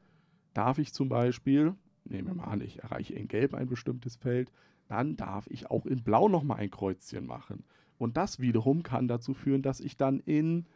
darf 0.54 0.78
ich 0.78 0.92
zum 0.92 1.10
Beispiel, 1.10 1.74
nehmen 2.04 2.28
wir 2.28 2.34
mal 2.34 2.44
an, 2.44 2.62
ich 2.62 2.82
erreiche 2.82 3.14
in 3.14 3.28
Gelb 3.28 3.52
ein 3.54 3.68
bestimmtes 3.68 4.16
Feld, 4.16 4.50
dann 4.88 5.16
darf 5.16 5.46
ich 5.48 5.70
auch 5.70 5.86
in 5.86 6.02
Blau 6.02 6.28
nochmal 6.28 6.58
ein 6.58 6.70
Kreuzchen 6.70 7.26
machen. 7.26 7.64
Und 7.98 8.16
das 8.16 8.40
wiederum 8.40 8.82
kann 8.82 9.08
dazu 9.08 9.34
führen, 9.34 9.62
dass 9.62 9.80
ich 9.80 9.96
dann 9.96 10.20
in 10.20 10.66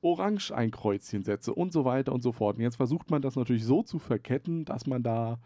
Orange 0.00 0.52
ein 0.52 0.70
Kreuzchen 0.70 1.22
setze 1.24 1.54
und 1.54 1.72
so 1.72 1.84
weiter 1.84 2.12
und 2.12 2.22
so 2.22 2.32
fort. 2.32 2.56
Und 2.56 2.62
jetzt 2.62 2.76
versucht 2.76 3.10
man 3.10 3.22
das 3.22 3.36
natürlich 3.36 3.64
so 3.64 3.82
zu 3.82 3.98
verketten, 3.98 4.64
dass 4.64 4.86
man 4.86 5.02
da 5.02 5.38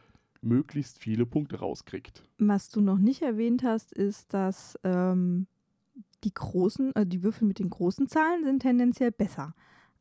möglichst 0.43 0.99
viele 0.99 1.27
Punkte 1.27 1.59
rauskriegt. 1.61 2.23
Was 2.39 2.69
du 2.71 2.81
noch 2.81 2.99
nicht 2.99 3.23
erwähnt 3.23 3.63
hast, 3.63 3.93
ist, 3.93 4.33
dass 4.35 4.79
ähm, 4.85 5.47
die 6.25 6.33
großen, 6.33 6.95
äh, 6.95 7.07
die 7.07 7.23
Würfel 7.23 7.47
mit 7.47 7.59
den 7.59 7.71
großen 7.71 8.07
Zahlen 8.09 8.45
sind 8.45 8.61
tendenziell 8.61 9.13
besser. 9.13 9.55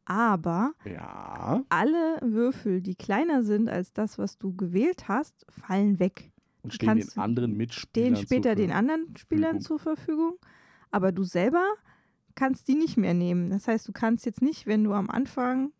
Aber 0.05 0.73
Ja. 0.85 1.63
alle 1.69 2.19
Würfel, 2.21 2.81
die 2.81 2.95
kleiner 2.95 3.43
sind 3.43 3.69
als 3.69 3.93
das, 3.93 4.17
was 4.17 4.37
du 4.37 4.55
gewählt 4.55 5.07
hast, 5.07 5.45
fallen 5.49 5.99
weg. 5.99 6.31
Und 6.61 6.73
stehen 6.73 6.97
den 6.97 7.17
anderen 7.17 7.55
Mitspielern 7.55 8.13
Den 8.13 8.23
später 8.23 8.55
den 8.55 8.71
anderen 8.71 9.15
Spielern 9.17 9.61
zur 9.61 9.79
Verfügung. 9.79 10.37
Aber 10.91 11.11
du 11.11 11.23
selber 11.23 11.63
kannst 12.35 12.67
die 12.67 12.75
nicht 12.75 12.97
mehr 12.97 13.13
nehmen. 13.13 13.49
Das 13.49 13.67
heißt, 13.67 13.87
du 13.87 13.91
kannst 13.91 14.25
jetzt 14.25 14.41
nicht, 14.41 14.65
wenn 14.65 14.83
du 14.83 14.93
am 14.93 15.09
Anfang 15.09 15.71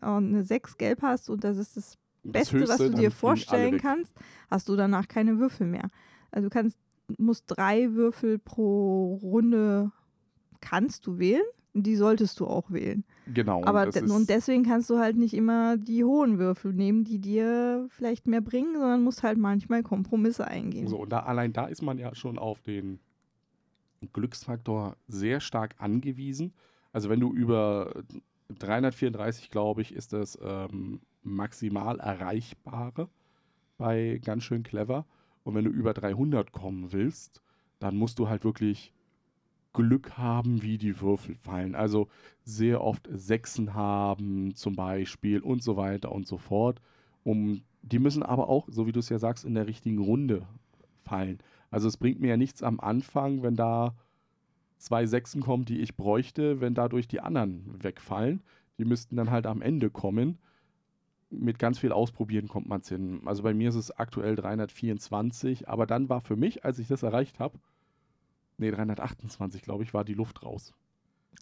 äh, 0.00 0.06
eine 0.06 0.44
6 0.44 0.78
gelb 0.78 1.02
hast 1.02 1.30
und 1.30 1.44
das 1.44 1.56
ist 1.56 1.76
das 1.76 1.98
Das 2.24 2.32
Beste, 2.32 2.60
was 2.62 2.70
Höchste, 2.70 2.90
du 2.90 2.96
dir 2.96 3.10
vorstellen 3.10 3.78
kannst, 3.78 4.14
hast 4.50 4.68
du 4.68 4.76
danach 4.76 5.08
keine 5.08 5.38
Würfel 5.38 5.66
mehr. 5.66 5.90
Also 6.30 6.48
du 6.48 6.52
kannst, 6.52 6.78
musst 7.16 7.44
drei 7.46 7.92
Würfel 7.92 8.38
pro 8.38 9.14
Runde 9.22 9.92
kannst 10.60 11.06
du 11.06 11.18
wählen. 11.18 11.42
Die 11.82 11.96
solltest 11.96 12.40
du 12.40 12.46
auch 12.46 12.70
wählen. 12.70 13.04
Genau. 13.32 13.64
Aber 13.64 13.86
das 13.86 13.94
de- 13.94 14.10
und 14.10 14.28
deswegen 14.28 14.64
kannst 14.64 14.90
du 14.90 14.98
halt 14.98 15.16
nicht 15.16 15.34
immer 15.34 15.76
die 15.76 16.04
hohen 16.04 16.38
Würfel 16.38 16.72
nehmen, 16.72 17.04
die 17.04 17.18
dir 17.18 17.86
vielleicht 17.90 18.26
mehr 18.26 18.40
bringen, 18.40 18.74
sondern 18.74 19.02
musst 19.02 19.22
halt 19.22 19.38
manchmal 19.38 19.82
Kompromisse 19.82 20.46
eingehen. 20.46 20.88
so, 20.88 20.98
und 20.98 21.10
da, 21.10 21.20
allein 21.20 21.52
da 21.52 21.66
ist 21.66 21.82
man 21.82 21.98
ja 21.98 22.14
schon 22.14 22.38
auf 22.38 22.60
den 22.62 23.00
Glücksfaktor 24.12 24.96
sehr 25.08 25.40
stark 25.40 25.74
angewiesen. 25.78 26.52
Also 26.92 27.08
wenn 27.08 27.20
du 27.20 27.32
über 27.32 27.92
334, 28.58 29.50
glaube 29.50 29.82
ich, 29.82 29.94
ist 29.94 30.12
das 30.12 30.38
ähm, 30.42 31.00
maximal 31.22 31.98
erreichbare 32.00 33.08
bei 33.76 34.20
ganz 34.24 34.44
schön 34.44 34.62
clever. 34.62 35.04
Und 35.44 35.54
wenn 35.54 35.64
du 35.64 35.70
über 35.70 35.94
300 35.94 36.52
kommen 36.52 36.92
willst, 36.92 37.42
dann 37.78 37.96
musst 37.96 38.18
du 38.18 38.28
halt 38.28 38.44
wirklich 38.44 38.92
Glück 39.78 40.18
haben, 40.18 40.62
wie 40.62 40.76
die 40.76 41.00
Würfel 41.00 41.36
fallen. 41.36 41.76
Also 41.76 42.08
sehr 42.42 42.82
oft 42.82 43.08
Sechsen 43.12 43.74
haben 43.74 44.56
zum 44.56 44.74
Beispiel 44.74 45.38
und 45.40 45.62
so 45.62 45.76
weiter 45.76 46.10
und 46.10 46.26
so 46.26 46.36
fort. 46.36 46.80
Um, 47.22 47.62
die 47.82 48.00
müssen 48.00 48.24
aber 48.24 48.48
auch, 48.48 48.66
so 48.68 48.88
wie 48.88 48.92
du 48.92 48.98
es 48.98 49.08
ja 49.08 49.20
sagst, 49.20 49.44
in 49.44 49.54
der 49.54 49.68
richtigen 49.68 49.98
Runde 49.98 50.48
fallen. 51.04 51.38
Also 51.70 51.86
es 51.86 51.96
bringt 51.96 52.18
mir 52.20 52.26
ja 52.26 52.36
nichts 52.36 52.64
am 52.64 52.80
Anfang, 52.80 53.44
wenn 53.44 53.54
da 53.54 53.94
zwei 54.78 55.06
Sechsen 55.06 55.42
kommen, 55.42 55.64
die 55.64 55.78
ich 55.78 55.96
bräuchte, 55.96 56.60
wenn 56.60 56.74
dadurch 56.74 57.06
die 57.06 57.20
anderen 57.20 57.64
wegfallen. 57.80 58.42
Die 58.78 58.84
müssten 58.84 59.14
dann 59.14 59.30
halt 59.30 59.46
am 59.46 59.62
Ende 59.62 59.90
kommen. 59.90 60.38
mit 61.30 61.60
ganz 61.60 61.78
viel 61.78 61.92
Ausprobieren 61.92 62.48
kommt 62.48 62.68
man 62.68 62.80
es 62.80 62.88
hin. 62.88 63.20
Also 63.26 63.44
bei 63.44 63.54
mir 63.54 63.68
ist 63.68 63.76
es 63.76 63.92
aktuell 63.92 64.34
324, 64.34 65.68
aber 65.68 65.86
dann 65.86 66.08
war 66.08 66.20
für 66.20 66.36
mich, 66.36 66.64
als 66.64 66.80
ich 66.80 66.88
das 66.88 67.04
erreicht 67.04 67.38
habe, 67.38 67.58
nee, 68.58 68.70
328, 68.70 69.62
glaube 69.62 69.82
ich, 69.84 69.94
war 69.94 70.04
die 70.04 70.14
Luft 70.14 70.42
raus. 70.42 70.72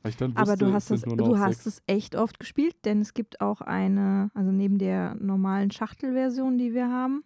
Wusste, 0.04 0.30
Aber 0.34 0.56
du 0.56 0.72
hast, 0.72 0.90
es 0.90 1.02
du 1.02 1.38
hast 1.38 1.64
sechs. 1.64 1.78
es 1.78 1.82
echt 1.86 2.14
oft 2.16 2.38
gespielt, 2.38 2.76
denn 2.84 3.00
es 3.00 3.14
gibt 3.14 3.40
auch 3.40 3.60
eine, 3.60 4.30
also 4.34 4.52
neben 4.52 4.78
der 4.78 5.14
normalen 5.16 5.70
Schachtelversion, 5.70 6.58
die 6.58 6.74
wir 6.74 6.88
haben, 6.88 7.24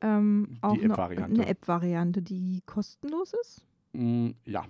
ähm, 0.00 0.58
auch 0.60 0.76
App-Variante. 0.76 1.40
eine 1.40 1.46
App-Variante, 1.46 2.20
die 2.22 2.62
kostenlos 2.66 3.32
ist. 3.40 3.64
Mm, 3.92 4.30
ja. 4.44 4.64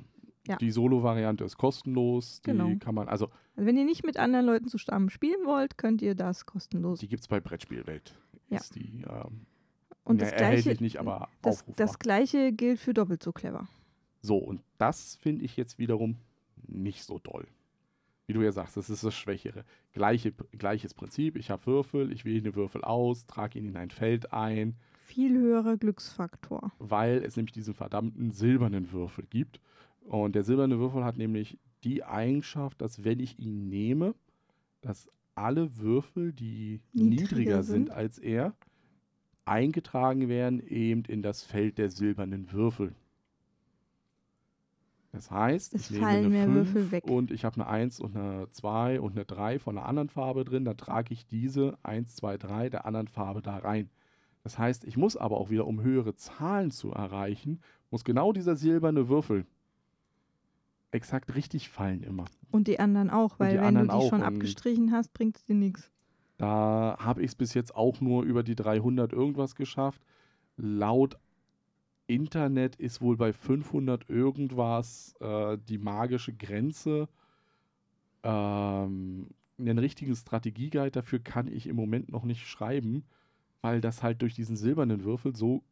Ja. 0.46 0.56
Die 0.56 0.70
Solo-Variante 0.70 1.44
ist 1.44 1.56
kostenlos. 1.56 2.42
Die 2.42 2.50
Genau. 2.50 2.72
kann 2.80 2.94
man, 2.94 3.08
also 3.08 3.26
Also 3.56 3.66
wenn 3.66 3.76
ihr 3.76 3.84
nicht 3.84 4.04
mit 4.04 4.18
anderen 4.18 4.44
Leuten 4.44 4.68
zusammen 4.68 5.08
spielen 5.08 5.46
wollt, 5.46 5.78
könnt 5.78 6.02
ihr 6.02 6.14
das 6.14 6.46
kostenlos. 6.46 6.98
die 7.00 7.08
gibt 7.08 7.22
es 7.22 7.28
bei 7.28 7.40
Brettspielwelt. 7.40 8.14
Ja. 8.50 8.58
Ist 8.58 8.74
die 8.74 9.04
ähm, 9.08 9.46
Und 10.04 10.20
das 10.20 10.32
gleiche, 10.34 10.76
nicht, 10.82 10.98
aber 10.98 11.28
das, 11.42 11.64
das 11.76 11.98
gleiche 11.98 12.52
gilt 12.52 12.78
für 12.80 12.92
doppelt 12.92 13.22
so 13.22 13.32
clever. 13.32 13.68
So, 14.22 14.38
und 14.38 14.62
das 14.78 15.16
finde 15.16 15.44
ich 15.44 15.56
jetzt 15.56 15.78
wiederum 15.78 16.16
nicht 16.66 17.04
so 17.04 17.18
doll. 17.18 17.46
Wie 18.26 18.32
du 18.34 18.42
ja 18.42 18.52
sagst, 18.52 18.76
das 18.76 18.88
ist 18.88 19.02
das 19.02 19.14
Schwächere. 19.14 19.64
Gleiche, 19.92 20.32
gleiches 20.56 20.94
Prinzip, 20.94 21.36
ich 21.36 21.50
habe 21.50 21.66
Würfel, 21.66 22.12
ich 22.12 22.24
wähle 22.24 22.40
den 22.40 22.54
Würfel 22.54 22.84
aus, 22.84 23.26
trage 23.26 23.58
ihn 23.58 23.66
in 23.66 23.76
ein 23.76 23.90
Feld 23.90 24.32
ein, 24.32 24.76
Viel 25.04 25.36
höherer 25.36 25.76
Glücksfaktor. 25.76 26.72
weil 26.78 27.22
es 27.24 27.36
nämlich 27.36 27.52
diesen 27.52 27.74
verdammten 27.74 28.30
silbernen 28.30 28.92
Würfel 28.92 29.26
gibt. 29.28 29.60
Und 30.00 30.34
der 30.34 30.44
silberne 30.44 30.78
Würfel 30.78 31.04
hat 31.04 31.16
nämlich 31.18 31.58
die 31.84 32.04
Eigenschaft, 32.04 32.80
dass 32.80 33.04
wenn 33.04 33.18
ich 33.18 33.38
ihn 33.38 33.68
nehme, 33.68 34.14
dass 34.80 35.08
alle 35.34 35.76
Würfel, 35.78 36.32
die 36.32 36.80
Niedriger 36.92 37.22
niedriger, 37.22 37.62
sind 37.64 37.86
sind. 37.86 37.90
als 37.90 38.18
er, 38.18 38.54
eingetragen 39.44 40.28
werden 40.28 40.60
eben 40.60 41.04
in 41.04 41.22
das 41.22 41.42
Feld 41.42 41.78
der 41.78 41.90
silbernen 41.90 42.52
Würfel. 42.52 42.94
Das 45.12 45.30
heißt, 45.30 45.74
Es 45.74 45.82
ich 45.82 45.90
nehme 45.92 46.04
fallen 46.04 46.24
eine 46.24 46.28
mehr 46.28 46.44
5 46.44 46.54
Würfel 46.56 46.90
weg. 46.90 47.04
und 47.04 47.30
ich 47.30 47.44
habe 47.44 47.56
eine 47.56 47.66
1 47.66 48.00
und 48.00 48.16
eine 48.16 48.48
2 48.50 48.98
und 49.00 49.12
eine 49.12 49.26
3 49.26 49.58
von 49.58 49.76
einer 49.76 49.86
anderen 49.86 50.08
Farbe 50.08 50.44
drin, 50.44 50.64
dann 50.64 50.78
trage 50.78 51.12
ich 51.12 51.26
diese 51.26 51.76
1, 51.82 52.16
2, 52.16 52.38
3 52.38 52.70
der 52.70 52.86
anderen 52.86 53.08
Farbe 53.08 53.42
da 53.42 53.58
rein. 53.58 53.90
Das 54.42 54.58
heißt, 54.58 54.84
ich 54.84 54.96
muss 54.96 55.16
aber 55.16 55.36
auch 55.36 55.50
wieder, 55.50 55.66
um 55.66 55.82
höhere 55.82 56.14
Zahlen 56.14 56.70
zu 56.70 56.92
erreichen, 56.92 57.60
muss 57.90 58.04
genau 58.04 58.32
dieser 58.32 58.56
silberne 58.56 59.08
Würfel 59.08 59.46
exakt 60.90 61.34
richtig 61.34 61.68
fallen 61.68 62.02
immer. 62.02 62.24
Und 62.50 62.66
die 62.66 62.80
anderen 62.80 63.10
auch, 63.10 63.38
weil 63.38 63.60
wenn 63.60 63.74
du 63.74 63.82
die 63.84 63.90
auch 63.90 64.10
schon 64.10 64.22
abgestrichen 64.22 64.92
hast, 64.92 65.12
bringt 65.12 65.36
es 65.36 65.44
dir 65.44 65.54
nichts. 65.54 65.90
Da 66.38 66.96
habe 66.98 67.22
ich 67.22 67.28
es 67.28 67.34
bis 67.34 67.54
jetzt 67.54 67.74
auch 67.74 68.00
nur 68.00 68.24
über 68.24 68.42
die 68.42 68.56
300 68.56 69.12
irgendwas 69.12 69.54
geschafft. 69.54 70.02
Laut 70.56 71.18
Internet 72.06 72.76
ist 72.76 73.00
wohl 73.00 73.16
bei 73.16 73.32
500 73.32 74.08
irgendwas 74.08 75.14
äh, 75.20 75.58
die 75.68 75.78
magische 75.78 76.32
Grenze. 76.32 77.08
Ähm, 78.22 79.28
einen 79.58 79.78
richtigen 79.78 80.14
Strategieguide 80.14 80.90
dafür 80.90 81.18
kann 81.20 81.48
ich 81.48 81.66
im 81.66 81.76
Moment 81.76 82.10
noch 82.10 82.24
nicht 82.24 82.46
schreiben, 82.46 83.04
weil 83.60 83.80
das 83.80 84.02
halt 84.02 84.22
durch 84.22 84.34
diesen 84.34 84.56
silbernen 84.56 85.04
Würfel 85.04 85.36
so 85.36 85.62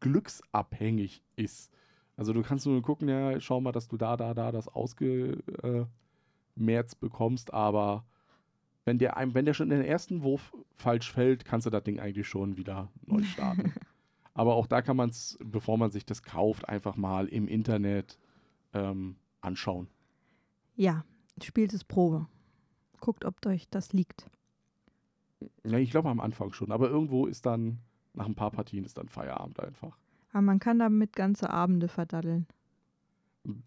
glücksabhängig 0.00 1.22
ist. 1.36 1.70
Also 2.16 2.32
du 2.32 2.42
kannst 2.42 2.66
nur 2.66 2.80
gucken, 2.82 3.08
ja, 3.08 3.38
schau 3.40 3.60
mal, 3.60 3.72
dass 3.72 3.88
du 3.88 3.96
da, 3.96 4.16
da, 4.16 4.32
da 4.32 4.52
das 4.52 4.68
ausgemerzt 4.68 5.90
bekommst, 7.00 7.52
aber 7.52 8.04
wenn 8.84 8.98
der, 8.98 9.14
wenn 9.32 9.44
der 9.44 9.52
schon 9.52 9.70
in 9.70 9.78
den 9.78 9.86
ersten 9.86 10.22
Wurf 10.22 10.54
falsch 10.76 11.12
fällt, 11.12 11.44
kannst 11.44 11.66
du 11.66 11.70
das 11.70 11.82
Ding 11.82 11.98
eigentlich 11.98 12.28
schon 12.28 12.56
wieder 12.56 12.88
neu 13.04 13.22
starten. 13.22 13.74
Aber 14.36 14.54
auch 14.54 14.66
da 14.66 14.82
kann 14.82 14.98
man 14.98 15.08
es, 15.08 15.38
bevor 15.42 15.78
man 15.78 15.90
sich 15.90 16.04
das 16.04 16.22
kauft, 16.22 16.68
einfach 16.68 16.96
mal 16.96 17.26
im 17.26 17.48
Internet 17.48 18.18
ähm, 18.74 19.16
anschauen. 19.40 19.88
Ja, 20.74 21.06
spielt 21.42 21.72
es 21.72 21.84
Probe. 21.84 22.26
Guckt, 23.00 23.24
ob 23.24 23.44
euch 23.46 23.66
das 23.70 23.94
liegt. 23.94 24.26
Ja, 25.64 25.78
ich 25.78 25.90
glaube 25.90 26.10
am 26.10 26.20
Anfang 26.20 26.52
schon, 26.52 26.70
aber 26.70 26.90
irgendwo 26.90 27.24
ist 27.24 27.46
dann, 27.46 27.78
nach 28.12 28.26
ein 28.26 28.34
paar 28.34 28.50
Partien 28.50 28.84
ist 28.84 28.98
dann 28.98 29.08
Feierabend 29.08 29.58
einfach. 29.58 29.96
Aber 30.32 30.42
man 30.42 30.58
kann 30.58 30.78
damit 30.78 31.16
ganze 31.16 31.48
Abende 31.48 31.88
verdaddeln. 31.88 32.46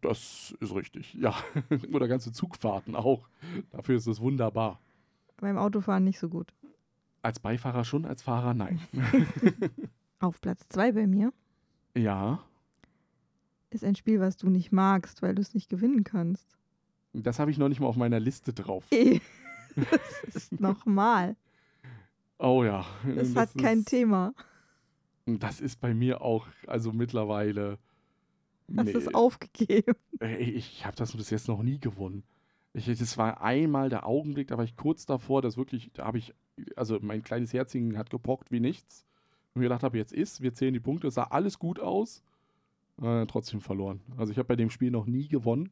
Das 0.02 0.56
ist 0.60 0.76
richtig, 0.76 1.16
ja. 1.16 1.34
Oder 1.92 2.08
ganze 2.08 2.32
Zugfahrten 2.32 2.96
auch. 2.96 3.28
Dafür 3.72 3.96
ist 3.96 4.06
es 4.06 4.22
wunderbar. 4.22 4.80
Beim 5.38 5.58
Autofahren 5.58 6.04
nicht 6.04 6.20
so 6.20 6.30
gut. 6.30 6.54
Als 7.24 7.40
Beifahrer 7.40 7.86
schon, 7.86 8.06
als 8.06 8.22
Fahrer 8.22 8.54
nein. 8.54 8.80
Auf 10.20 10.42
Platz 10.42 10.68
2 10.70 10.92
bei 10.94 11.08
mir 11.08 11.32
ja, 11.96 12.40
ist 13.72 13.84
ein 13.84 13.96
Spiel, 13.96 14.20
was 14.20 14.38
du 14.38 14.50
nicht 14.50 14.72
magst, 14.72 15.22
weil 15.22 15.36
du 15.36 15.42
es 15.42 15.54
nicht 15.54 15.70
gewinnen 15.70 16.04
kannst. 16.04 16.58
das 17.14 17.40
habe 17.40 17.52
ich 17.52 17.58
noch 17.58 17.68
nicht 17.70 17.80
mal 17.80 17.88
auf 17.88 17.96
meiner 17.98 18.20
Liste 18.20 18.54
drauf. 18.54 18.86
Eh, 18.92 19.20
das 19.76 20.36
ist 20.36 20.60
nochmal. 20.60 21.36
Oh 22.40 22.64
ja. 22.64 22.86
Das, 23.16 23.36
hat 23.36 23.52
kein 23.58 23.80
ist- 23.80 23.90
Thema. 23.90 24.34
Das 25.26 25.62
ist 25.62 25.80
bei 25.80 25.94
mir 25.94 26.22
auch, 26.22 26.48
also 26.68 26.92
mittlerweile. 26.92 27.78
Hast 28.76 28.86
nee, 28.86 28.92
es 28.92 29.14
aufgegeben. 29.14 29.94
ey, 30.20 30.38
ich 30.44 30.86
habe 30.86 30.96
das 30.98 31.16
bis 31.16 31.30
jetzt 31.30 31.48
noch 31.48 31.62
nie 31.62 31.80
gewonnen. 31.80 32.24
Ich, 32.74 32.86
das 32.86 33.18
war 33.18 33.42
einmal 33.42 33.90
der 33.90 34.06
Augenblick, 34.08 34.48
da 34.48 34.58
war 34.58 34.64
ich 34.64 34.76
kurz 34.76 35.06
davor, 35.06 35.42
dass 35.42 35.56
wirklich, 35.56 35.92
da 35.94 36.06
habe 36.06 36.18
ich, 36.18 36.34
also 36.76 36.98
mein 37.02 37.24
kleines 37.24 37.54
Herzchen 37.54 37.98
hat 37.98 38.10
gepockt 38.10 38.52
wie 38.52 38.60
nichts. 38.60 39.06
Und 39.56 39.62
gedacht 39.62 39.84
habe, 39.84 39.98
jetzt 39.98 40.14
ist, 40.14 40.42
wir 40.42 40.54
zählen 40.54 40.74
die 40.74 40.80
Punkte, 40.80 41.08
es 41.08 41.16
sah 41.16 41.24
alles 41.24 41.60
gut 41.60 41.80
aus. 41.80 42.24
Äh, 43.02 43.26
trotzdem 43.28 43.62
verloren. 43.62 44.02
Also 44.18 44.32
ich 44.32 44.38
habe 44.38 44.48
bei 44.48 44.56
dem 44.58 44.70
Spiel 44.70 44.92
noch 44.92 45.06
nie 45.06 45.28
gewonnen. 45.28 45.70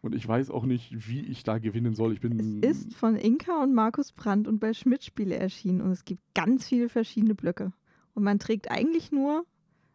Und 0.00 0.14
ich 0.14 0.26
weiß 0.26 0.50
auch 0.50 0.64
nicht, 0.64 1.08
wie 1.08 1.20
ich 1.20 1.42
da 1.42 1.58
gewinnen 1.58 1.94
soll. 1.94 2.12
Ich 2.12 2.20
bin. 2.20 2.62
Es 2.62 2.78
ist 2.86 2.94
von 2.94 3.16
Inka 3.16 3.62
und 3.62 3.74
Markus 3.74 4.12
Brandt 4.12 4.46
und 4.46 4.60
bei 4.60 4.72
Schmidt 4.72 5.04
Spiele 5.04 5.36
erschienen 5.36 5.80
und 5.80 5.90
es 5.90 6.04
gibt 6.04 6.22
ganz 6.34 6.68
viele 6.68 6.88
verschiedene 6.88 7.34
Blöcke. 7.34 7.72
Und 8.14 8.22
man 8.22 8.38
trägt 8.38 8.70
eigentlich 8.70 9.10
nur 9.10 9.44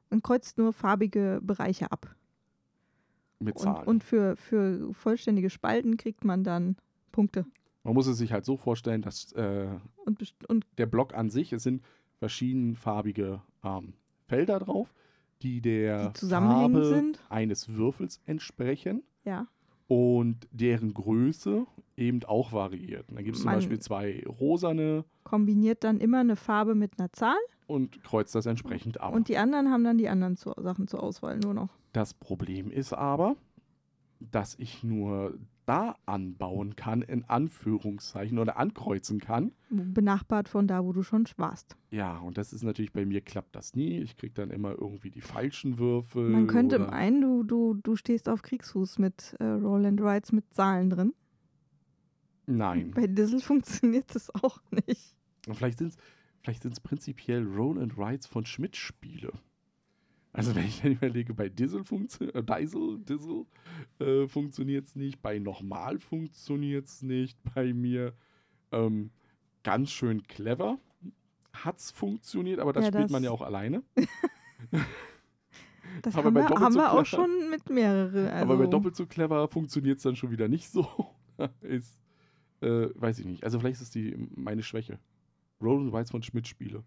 und 0.10 0.24
kreuzt 0.24 0.58
nur 0.58 0.74
farbige 0.74 1.40
Bereiche 1.42 1.92
ab. 1.92 2.16
mit 3.40 3.56
Und, 3.56 3.62
Zahlen. 3.62 3.88
und 3.88 4.04
für, 4.04 4.36
für 4.36 4.94
vollständige 4.94 5.50
Spalten 5.50 5.98
kriegt 5.98 6.24
man 6.26 6.44
dann 6.44 6.76
Punkte. 7.12 7.46
Man 7.84 7.94
muss 7.94 8.08
es 8.08 8.18
sich 8.18 8.32
halt 8.32 8.46
so 8.46 8.56
vorstellen, 8.58 9.02
dass 9.02 9.32
äh, 9.34 9.68
Und, 10.06 10.34
und 10.48 10.66
der 10.78 10.86
Block 10.86 11.14
an 11.14 11.30
sich, 11.30 11.52
es 11.54 11.64
sind 11.64 11.82
verschiedenfarbige 12.24 13.42
ähm, 13.66 13.92
Felder 14.28 14.60
drauf, 14.60 14.94
die 15.42 15.60
der 15.60 16.08
Die 16.08 16.14
zusammenhängend 16.14 16.74
Farbe 16.74 16.86
sind. 16.86 17.20
eines 17.30 17.76
Würfels 17.76 18.22
entsprechen 18.26 19.04
ja, 19.26 19.48
und 19.90 20.48
deren 20.52 20.94
Größe 20.94 21.66
eben 21.98 22.24
auch 22.24 22.54
variiert. 22.54 23.10
Und 23.10 23.16
dann 23.18 23.26
gibt 23.26 23.36
es 23.36 23.42
zum 23.44 23.52
Beispiel 23.52 23.80
zwei 23.80 24.24
rosane 24.40 25.04
kombiniert 25.26 25.84
dann 25.84 26.00
immer 26.00 26.22
eine 26.22 26.38
Farbe 26.38 26.76
mit 26.76 26.98
einer 26.98 27.12
Zahl 27.12 27.36
und 27.68 28.02
kreuzt 28.06 28.34
das 28.36 28.46
entsprechend 28.46 29.02
ab. 29.02 29.14
und 29.14 29.28
die 29.28 29.38
anderen 29.38 29.70
haben 29.70 29.84
dann 29.84 29.98
die 29.98 30.08
anderen 30.08 30.38
zu, 30.38 30.54
Sachen 30.58 30.88
zur 30.88 31.04
Auswahl 31.04 31.38
nur 31.40 31.54
noch. 31.54 31.70
das 31.92 32.14
Problem 32.14 32.72
ist 32.72 32.94
aber, 32.94 33.36
dass 34.20 34.56
ich 34.60 34.82
nur 34.82 35.38
da 35.66 35.96
anbauen 36.06 36.76
kann, 36.76 37.02
in 37.02 37.24
Anführungszeichen, 37.26 38.40
oder 38.40 38.58
ankreuzen 38.58 39.20
kann, 39.20 39.52
Benachbart 39.70 40.50
von 40.50 40.68
da, 40.68 40.84
wo 40.84 40.94
du 40.94 41.04
schon 41.04 41.26
warst. 41.38 41.78
Ja, 41.90 42.18
und 42.20 42.38
das 42.38 42.54
ist 42.54 42.64
natürlich 42.64 42.94
bei 42.94 43.06
mir 43.06 43.22
klappt 43.22 43.56
das 43.56 43.76
nie. 43.76 44.00
Ich 44.00 44.18
kriege 44.18 44.34
dann 44.34 44.52
immer 44.52 44.72
irgendwie 44.72 45.10
die 45.10 45.22
falschen 45.22 45.80
Würfel. 45.80 46.30
Man 46.30 46.48
könnte 46.48 46.80
meinen, 46.80 47.22
du, 47.22 47.44
du, 47.44 47.74
du 47.76 47.96
stehst 47.96 48.30
auf 48.30 48.42
Kriegsfuß 48.42 49.00
mit 49.00 49.36
äh, 49.40 49.46
Roll 49.46 49.86
and 49.86 50.02
Rides 50.02 50.32
mit 50.32 50.54
Zahlen 50.54 50.90
drin. 50.90 51.14
Nein. 52.46 52.92
Bei 52.92 53.08
Dizzle 53.08 53.40
funktioniert 53.42 54.14
das 54.14 54.34
auch 54.36 54.60
nicht. 54.88 55.16
Und 55.48 55.56
vielleicht 55.56 55.80
sind 55.80 55.90
es 55.90 55.98
vielleicht 56.42 56.64
sind's 56.64 56.80
prinzipiell 56.80 57.46
Roll 57.46 57.82
and 57.82 57.98
Rides 57.98 58.28
von 58.28 58.46
Schmidt-Spiele. 58.46 59.32
Also 60.34 60.56
wenn 60.56 60.66
ich 60.66 60.82
dann 60.82 60.94
überlege, 60.94 61.34
bei 61.34 61.48
Dizzle 61.48 61.84
funktioniert, 61.84 62.36
äh, 62.36 62.44
Diesel, 62.60 63.00
Dizzle 63.00 63.46
äh, 64.00 64.28
funktioniert 64.28 64.86
es 64.86 64.96
nicht, 64.96 65.22
bei 65.22 65.38
Normal 65.40 66.00
funktioniert 66.00 66.86
es 66.88 67.02
nicht, 67.04 67.38
bei 67.56 67.72
mir 67.74 68.14
ähm, 68.72 69.12
ganz 69.64 69.92
schön 69.92 70.24
clever 70.24 70.80
hat 71.54 71.78
es 71.78 71.92
funktioniert, 71.92 72.60
aber 72.60 72.74
das 72.74 72.86
Ja, 72.86 72.92
spielt 72.92 73.12
man 73.12 73.22
das- 73.22 73.30
ja 73.30 73.32
auch 73.32 73.42
alleine. 73.44 73.84
Das 76.02 76.16
Aber 76.16 76.26
haben 76.26 76.34
bei 76.34 76.42
wir, 76.42 76.48
doppelt 76.48 76.66
haben 76.66 76.74
so 76.74 76.80
wir 76.80 76.92
auch 76.92 77.04
clever- 77.04 77.06
schon 77.06 77.50
mit 77.52 77.70
mehreren. 77.70 78.28
Also, 78.28 78.46
Aber 78.52 78.58
bei 78.58 78.68
doppelt 78.68 78.96
so 78.96 79.06
clever 79.06 79.48
funktioniert 79.48 79.98
es 79.98 80.04
dann 80.04 80.16
schon 80.16 80.32
wieder 80.32 80.48
nicht 80.48 80.68
so. 80.70 80.88
ist, 81.62 82.00
äh, 82.62 82.88
weiß 82.96 83.20
ich 83.20 83.26
nicht. 83.26 83.44
Also 83.44 83.60
vielleicht 83.60 83.76
ist 83.76 83.82
es 83.84 83.90
die 83.92 84.16
meine 84.36 84.64
Schwäche. 84.64 84.98
Roll 85.62 85.94
and 85.96 86.10
von 86.10 86.24
Schmidt-Spiele. 86.24 86.84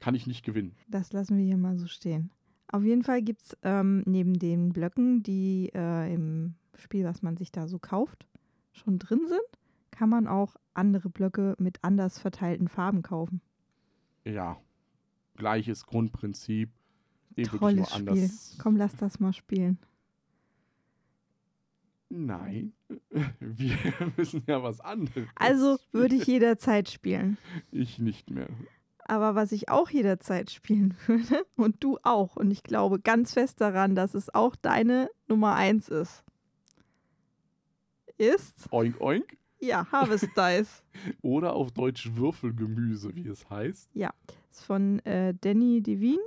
Kann 0.00 0.14
ich 0.14 0.26
nicht 0.26 0.44
gewinnen. 0.44 0.74
Das 0.88 1.12
lassen 1.12 1.38
wir 1.38 1.44
hier 1.44 1.56
mal 1.56 1.78
so 1.78 1.86
stehen. 1.86 2.30
Auf 2.72 2.82
jeden 2.82 3.04
Fall 3.04 3.22
gibt 3.22 3.42
es 3.42 3.56
ähm, 3.62 4.02
neben 4.06 4.38
den 4.38 4.72
Blöcken, 4.72 5.22
die 5.22 5.70
äh, 5.74 6.12
im 6.12 6.54
Spiel, 6.74 7.04
was 7.04 7.22
man 7.22 7.36
sich 7.36 7.52
da 7.52 7.68
so 7.68 7.78
kauft, 7.78 8.26
schon 8.72 8.98
drin 8.98 9.20
sind, 9.28 9.40
kann 9.90 10.08
man 10.08 10.26
auch 10.26 10.56
andere 10.74 11.10
Blöcke 11.10 11.54
mit 11.58 11.78
anders 11.84 12.18
verteilten 12.18 12.68
Farben 12.68 13.02
kaufen. 13.02 13.40
ja, 14.24 14.56
gleiches 15.36 15.84
Grundprinzip. 15.86 16.70
eben 17.36 17.48
Tolles 17.58 17.76
nur 17.76 17.86
Spiel. 17.86 18.08
anders. 18.08 18.56
Komm, 18.60 18.76
lass 18.76 18.96
das 18.96 19.20
mal 19.20 19.32
spielen. 19.32 19.78
Nein, 22.08 22.72
wir 23.40 23.76
müssen 24.16 24.42
ja 24.46 24.62
was 24.62 24.80
anderes. 24.80 25.28
Also 25.34 25.78
würde 25.92 26.14
ich 26.16 26.26
jederzeit 26.26 26.90
spielen. 26.90 27.38
Ich 27.70 27.98
nicht 27.98 28.30
mehr. 28.30 28.48
Aber 29.04 29.34
was 29.34 29.52
ich 29.52 29.68
auch 29.68 29.90
jederzeit 29.90 30.50
spielen 30.50 30.94
würde 31.06 31.44
und 31.56 31.82
du 31.82 31.98
auch, 32.02 32.36
und 32.36 32.50
ich 32.50 32.62
glaube 32.62 33.00
ganz 33.00 33.34
fest 33.34 33.60
daran, 33.60 33.94
dass 33.94 34.14
es 34.14 34.32
auch 34.34 34.56
deine 34.56 35.10
Nummer 35.28 35.54
eins 35.54 35.88
ist, 35.88 36.24
ist, 38.18 38.68
Oink 38.70 39.00
oink. 39.00 39.36
ja, 39.60 39.86
Harvest 39.90 40.28
Dice. 40.36 40.82
Oder 41.22 41.54
auf 41.54 41.72
Deutsch 41.72 42.10
Würfelgemüse, 42.14 43.14
wie 43.16 43.26
es 43.26 43.48
heißt. 43.50 43.90
ist 44.50 44.64
von 44.64 45.00
äh, 45.00 45.34
Danny 45.40 45.82
Devine 45.82 46.22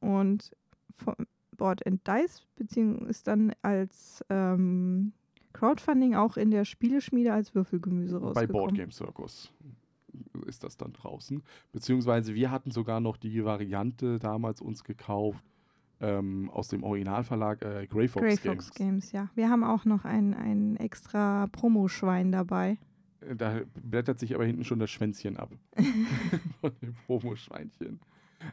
und 0.00 0.52
von 0.96 1.14
Board 1.56 1.86
and 1.86 2.06
Dice, 2.06 2.42
beziehungsweise 2.56 3.10
ist 3.10 3.26
dann 3.26 3.52
als 3.62 4.24
ähm, 4.30 5.12
Crowdfunding 5.52 6.14
auch 6.14 6.36
in 6.36 6.50
der 6.50 6.64
Spieleschmiede 6.64 7.32
als 7.32 7.54
Würfelgemüse 7.54 8.20
Bei 8.20 8.26
rausgekommen. 8.26 8.52
Board 8.52 8.74
Game 8.74 8.90
Circus 8.92 9.52
ist 10.46 10.64
das 10.64 10.76
dann 10.76 10.92
draußen. 10.92 11.42
Beziehungsweise 11.72 12.34
wir 12.34 12.50
hatten 12.50 12.70
sogar 12.70 13.00
noch 13.00 13.16
die 13.16 13.44
Variante 13.44 14.18
damals 14.18 14.60
uns 14.60 14.84
gekauft 14.84 15.44
ähm, 16.00 16.50
aus 16.50 16.68
dem 16.68 16.82
Originalverlag 16.82 17.62
äh, 17.62 17.86
Grey 17.86 18.08
Fox 18.08 18.22
Grey 18.24 18.36
Games. 18.36 18.66
Fox 18.66 18.74
Games, 18.76 19.12
ja. 19.12 19.30
Wir 19.34 19.48
haben 19.48 19.64
auch 19.64 19.84
noch 19.84 20.04
ein, 20.04 20.34
ein 20.34 20.76
extra 20.76 21.46
Promoschwein 21.48 22.32
dabei. 22.32 22.78
Äh, 23.20 23.36
Da 23.36 23.60
blättert 23.82 24.18
sich 24.18 24.34
aber 24.34 24.44
hinten 24.44 24.64
schon 24.64 24.78
das 24.78 24.90
Schwänzchen 24.90 25.36
ab 25.36 25.50
von 26.60 26.72
dem 26.82 26.94
Promoschweinchen. 27.06 28.00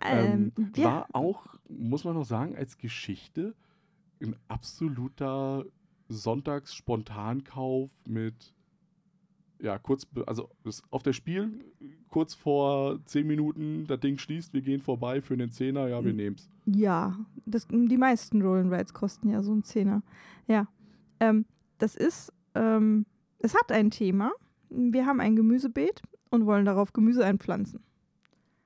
Ähm, 0.02 0.52
Ähm, 0.56 0.72
War 0.78 1.08
auch, 1.14 1.46
muss 1.68 2.06
man 2.06 2.14
noch 2.16 2.26
sagen, 2.26 2.56
als 2.56 2.78
Geschichte 2.78 3.54
ein 4.22 4.36
absoluter 4.48 5.66
Sonntags-Spontankauf 6.08 7.90
mit, 8.08 8.54
ja, 9.64 9.80
kurz, 9.80 10.06
also 10.28 10.50
auf 10.92 11.02
der 11.04 11.14
Spiel, 11.14 11.64
kurz 12.10 12.34
vor 12.36 13.00
10 13.06 13.26
Minuten, 13.26 13.86
das 13.88 14.00
Ding 14.02 14.18
schließt, 14.20 14.54
wir 14.54 14.62
gehen 14.62 14.82
vorbei 14.82 15.22
für 15.22 15.34
einen 15.34 15.50
Zehner, 15.52 15.88
ja, 15.88 16.04
wir 16.04 16.12
Mhm. 16.12 16.18
nehmen's. 16.18 16.50
ja, 16.66 17.18
das, 17.46 17.68
die 17.70 17.98
meisten 17.98 18.42
Roll'n'Rides 18.44 18.94
kosten 18.94 19.30
ja 19.30 19.42
so 19.42 19.52
einen 19.54 19.64
Zehner. 19.64 20.04
Ja, 20.48 20.68
ähm, 21.20 21.46
das 21.80 21.96
ist, 21.96 22.32
ähm, 22.56 23.06
es 23.40 23.56
hat 23.56 23.72
ein 23.72 23.90
Thema. 23.90 24.32
Wir 24.70 25.06
haben 25.06 25.20
ein 25.20 25.36
Gemüsebeet 25.36 26.02
und 26.30 26.46
wollen 26.46 26.66
darauf 26.66 26.94
Gemüse 26.94 27.26
einpflanzen. 27.26 27.80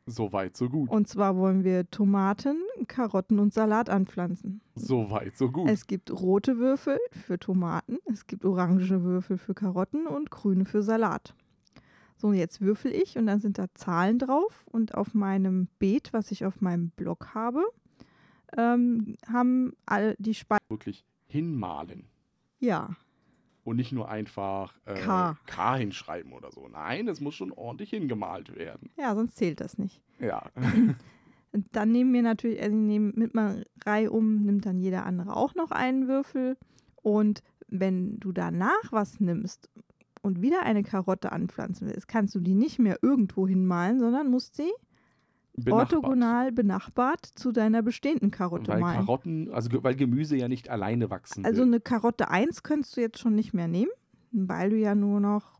So 0.09 0.31
weit, 0.31 0.55
so 0.55 0.69
gut. 0.69 0.89
Und 0.89 1.09
zwar 1.09 1.35
wollen 1.35 1.65
wir 1.65 1.89
Tomaten, 1.91 2.57
Karotten 2.87 3.39
und 3.39 3.53
Salat 3.53 3.89
anpflanzen. 3.89 4.61
So 4.75 5.11
weit, 5.11 5.37
so 5.37 5.51
gut. 5.51 5.69
Es 5.69 5.85
gibt 5.85 6.11
rote 6.11 6.57
Würfel 6.57 6.97
für 7.11 7.37
Tomaten, 7.37 7.97
es 8.05 8.25
gibt 8.25 8.45
orange 8.45 9.03
Würfel 9.03 9.37
für 9.37 9.53
Karotten 9.53 10.07
und 10.07 10.31
grüne 10.31 10.63
für 10.63 10.81
Salat. 10.81 11.35
So, 12.15 12.29
und 12.29 12.35
jetzt 12.35 12.61
würfel 12.61 12.93
ich 12.93 13.17
und 13.17 13.27
dann 13.27 13.39
sind 13.39 13.57
da 13.57 13.65
Zahlen 13.75 14.17
drauf 14.17 14.65
und 14.71 14.95
auf 14.95 15.13
meinem 15.13 15.67
Beet, 15.77 16.13
was 16.13 16.31
ich 16.31 16.45
auf 16.45 16.61
meinem 16.61 16.89
Blog 16.91 17.35
habe, 17.35 17.63
ähm, 18.57 19.17
haben 19.27 19.73
all 19.85 20.15
die 20.19 20.33
Spalten. 20.33 20.65
Wirklich 20.69 21.05
hinmalen. 21.27 22.07
Ja, 22.59 22.95
Und 23.67 23.75
nicht 23.75 23.91
nur 23.91 24.07
einfach 24.07 24.73
äh, 24.85 24.93
K. 24.93 25.37
K 25.45 25.75
hinschreiben 25.75 26.31
oder 26.31 26.53
so. 26.53 26.69
Nein, 26.69 27.09
es 27.09 27.19
muss 27.19 27.35
schon 27.35 27.51
ordentlich 27.51 27.89
hingemalt 27.89 28.55
werden. 28.55 28.89
ja, 28.97 29.13
sonst 29.13 29.35
zählt 29.35 29.59
das 29.59 29.77
nicht. 29.77 30.01
Ja. 30.19 30.43
Dann 31.73 31.91
nehmen 31.91 32.13
wir 32.13 32.21
natürlich, 32.21 32.61
also 32.61 32.77
nehmen, 32.77 33.11
mit 33.17 33.33
man 33.33 33.65
Reihe 33.85 34.09
um, 34.09 34.43
nimmt 34.43 34.65
dann 34.65 34.79
jeder 34.79 35.05
andere 35.05 35.35
auch 35.35 35.53
noch 35.53 35.71
einen 35.71 36.07
Würfel. 36.07 36.55
Und 36.95 37.43
wenn 37.67 38.21
du 38.21 38.31
danach 38.31 38.91
was 38.91 39.19
nimmst 39.19 39.69
und 40.21 40.41
wieder 40.41 40.63
eine 40.63 40.83
Karotte 40.83 41.33
anpflanzen 41.33 41.89
willst, 41.89 42.07
kannst 42.07 42.35
du 42.35 42.39
die 42.39 42.55
nicht 42.55 42.79
mehr 42.79 42.99
irgendwo 43.01 43.49
hinmalen, 43.49 43.99
sondern 43.99 44.29
musst 44.31 44.55
sie 44.55 44.71
Benachbart. 45.57 45.93
orthogonal 45.93 46.51
benachbart 46.51 47.25
zu 47.25 47.51
deiner 47.51 47.81
bestehenden 47.81 48.31
Karotte 48.31 48.71
Weil 48.71 48.79
malen. 48.79 48.99
Karotten, 48.99 49.51
also 49.51 49.69
weil 49.83 49.95
Gemüse 49.95 50.35
ja 50.37 50.47
nicht 50.47 50.69
alleine 50.69 51.09
wachsen 51.09 51.43
Also 51.45 51.61
will. 51.61 51.67
eine 51.67 51.79
Karotte 51.79 52.29
1 52.29 52.63
könntest 52.63 52.95
du 52.95 53.01
jetzt 53.01 53.19
schon 53.19 53.33
nicht 53.35 53.53
mehr 53.53 53.67
nehmen, 53.67 53.91
weil 54.31 54.69
du 54.69 54.77
ja 54.77 54.93
nur 54.95 55.19
noch 55.19 55.59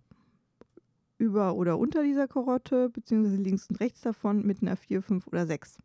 über 1.17 1.55
oder 1.55 1.79
unter 1.79 2.03
dieser 2.03 2.27
Karotte, 2.27 2.89
beziehungsweise 2.89 3.37
links 3.37 3.67
und 3.69 3.79
rechts 3.79 4.01
davon 4.01 4.45
mit 4.45 4.61
einer 4.61 4.75
4, 4.77 5.01
5 5.01 5.25
oder 5.27 5.47
6. 5.47 5.79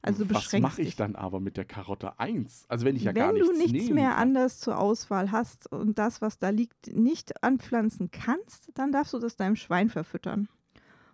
Also 0.00 0.30
Was 0.30 0.52
mache 0.60 0.80
ich 0.80 0.88
dich. 0.88 0.96
dann 0.96 1.16
aber 1.16 1.40
mit 1.40 1.56
der 1.58 1.64
Karotte 1.66 2.18
1? 2.18 2.64
Also 2.68 2.86
wenn 2.86 2.96
ich 2.96 3.02
ja 3.02 3.14
Wenn 3.14 3.20
gar 3.22 3.32
nichts 3.34 3.48
du 3.48 3.54
nichts 3.58 3.90
mehr 3.90 4.10
kann. 4.10 4.18
anders 4.18 4.60
zur 4.60 4.78
Auswahl 4.78 5.30
hast 5.32 5.70
und 5.70 5.98
das, 5.98 6.22
was 6.22 6.38
da 6.38 6.48
liegt, 6.50 6.96
nicht 6.96 7.42
anpflanzen 7.42 8.10
kannst, 8.10 8.70
dann 8.74 8.92
darfst 8.92 9.12
du 9.12 9.18
das 9.18 9.36
deinem 9.36 9.56
Schwein 9.56 9.90
verfüttern. 9.90 10.48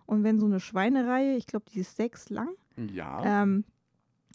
Und 0.07 0.23
wenn 0.25 0.39
so 0.39 0.47
eine 0.47 0.61
Schweinereihe, 0.61 1.37
ich 1.37 1.47
glaube, 1.47 1.67
die 1.73 1.81
ist 1.81 1.97
sechs 1.97 2.31
lang, 2.31 2.51
Ja, 2.93 3.43
ähm, 3.43 3.65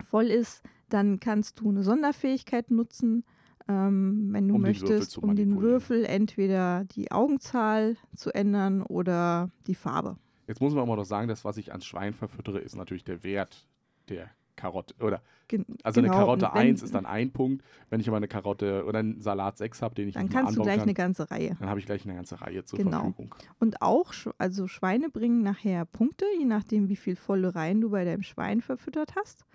voll 0.04 0.26
ist, 0.26 0.64
dann 0.90 1.20
kannst 1.20 1.60
du 1.60 1.70
eine 1.70 1.84
Sonderfähigkeit 1.84 2.72
nutzen, 2.72 3.24
ähm, 3.68 4.30
wenn 4.32 4.48
du 4.48 4.56
Um 4.56 4.62
möchtest, 4.62 5.18
um 5.18 5.36
den. 5.36 5.62
Würfel 5.62 6.06
entweder 6.06 6.86
die 6.86 7.12
Augenzahl 7.12 7.98
zu 8.16 8.32
ändern 8.34 8.82
oder 8.82 9.52
die 9.68 9.76
Farbe. 9.76 10.18
jetzt 10.48 10.62
muss 10.62 10.74
man 10.74 10.84
aber 10.84 10.96
noch 10.96 11.06
sagen, 11.06 11.28
das, 11.28 11.46
was 11.46 11.58
ich 11.58 11.72
ans 11.72 11.86
Schwein 11.86 12.14
verfüttere, 12.14 12.60
ist 12.60 12.76
natürlich 12.76 13.04
der 13.04 13.24
Wert 13.24 13.68
der 14.10 14.30
Karotte. 14.60 14.93
Oder, 15.01 15.22
Gen 15.47 15.66
also 15.84 16.01
genau, 16.01 16.14
eine 16.14 16.22
Karotte 16.22 16.45
und 16.47 16.53
wenn- 16.55 16.62
1 16.68 16.84
ist 16.84 16.93
dann 16.93 17.05
ein 17.05 17.32
Punkt. 17.32 17.64
Wenn 17.89 17.99
ich 18.01 18.07
aber 18.07 18.18
eine 18.18 18.28
Karotte 18.28 18.84
oder 18.86 18.99
einen 18.99 19.22
Salat 19.22 19.57
6 19.57 19.82
habe, 19.82 19.95
den 19.95 20.07
ich 20.10 20.16
Dann 20.16 20.30
kannst 20.30 20.57
du 20.57 20.62
gleich 20.64 20.76
kann, 20.78 20.84
eine 20.84 20.93
ganze 20.93 21.32
Reihe. 21.32 21.55
dann 21.60 21.70
habe 21.70 21.80
ich 21.80 21.86
gleich 21.86 22.05
eine 22.05 22.16
ganze 22.16 22.39
Reihe 22.41 22.64
zur 22.66 22.78
Genau. 22.78 22.99
Verfügung. 22.99 23.34
Und 23.60 23.82
auch, 23.82 24.14
also 24.38 24.68
Schweine 24.68 25.10
bringen 25.10 25.41
nachher 25.41 25.86
Punkte, 25.86 26.26
je 26.38 26.45
nachdem, 26.45 26.89
wie 26.89 26.95
viel 26.95 27.16
volle 27.16 27.55
Reihen 27.55 27.82
du 27.82 27.89
bei 27.89 28.03
deinem 28.05 28.24
Schwein 28.24 28.62
verfüttert 28.62 29.16
hast. 29.16 29.45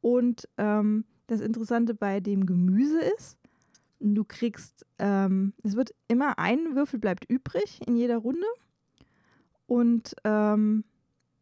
Und 0.00 0.48
ähm, 0.58 1.04
das 1.28 1.40
Interessante 1.40 1.94
bei 1.94 2.20
dem 2.20 2.46
Gemüse 2.46 3.00
ist, 3.16 3.38
du 4.00 4.24
kriegst, 4.24 4.84
ähm, 4.98 5.54
es 5.62 5.76
wird 5.76 5.94
immer 6.08 6.38
ein 6.38 6.74
Würfel 6.74 6.98
bleibt 6.98 7.24
übrig 7.30 7.80
in 7.86 7.96
jeder 7.96 8.18
Runde. 8.18 8.46
Und 9.66 10.14
ähm, 10.24 10.84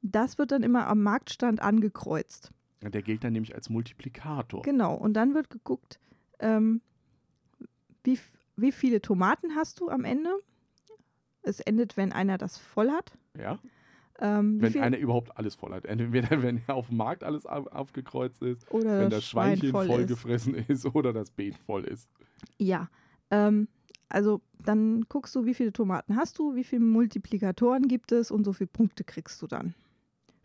das 0.02 0.38
wird 0.38 0.52
dann 0.52 0.62
immer 0.62 0.86
am 0.86 1.02
Marktstand 1.02 1.60
angekreuzt. 1.60 2.52
Der 2.82 3.02
gilt 3.02 3.24
dann 3.24 3.34
nämlich 3.34 3.54
als 3.54 3.68
Multiplikator. 3.68 4.62
Genau. 4.62 4.94
Und 4.94 5.14
dann 5.14 5.34
wird 5.34 5.50
geguckt, 5.50 6.00
ähm, 6.38 6.80
wie, 8.04 8.18
wie 8.56 8.72
viele 8.72 9.02
Tomaten 9.02 9.54
hast 9.54 9.80
du 9.80 9.90
am 9.90 10.04
Ende. 10.04 10.30
Es 11.42 11.60
endet, 11.60 11.96
wenn 11.96 12.12
einer 12.12 12.38
das 12.38 12.56
voll 12.56 12.90
hat. 12.90 13.12
Ja? 13.38 13.58
Ähm, 14.18 14.60
Wenn 14.60 14.78
einer 14.80 14.98
überhaupt 14.98 15.36
alles 15.36 15.54
voll 15.54 15.72
hat. 15.72 15.86
Entweder 15.86 16.42
wenn 16.42 16.62
auf 16.66 16.88
dem 16.88 16.98
Markt 16.98 17.24
alles 17.24 17.46
auf, 17.46 17.66
aufgekreuzt 17.68 18.42
ist, 18.42 18.70
oder 18.70 19.00
wenn 19.00 19.10
das 19.10 19.24
Schweinchen 19.24 19.70
Schwein 19.70 19.72
voll 19.72 19.84
ist. 19.84 19.92
vollgefressen 19.92 20.54
ist 20.54 20.86
oder 20.94 21.12
das 21.12 21.30
Beet 21.30 21.56
voll 21.56 21.84
ist. 21.84 22.08
Ja. 22.58 22.90
Ähm, 23.30 23.68
also 24.08 24.40
dann 24.58 25.06
guckst 25.08 25.34
du, 25.34 25.44
wie 25.46 25.54
viele 25.54 25.72
Tomaten 25.72 26.16
hast 26.16 26.38
du, 26.38 26.54
wie 26.54 26.64
viele 26.64 26.82
Multiplikatoren 26.82 27.88
gibt 27.88 28.12
es 28.12 28.30
und 28.30 28.44
so 28.44 28.52
viele 28.52 28.68
Punkte 28.68 29.04
kriegst 29.04 29.40
du 29.40 29.46
dann 29.46 29.74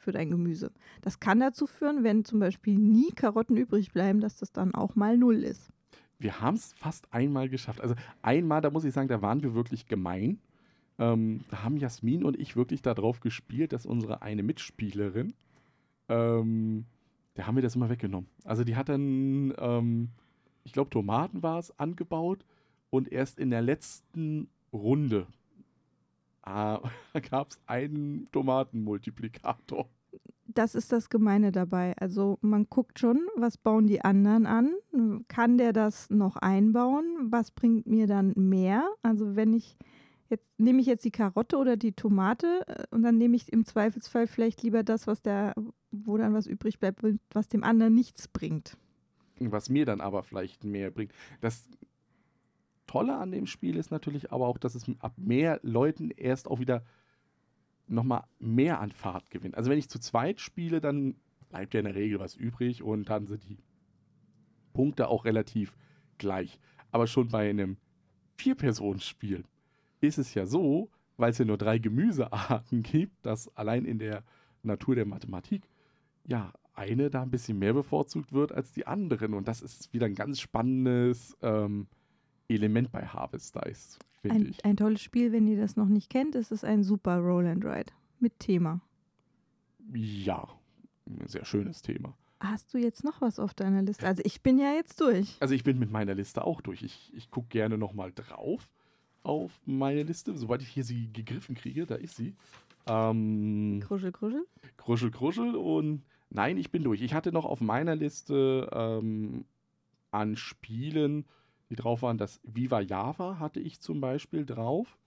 für 0.05 0.13
dein 0.13 0.29
Gemüse. 0.29 0.71
Das 1.01 1.19
kann 1.19 1.39
dazu 1.41 1.67
führen, 1.67 2.03
wenn 2.03 2.23
zum 2.23 2.39
Beispiel 2.39 2.77
nie 2.77 3.11
Karotten 3.11 3.57
übrig 3.57 3.91
bleiben, 3.91 4.21
dass 4.21 4.37
das 4.37 4.53
dann 4.53 4.73
auch 4.73 4.95
mal 4.95 5.17
null 5.17 5.43
ist. 5.43 5.69
Wir 6.17 6.39
haben 6.39 6.55
es 6.55 6.71
fast 6.73 7.11
einmal 7.13 7.49
geschafft. 7.49 7.81
Also 7.81 7.95
einmal, 8.21 8.61
da 8.61 8.69
muss 8.69 8.85
ich 8.85 8.93
sagen, 8.93 9.09
da 9.09 9.21
waren 9.21 9.43
wir 9.43 9.53
wirklich 9.53 9.87
gemein. 9.87 10.39
Ähm, 10.97 11.41
da 11.49 11.63
haben 11.63 11.75
Jasmin 11.75 12.23
und 12.23 12.39
ich 12.39 12.55
wirklich 12.55 12.81
darauf 12.81 13.19
gespielt, 13.19 13.73
dass 13.73 13.85
unsere 13.85 14.21
eine 14.21 14.43
Mitspielerin, 14.43 15.33
ähm, 16.07 16.85
da 17.33 17.47
haben 17.47 17.55
wir 17.55 17.63
das 17.63 17.75
immer 17.75 17.89
weggenommen. 17.89 18.29
Also 18.45 18.63
die 18.63 18.77
hat 18.77 18.87
dann, 18.87 19.53
ähm, 19.57 20.09
ich 20.63 20.71
glaube, 20.71 20.89
Tomaten 20.89 21.43
war 21.43 21.59
es, 21.59 21.77
angebaut 21.77 22.45
und 22.91 23.11
erst 23.11 23.39
in 23.39 23.49
der 23.49 23.61
letzten 23.61 24.47
Runde 24.71 25.27
ah, 27.13 27.21
gab 27.29 27.51
es 27.51 27.59
einen 27.67 28.27
Tomatenmultiplikator. 28.31 29.89
Das 30.47 30.75
ist 30.75 30.91
das 30.91 31.09
Gemeine 31.09 31.51
dabei. 31.51 31.95
Also 31.99 32.37
man 32.41 32.67
guckt 32.69 32.99
schon, 32.99 33.27
was 33.35 33.57
bauen 33.57 33.87
die 33.87 34.01
anderen 34.01 34.45
an? 34.45 34.75
Kann 35.27 35.57
der 35.57 35.73
das 35.73 36.09
noch 36.09 36.37
einbauen? 36.37 37.27
Was 37.29 37.51
bringt 37.51 37.87
mir 37.87 38.07
dann 38.07 38.33
mehr? 38.35 38.87
Also 39.01 39.35
wenn 39.35 39.53
ich 39.53 39.75
jetzt 40.29 40.47
nehme 40.57 40.81
ich 40.81 40.87
jetzt 40.87 41.05
die 41.05 41.11
Karotte 41.11 41.57
oder 41.57 41.77
die 41.77 41.93
Tomate 41.93 42.63
äh, 42.67 42.83
und 42.91 43.03
dann 43.03 43.17
nehme 43.17 43.35
ich 43.35 43.51
im 43.51 43.65
Zweifelsfall 43.65 44.27
vielleicht 44.27 44.63
lieber 44.63 44.83
das, 44.83 45.07
was 45.07 45.21
der, 45.21 45.53
wo 45.91 46.17
dann 46.17 46.33
was 46.33 46.47
übrig 46.47 46.79
bleibt, 46.79 47.03
was 47.31 47.47
dem 47.47 47.63
anderen 47.63 47.95
nichts 47.95 48.27
bringt. 48.27 48.77
Was 49.39 49.69
mir 49.69 49.85
dann 49.85 50.01
aber 50.01 50.23
vielleicht 50.23 50.63
mehr 50.63 50.91
bringt. 50.91 51.11
Das 51.41 51.67
Tolle 52.95 53.17
an 53.17 53.29
dem 53.29 53.45
Spiel 53.45 53.75
ist 53.75 53.91
natürlich 53.91 54.31
aber 54.31 54.47
auch, 54.47 54.57
dass 54.57 54.73
es 54.73 54.85
ab 54.99 55.11
mehr 55.17 55.59
Leuten 55.63 56.11
erst 56.11 56.47
auch 56.47 56.61
wieder 56.61 56.81
nochmal 57.87 58.23
mehr 58.39 58.79
an 58.79 58.93
Fahrt 58.93 59.29
gewinnt. 59.29 59.55
Also 59.57 59.69
wenn 59.69 59.77
ich 59.77 59.89
zu 59.89 59.99
zweit 59.99 60.39
spiele, 60.39 60.79
dann 60.79 61.15
bleibt 61.49 61.73
ja 61.73 61.81
in 61.81 61.87
der 61.87 61.95
Regel 61.95 62.21
was 62.21 62.37
übrig 62.37 62.83
und 62.83 63.09
dann 63.09 63.27
sind 63.27 63.43
die 63.49 63.57
Punkte 64.71 65.09
auch 65.09 65.25
relativ 65.25 65.75
gleich. 66.19 66.57
Aber 66.89 67.05
schon 67.05 67.27
bei 67.27 67.49
einem 67.49 67.75
Vier-Personen-Spiel 68.37 69.43
ist 69.99 70.17
es 70.17 70.33
ja 70.33 70.45
so, 70.45 70.89
weil 71.17 71.31
es 71.31 71.37
ja 71.37 71.43
nur 71.43 71.57
drei 71.57 71.79
Gemüsearten 71.79 72.81
gibt, 72.81 73.25
dass 73.25 73.53
allein 73.57 73.83
in 73.83 73.99
der 73.99 74.23
Natur 74.63 74.95
der 74.95 75.05
Mathematik 75.05 75.67
ja 76.23 76.53
eine 76.73 77.09
da 77.09 77.23
ein 77.23 77.31
bisschen 77.31 77.59
mehr 77.59 77.73
bevorzugt 77.73 78.31
wird 78.31 78.53
als 78.53 78.71
die 78.71 78.87
anderen. 78.87 79.33
Und 79.33 79.49
das 79.49 79.61
ist 79.61 79.91
wieder 79.91 80.05
ein 80.05 80.15
ganz 80.15 80.39
spannendes 80.39 81.35
ähm, 81.41 81.87
Element 82.47 82.91
bei 82.91 83.05
Harvest 83.05 83.55
Dice, 83.55 83.97
finde 84.21 84.35
Ein, 84.35 84.49
ich. 84.49 84.65
ein 84.65 84.77
tolles 84.77 85.01
Spiel, 85.01 85.31
wenn 85.31 85.47
ihr 85.47 85.57
das 85.57 85.75
noch 85.75 85.87
nicht 85.87 86.09
kennt, 86.09 86.35
ist 86.35 86.51
es 86.51 86.63
ein 86.63 86.83
super 86.83 87.17
Roll 87.17 87.47
and 87.47 87.65
Ride 87.65 87.91
mit 88.19 88.39
Thema. 88.39 88.81
Ja, 89.93 90.47
ein 91.07 91.27
sehr 91.27 91.45
schönes 91.45 91.81
Thema. 91.81 92.15
Hast 92.39 92.73
du 92.73 92.77
jetzt 92.77 93.03
noch 93.03 93.21
was 93.21 93.39
auf 93.39 93.53
deiner 93.53 93.81
Liste? 93.81 94.05
Also 94.05 94.21
ich 94.25 94.41
bin 94.41 94.57
ja 94.59 94.73
jetzt 94.73 94.99
durch. 94.99 95.37
Also 95.39 95.53
ich 95.53 95.63
bin 95.63 95.79
mit 95.79 95.91
meiner 95.91 96.13
Liste 96.13 96.43
auch 96.43 96.61
durch. 96.61 96.83
Ich, 96.83 97.11
ich 97.15 97.31
gucke 97.31 97.47
gerne 97.49 97.77
nochmal 97.77 98.11
drauf 98.13 98.69
auf 99.23 99.51
meine 99.65 100.03
Liste. 100.03 100.37
Sobald 100.37 100.61
ich 100.61 100.67
hier 100.67 100.83
sie 100.83 101.11
gegriffen 101.11 101.55
kriege, 101.55 101.85
da 101.85 101.95
ist 101.95 102.15
sie. 102.15 102.35
Ähm, 102.87 103.81
Kruschel, 103.83 104.11
kruschel. 104.11 104.45
Kruschel, 104.77 105.11
Kruschel 105.11 105.55
und 105.55 106.03
nein, 106.29 106.57
ich 106.57 106.71
bin 106.71 106.83
durch. 106.83 107.01
Ich 107.01 107.13
hatte 107.13 107.31
noch 107.31 107.45
auf 107.45 107.61
meiner 107.61 107.95
Liste 107.95 108.69
ähm, 108.71 109.45
an 110.11 110.35
Spielen, 110.35 111.25
die 111.69 111.75
drauf 111.75 112.01
waren, 112.01 112.17
das 112.17 112.39
Viva 112.43 112.79
Java 112.79 113.39
hatte 113.39 113.59
ich 113.59 113.79
zum 113.79 114.01
Beispiel 114.01 114.45
drauf, 114.45 114.97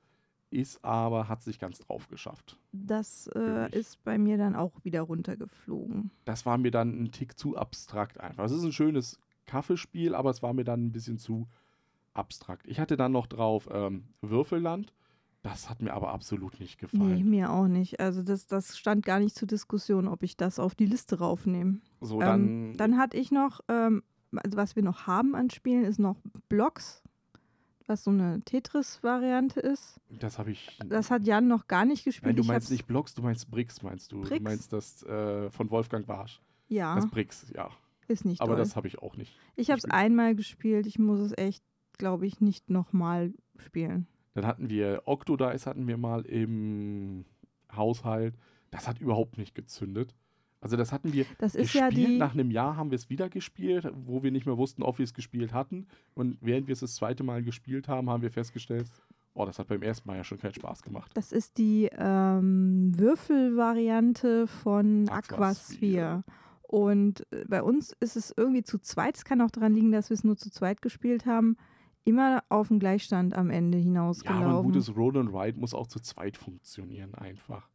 ist 0.51 0.83
aber, 0.85 1.29
hat 1.29 1.43
sich 1.43 1.59
ganz 1.59 1.79
drauf 1.81 2.09
geschafft. 2.09 2.59
Das 2.73 3.29
äh, 3.35 3.71
ist 3.71 4.03
bei 4.05 4.17
mir 4.19 4.39
dann 4.39 4.57
auch 4.57 4.73
wieder 4.83 5.03
runtergeflogen. 5.03 6.11
Das 6.25 6.47
war 6.47 6.59
mir 6.59 6.71
dann 6.71 7.03
ein 7.03 7.13
Tick 7.13 7.39
zu 7.39 7.57
abstrakt 7.57 8.19
einfach. 8.19 8.45
Es 8.45 8.53
ist 8.53 8.65
ein 8.65 8.73
schönes 8.73 9.19
Kaffeespiel, 9.47 10.15
aber 10.15 10.31
es 10.31 10.43
war 10.43 10.53
mir 10.55 10.65
dann 10.65 10.87
ein 10.87 10.93
bisschen 10.93 11.19
zu 11.19 11.47
abstrakt. 12.15 12.67
Ich 12.67 12.81
hatte 12.81 12.97
dann 12.97 13.13
noch 13.13 13.27
drauf 13.27 13.69
ähm, 13.71 14.05
Würfelland. 14.23 14.93
Das 15.43 15.71
hat 15.71 15.81
mir 15.83 15.93
aber 15.95 16.13
absolut 16.13 16.59
nicht 16.59 16.83
Nee, 16.83 16.89
gefallen. 16.89 17.31
mir 17.31 17.53
auch 17.53 17.69
nicht. 17.69 18.01
Also 18.01 18.23
das, 18.23 18.47
das 18.49 18.77
stand 18.77 19.07
gar 19.07 19.21
nicht 19.21 19.37
zur 19.37 19.47
Diskussion, 19.47 20.09
ob 20.09 20.23
ich 20.25 20.37
das 20.37 20.59
auf 20.59 20.75
die 20.75 20.87
Liste 20.87 21.21
raufnehme. 21.21 21.79
So, 22.01 22.17
Ähm, 22.21 22.27
dann, 22.27 22.77
dann 22.77 22.99
hatte 22.99 23.17
ich 23.17 23.31
noch, 23.31 23.61
ähm, 23.69 24.03
also 24.37 24.57
was 24.57 24.77
wir 24.77 24.83
noch 24.83 25.07
haben 25.07 25.35
an 25.35 25.51
Spielen, 25.51 25.85
ist 25.85 25.99
noch 25.99 26.17
Blocks, 26.49 27.03
was 27.87 28.05
so 28.05 28.11
eine 28.11 28.41
Tetris-Variante 28.45 29.61
ist. 29.61 29.99
das 30.21 30.39
habe 30.39 30.51
ich. 30.51 30.79
Das 30.87 31.11
hat 31.11 31.25
Jan 31.25 31.49
noch 31.49 31.67
gar 31.67 31.85
nicht 31.85 32.05
gespielt. 32.05 32.37
Nein, 32.37 32.37
du 32.37 32.45
meinst 32.45 32.71
nicht 32.71 32.87
Blocks, 32.87 33.15
du 33.15 33.23
meinst 33.23 33.51
Bricks, 33.51 33.83
meinst 33.83 34.13
du. 34.13 34.23
Du 34.23 34.29
Bricks? 34.29 34.43
meinst 34.45 34.73
das 34.73 35.03
äh, 35.05 35.51
von 35.51 35.71
Wolfgang 35.71 36.07
Barsch. 36.07 36.41
Ja, 36.69 36.95
Das 36.97 37.07
Bricks, 37.09 37.47
ja. 37.55 37.71
ist 38.09 38.25
nicht 38.27 38.41
Aber 38.43 38.51
doll. 38.53 38.59
das 38.59 38.77
habe 38.77 38.87
ich 38.89 38.99
auch 38.99 39.17
nicht. 39.17 39.35
Ich 39.57 39.71
habe 39.71 39.79
es 39.79 39.87
einmal 39.87 40.35
gespielt. 40.35 40.87
Ich 40.87 40.99
muss 40.99 41.19
es 41.21 41.33
echt, 41.39 41.65
glaube 41.97 42.27
ich, 42.27 42.41
nicht 42.43 42.69
nochmal 42.69 43.33
spielen. 43.57 44.07
Dann 44.35 44.45
hatten 44.47 44.69
wir 44.69 45.03
Octodice 45.07 45.67
hatten 45.67 45.87
wir 45.89 45.97
mal 45.97 46.27
im 46.27 47.25
Haushalt. 47.75 48.35
Das 48.71 48.87
hat 48.87 49.01
überhaupt 49.01 49.39
nicht 49.39 49.55
gezündet. 49.55 50.15
Also 50.61 50.77
das 50.77 50.93
hatten 50.93 51.13
wir 51.13 51.25
Das 51.39 51.53
gespielt. 51.53 51.93
ja. 51.97 52.09
Nach 52.19 52.35
einem 52.35 52.51
Jahr 52.51 52.77
haben 52.77 52.91
wir 52.91 52.97
es 52.97 53.09
wieder 53.11 53.29
gespielt, 53.29 53.89
wo 53.95 54.23
wir 54.23 54.31
nicht 54.33 54.45
mehr 54.47 54.57
wussten, 54.59 54.83
ob 54.83 54.99
wir 54.99 55.05
es 55.05 55.15
gespielt 55.15 55.53
hatten. 55.53 55.87
Und 56.15 56.39
während 56.41 56.67
wir 56.67 56.73
es 56.73 56.81
das 56.81 56.95
zweite 56.97 57.23
Mal 57.23 57.43
gespielt 57.43 57.87
haben, 57.89 58.11
haben 58.11 58.23
wir 58.23 58.31
festgestellt, 58.33 58.87
oh, 59.35 59.45
das 59.47 59.59
hat 59.61 59.69
beim 59.69 59.83
ersten 59.83 60.09
Mal 60.09 60.17
ja 60.17 60.25
schon 60.25 60.39
keinen 60.39 60.55
Spaß 60.55 60.83
gemacht. 60.83 61.13
Das 61.15 61.31
ist 61.31 61.59
die 61.59 61.89
ähm, 61.97 62.93
Würfelvariante 62.97 64.47
von 64.47 65.09
Aquasphere. 65.09 66.23
Aquasphere. 66.23 66.25
Und 66.63 67.27
äh, 67.33 67.45
bei 67.47 67.63
uns 67.63 67.93
ist 68.01 68.17
es 68.17 68.35
irgendwie 68.37 68.63
zu 68.63 68.79
zweit. 68.79 69.17
Es 69.17 69.25
kann 69.25 69.41
auch 69.41 69.51
daran 69.51 69.73
liegen, 69.75 69.93
dass 69.93 70.11
wir 70.11 70.15
es 70.15 70.25
nur 70.25 70.37
zu 70.37 70.51
zweit 70.51 70.83
gespielt 70.83 71.25
haben. 71.25 71.57
Immer 72.05 72.43
auf 72.49 72.69
den 72.69 72.79
Gleichstand 72.79 73.35
am 73.35 73.51
Ende 73.51 73.79
Ja, 73.79 73.85
hinausgelaufen. 73.85 74.45
aber 74.45 74.59
ein 74.59 74.65
gutes 74.65 74.95
Roll 74.97 75.17
and 75.19 75.33
Ride 75.33 75.59
muss 75.59 75.75
auch 75.75 75.87
zu 75.87 76.01
zweit 76.01 76.37
funktionieren 76.37 77.15
einfach. 77.15 77.69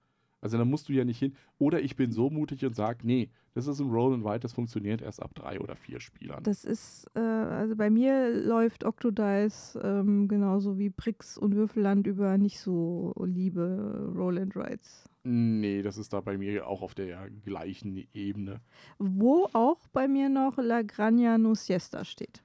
Also 0.43 0.57
da 0.57 0.65
musst 0.65 0.89
du 0.89 0.93
ja 0.93 1.05
nicht 1.05 1.19
hin. 1.19 1.33
Oder 1.57 1.81
ich 1.81 1.95
bin 1.95 2.11
so 2.11 2.29
mutig 2.29 2.65
und 2.65 2.75
sage, 2.75 2.99
nee, 3.03 3.29
das 3.53 3.65
ist 3.65 3.79
ein 3.79 3.89
Roll 3.89 4.13
and 4.13 4.25
Ride, 4.25 4.41
das 4.41 4.51
funktioniert 4.51 5.01
erst 5.01 5.23
ab 5.23 5.33
drei 5.33 5.57
oder 5.61 5.77
vier 5.77 6.01
Spielern. 6.01 6.43
Das 6.43 6.65
ist, 6.65 7.09
äh, 7.15 7.19
also 7.19 7.77
bei 7.77 7.89
mir 7.89 8.29
läuft 8.29 8.83
Octodice 8.83 9.79
ähm, 9.81 10.27
genauso 10.27 10.77
wie 10.77 10.89
Brix 10.89 11.37
und 11.37 11.55
Würfelland 11.55 12.07
über 12.07 12.37
nicht 12.37 12.59
so 12.59 13.13
liebe 13.23 14.11
Roll 14.13 14.37
and 14.37 14.53
Rides. 14.57 15.09
nee, 15.23 15.81
das 15.81 15.97
ist 15.97 16.11
da 16.11 16.19
bei 16.19 16.37
mir 16.37 16.67
auch 16.67 16.81
auf 16.81 16.93
der 16.93 17.29
gleichen 17.45 18.05
Ebene. 18.13 18.59
Wo 18.97 19.47
auch 19.53 19.87
bei 19.93 20.09
mir 20.09 20.27
noch 20.27 20.57
La 20.57 20.81
Granja 20.81 21.37
No 21.37 21.55
Siesta 21.55 22.03
steht. 22.03 22.43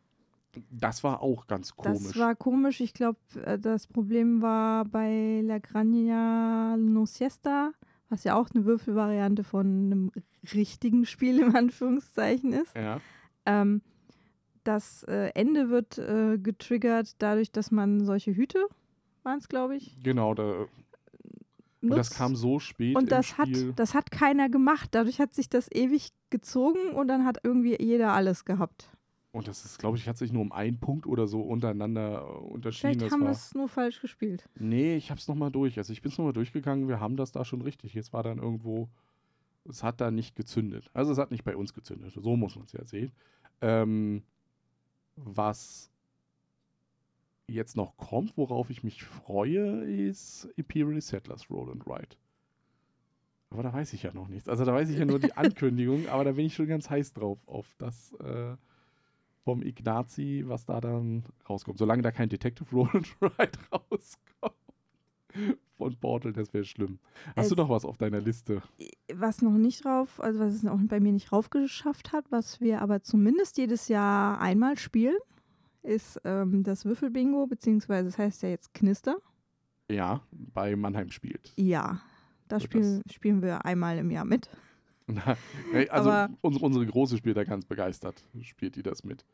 Das 0.71 1.05
war 1.05 1.23
auch 1.23 1.47
ganz 1.47 1.75
komisch. 1.77 2.13
Das 2.13 2.19
war 2.19 2.35
komisch. 2.35 2.81
Ich 2.81 2.95
glaube, 2.95 3.19
das 3.61 3.87
Problem 3.87 4.43
war 4.43 4.85
bei 4.85 5.41
La 5.45 5.59
Granja 5.59 6.77
No 6.77 7.07
Siesta, 7.07 7.73
was 8.09 8.25
ja 8.25 8.35
auch 8.35 8.49
eine 8.55 8.65
Würfelvariante 8.65 9.45
von 9.45 9.67
einem 9.67 10.13
richtigen 10.55 11.07
Spiel 11.07 11.41
im 11.41 11.55
Anführungszeichen 11.55 12.53
ist. 12.53 12.75
ja. 12.77 13.01
Ähm, 13.47 13.83
das 14.65 15.03
äh, 15.05 15.31
Ende 15.35 15.71
wird 15.71 15.97
äh, 15.97 16.37
getriggert 16.37 17.17
dadurch, 17.23 17.51
dass 17.51 17.71
man 17.71 18.05
solche 18.05 18.35
Hüte, 18.35 18.67
waren 19.23 19.39
es, 19.39 19.49
glaube 19.49 19.77
ich, 19.77 19.97
Genau, 20.03 20.35
da, 20.35 20.67
und 21.81 21.91
das 21.91 22.11
kam 22.11 22.35
so 22.35 22.59
spät 22.59 22.97
und 22.97 23.13
das 23.13 23.39
hat, 23.39 23.49
Spiel. 23.49 23.73
das 23.75 23.95
hat 23.95 24.11
keiner 24.11 24.49
gemacht. 24.49 24.91
Dadurch 24.93 25.21
hat 25.21 25.35
sich 25.35 25.49
das 25.49 25.71
ewig 25.71 26.11
gezogen 26.31 26.91
und 26.95 27.09
dann 27.09 27.25
hat 27.25 27.39
irgendwie 27.45 27.77
jeder 27.81 28.13
alles 28.13 28.45
gehabt. 28.45 28.91
Und 29.31 29.47
das 29.47 29.65
ist, 29.65 29.79
glaube 29.79 29.99
ich, 29.99 30.09
hat 30.09 30.17
sich 30.17 30.33
nur 30.33 30.41
um 30.43 30.53
einen 30.53 30.79
Punkt 30.81 31.07
oder 31.07 31.27
so 31.27 31.43
untereinander 31.43 32.23
äh, 32.23 32.39
unterschieden. 32.39 32.95
Vielleicht 32.95 33.03
Das 33.03 33.13
haben 33.13 33.25
wir 33.25 33.31
es 33.31 33.55
nur 33.55 33.69
falsch 33.69 34.01
gespielt. 34.01 34.49
nee, 34.59 34.97
ich 34.97 35.11
habe 35.11 35.21
es 35.21 35.29
nochmal 35.29 35.51
durch. 35.51 35.77
Also 35.79 35.93
ich 35.93 36.01
bin 36.01 36.11
es 36.11 36.19
nochmal 36.19 36.33
durchgegangen. 36.33 36.89
Wir 36.89 36.99
haben 37.01 37.17
das 37.17 37.31
da 37.33 37.45
schon 37.45 37.61
richtig. 37.61 37.93
Jetzt 37.95 38.13
war 38.13 38.23
dann 38.23 38.39
irgendwo, 38.39 38.89
es 39.69 39.83
hat 39.83 40.01
da 40.01 40.11
nicht 40.11 40.35
gezündet. 40.35 40.91
Also 40.95 41.13
es 41.13 41.19
hat 41.19 41.31
nicht 41.31 41.45
bei 41.45 41.57
uns 41.57 41.75
gezündet. 41.75 42.15
So 42.17 42.37
muss 42.37 42.57
man 42.57 42.65
es 42.65 42.73
ja 42.73 42.85
sehen. 42.85 43.13
Ähm, 43.61 44.23
was 45.17 45.91
jetzt 47.47 47.77
noch 47.77 47.97
kommt, 47.97 48.37
worauf 48.37 48.71
ich 48.71 48.83
mich 48.83 49.05
freue, 49.05 49.85
ist 49.85 50.49
Imperial 50.57 51.01
Settlers 51.01 51.51
Roll 51.51 51.71
and 51.71 51.87
Ride. 51.87 52.17
Aber 53.51 53.63
da 53.63 53.73
weiß 53.73 53.93
ich 53.95 54.03
ja 54.03 54.13
noch 54.13 54.29
nichts. 54.29 54.49
Also 54.49 54.65
da 54.65 54.75
weiß 54.75 54.89
ich 54.91 54.99
ja 54.99 55.05
nur 55.05 55.19
die 55.19 55.33
Ankündigung, 55.37 56.09
aber 56.09 56.25
da 56.25 56.33
bin 56.33 56.47
ich 56.47 56.55
schon 56.55 56.67
ganz 56.67 56.89
heiß 56.91 57.13
drauf, 57.15 57.39
auf 57.47 57.75
das 57.79 58.13
äh, 58.21 58.57
vom 59.49 59.63
Ignazi, 59.63 60.45
was 60.47 60.67
da 60.67 60.79
dann 60.83 61.25
rauskommt. 61.49 61.79
Solange 61.79 62.03
da 62.03 62.11
kein 62.11 62.29
Detective 62.29 62.69
Roll 62.77 62.91
and 62.93 63.07
Ride 63.23 63.59
rauskommt 63.73 64.55
von 65.79 65.97
Portal, 65.97 66.33
das 66.35 66.53
wäre 66.53 66.65
schlimm. 66.67 66.99
Hast 67.35 67.45
Es- 67.47 67.49
du 67.51 67.55
noch 67.55 67.71
was 67.71 67.87
auf 67.87 67.97
deiner 67.97 68.21
Liste? 68.21 68.61
Was 69.15 69.41
noch 69.41 69.53
nicht 69.53 69.85
drauf, 69.87 70.21
also 70.21 70.41
was 70.41 70.53
es 70.55 70.67
auch 70.67 70.79
bei 70.85 71.01
mir 71.01 71.13
nicht 71.13 71.33
raufgeschafft 71.33 72.13
hat, 72.13 72.27
was 72.31 72.61
wir 72.61 72.83
aber 72.83 73.03
zumindest 73.03 73.57
jedes 73.57 73.89
Jahr 73.89 74.39
einmal 74.39 74.77
spielen, 74.77 75.17
ist 75.83 76.21
ähm, 76.25 76.63
das 76.63 76.85
Würfelbingo, 76.85 77.47
beziehungsweise 77.47 78.11
das 78.11 78.19
heißt 78.19 78.43
ja 78.43 78.51
jetzt 78.51 78.75
Knister. 78.75 79.17
Ja, 79.91 80.21
bei 80.33 80.77
Mannheim 80.77 81.11
spielt. 81.11 81.55
Ja, 81.57 82.03
da 82.49 82.57
Wird 82.57 82.65
spielen, 82.65 83.03
spielen 83.11 83.41
wir 83.41 83.65
einmal 83.65 83.97
im 83.97 84.11
Jahr 84.11 84.27
mit. 84.27 84.51
Na, 85.07 85.37
also 85.89 86.35
unsere, 86.43 86.67
unsere 86.67 86.85
Große 86.87 87.17
spielt 87.17 87.39
da 87.39 87.45
ganz 87.45 87.65
begeistert, 87.65 88.23
spielt 88.43 88.77
die 88.77 88.83
das 88.83 89.05
mit. 89.05 89.25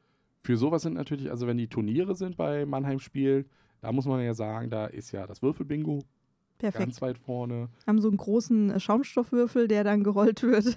Für 0.44 0.58
sowas 0.58 0.82
sind 0.82 0.92
natürlich, 0.92 1.30
also 1.30 1.46
wenn 1.46 1.56
die 1.56 1.68
Turniere 1.68 2.14
sind 2.14 2.36
bei 2.36 2.66
Mannheim 2.66 3.00
Spiel, 3.00 3.46
da 3.80 3.92
muss 3.92 4.04
man 4.04 4.22
ja 4.22 4.34
sagen, 4.34 4.68
da 4.68 4.84
ist 4.84 5.10
ja 5.10 5.26
das 5.26 5.40
Würfelbingo 5.40 6.04
Perfekt. 6.58 6.84
ganz 6.84 7.00
weit 7.00 7.18
vorne. 7.18 7.70
haben 7.86 8.00
so 8.02 8.08
einen 8.08 8.18
großen 8.18 8.70
äh, 8.70 8.78
Schaumstoffwürfel, 8.78 9.68
der 9.68 9.84
dann 9.84 10.04
gerollt 10.04 10.42
wird. 10.42 10.76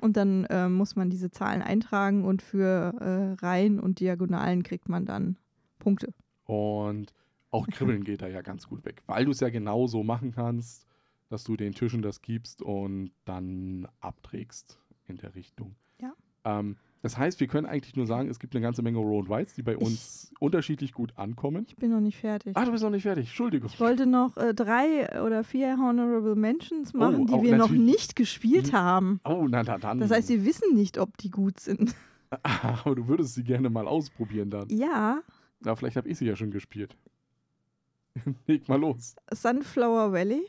Und 0.00 0.16
dann 0.16 0.46
äh, 0.46 0.68
muss 0.68 0.96
man 0.96 1.10
diese 1.10 1.30
Zahlen 1.30 1.62
eintragen 1.62 2.24
und 2.24 2.42
für 2.42 2.92
äh, 3.00 3.44
Reihen 3.44 3.78
und 3.78 4.00
Diagonalen 4.00 4.64
kriegt 4.64 4.88
man 4.88 5.06
dann 5.06 5.36
Punkte. 5.78 6.12
Und 6.44 7.14
auch 7.52 7.68
Kribbeln 7.68 8.02
geht 8.02 8.20
da 8.20 8.26
ja 8.26 8.42
ganz 8.42 8.66
gut 8.66 8.84
weg, 8.84 9.04
weil 9.06 9.26
du 9.26 9.30
es 9.30 9.38
ja 9.38 9.50
genau 9.50 9.86
so 9.86 10.02
machen 10.02 10.32
kannst, 10.32 10.88
dass 11.28 11.44
du 11.44 11.56
den 11.56 11.72
Tischen 11.72 12.02
das 12.02 12.20
gibst 12.20 12.62
und 12.62 13.12
dann 13.24 13.86
abträgst 14.00 14.80
in 15.06 15.18
der 15.18 15.36
Richtung. 15.36 15.76
Ja. 16.00 16.12
Ähm, 16.44 16.76
das 17.02 17.18
heißt, 17.18 17.40
wir 17.40 17.46
können 17.48 17.66
eigentlich 17.66 17.96
nur 17.96 18.06
sagen, 18.06 18.28
es 18.30 18.38
gibt 18.38 18.54
eine 18.54 18.62
ganze 18.62 18.82
Menge 18.82 18.98
Roll 18.98 19.20
and 19.24 19.30
Rides, 19.30 19.54
die 19.54 19.62
bei 19.62 19.76
uns 19.76 20.32
unterschiedlich 20.40 20.92
gut 20.92 21.12
ankommen. 21.18 21.64
Ich 21.68 21.76
bin 21.76 21.90
noch 21.90 22.00
nicht 22.00 22.16
fertig. 22.18 22.56
Ah, 22.56 22.64
du 22.64 22.70
bist 22.72 22.82
noch 22.84 22.90
nicht 22.90 23.02
fertig. 23.02 23.26
Entschuldigung. 23.26 23.68
Ich 23.72 23.80
wollte 23.80 24.06
noch 24.06 24.36
äh, 24.36 24.54
drei 24.54 25.20
oder 25.22 25.44
vier 25.44 25.76
Honorable 25.78 26.36
Mentions 26.36 26.94
machen, 26.94 27.26
die 27.26 27.32
oh, 27.34 27.42
wir 27.42 27.56
noch 27.56 27.70
nicht 27.70 28.16
gespielt 28.16 28.68
Mhm. 28.72 28.76
haben. 28.76 29.20
Oh, 29.24 29.46
na, 29.48 29.62
na 29.62 29.78
dann. 29.78 29.98
Das 29.98 30.10
heißt, 30.10 30.28
wir 30.28 30.44
wissen 30.44 30.74
nicht, 30.74 30.98
ob 30.98 31.16
die 31.18 31.30
gut 31.30 31.60
sind. 31.60 31.94
Aber 32.42 32.94
du 32.94 33.08
würdest 33.08 33.34
sie 33.34 33.44
gerne 33.44 33.68
mal 33.68 33.86
ausprobieren 33.86 34.48
dann. 34.48 34.68
Ja, 34.70 35.20
Na, 35.60 35.76
vielleicht 35.76 35.96
habe 35.96 36.08
ich 36.08 36.16
sie 36.18 36.24
ja 36.26 36.34
schon 36.34 36.50
gespielt. 36.50 36.96
Leg 38.46 38.68
mal 38.68 38.80
los. 38.80 39.16
Sunflower 39.32 40.12
Valley. 40.12 40.42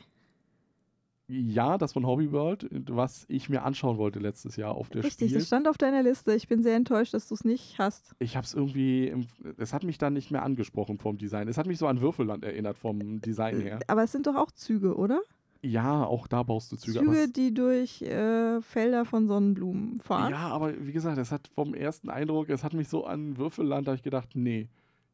Ja, 1.26 1.78
das 1.78 1.94
von 1.94 2.06
Hobby 2.06 2.32
World, 2.32 2.68
was 2.90 3.24
ich 3.28 3.48
mir 3.48 3.62
anschauen 3.62 3.96
wollte 3.96 4.18
letztes 4.18 4.56
Jahr 4.56 4.74
auf 4.74 4.90
der 4.90 5.04
Richtig, 5.04 5.30
Spiel. 5.30 5.38
das 5.38 5.46
stand 5.46 5.68
auf 5.68 5.78
deiner 5.78 6.02
Liste. 6.02 6.34
Ich 6.34 6.48
bin 6.48 6.62
sehr 6.62 6.76
enttäuscht, 6.76 7.14
dass 7.14 7.28
du 7.28 7.34
es 7.34 7.44
nicht 7.44 7.78
hast. 7.78 8.14
Ich 8.18 8.36
habe 8.36 8.44
es 8.44 8.52
irgendwie, 8.52 9.14
es 9.56 9.72
hat 9.72 9.84
mich 9.84 9.96
dann 9.96 10.12
nicht 10.12 10.30
mehr 10.30 10.42
angesprochen 10.42 10.98
vom 10.98 11.16
Design. 11.16 11.48
Es 11.48 11.56
hat 11.56 11.66
mich 11.66 11.78
so 11.78 11.86
an 11.86 12.02
Würfelland 12.02 12.44
erinnert 12.44 12.76
vom 12.76 13.22
Design 13.22 13.60
her. 13.60 13.78
Aber 13.86 14.04
es 14.04 14.12
sind 14.12 14.26
doch 14.26 14.36
auch 14.36 14.50
Züge, 14.50 14.96
oder? 14.96 15.22
Ja, 15.62 16.04
auch 16.04 16.26
da 16.26 16.42
baust 16.42 16.70
du 16.72 16.76
Züge. 16.76 16.98
Züge, 16.98 17.28
die 17.28 17.54
durch 17.54 18.02
äh, 18.02 18.60
Felder 18.60 19.06
von 19.06 19.26
Sonnenblumen 19.26 20.00
fahren. 20.00 20.30
ja, 20.30 20.48
aber 20.48 20.74
wie 20.86 20.92
gesagt, 20.92 21.16
es 21.16 21.32
hat 21.32 21.48
vom 21.54 21.72
ersten 21.72 22.10
Eindruck, 22.10 22.50
es 22.50 22.62
hat 22.64 22.74
mich 22.74 22.88
so 22.88 23.06
an 23.06 23.38
Würfelland, 23.38 23.86
da 23.86 23.92
habe 23.92 23.96
ich 23.96 24.02
gedacht, 24.02 24.28
nee, 24.34 24.68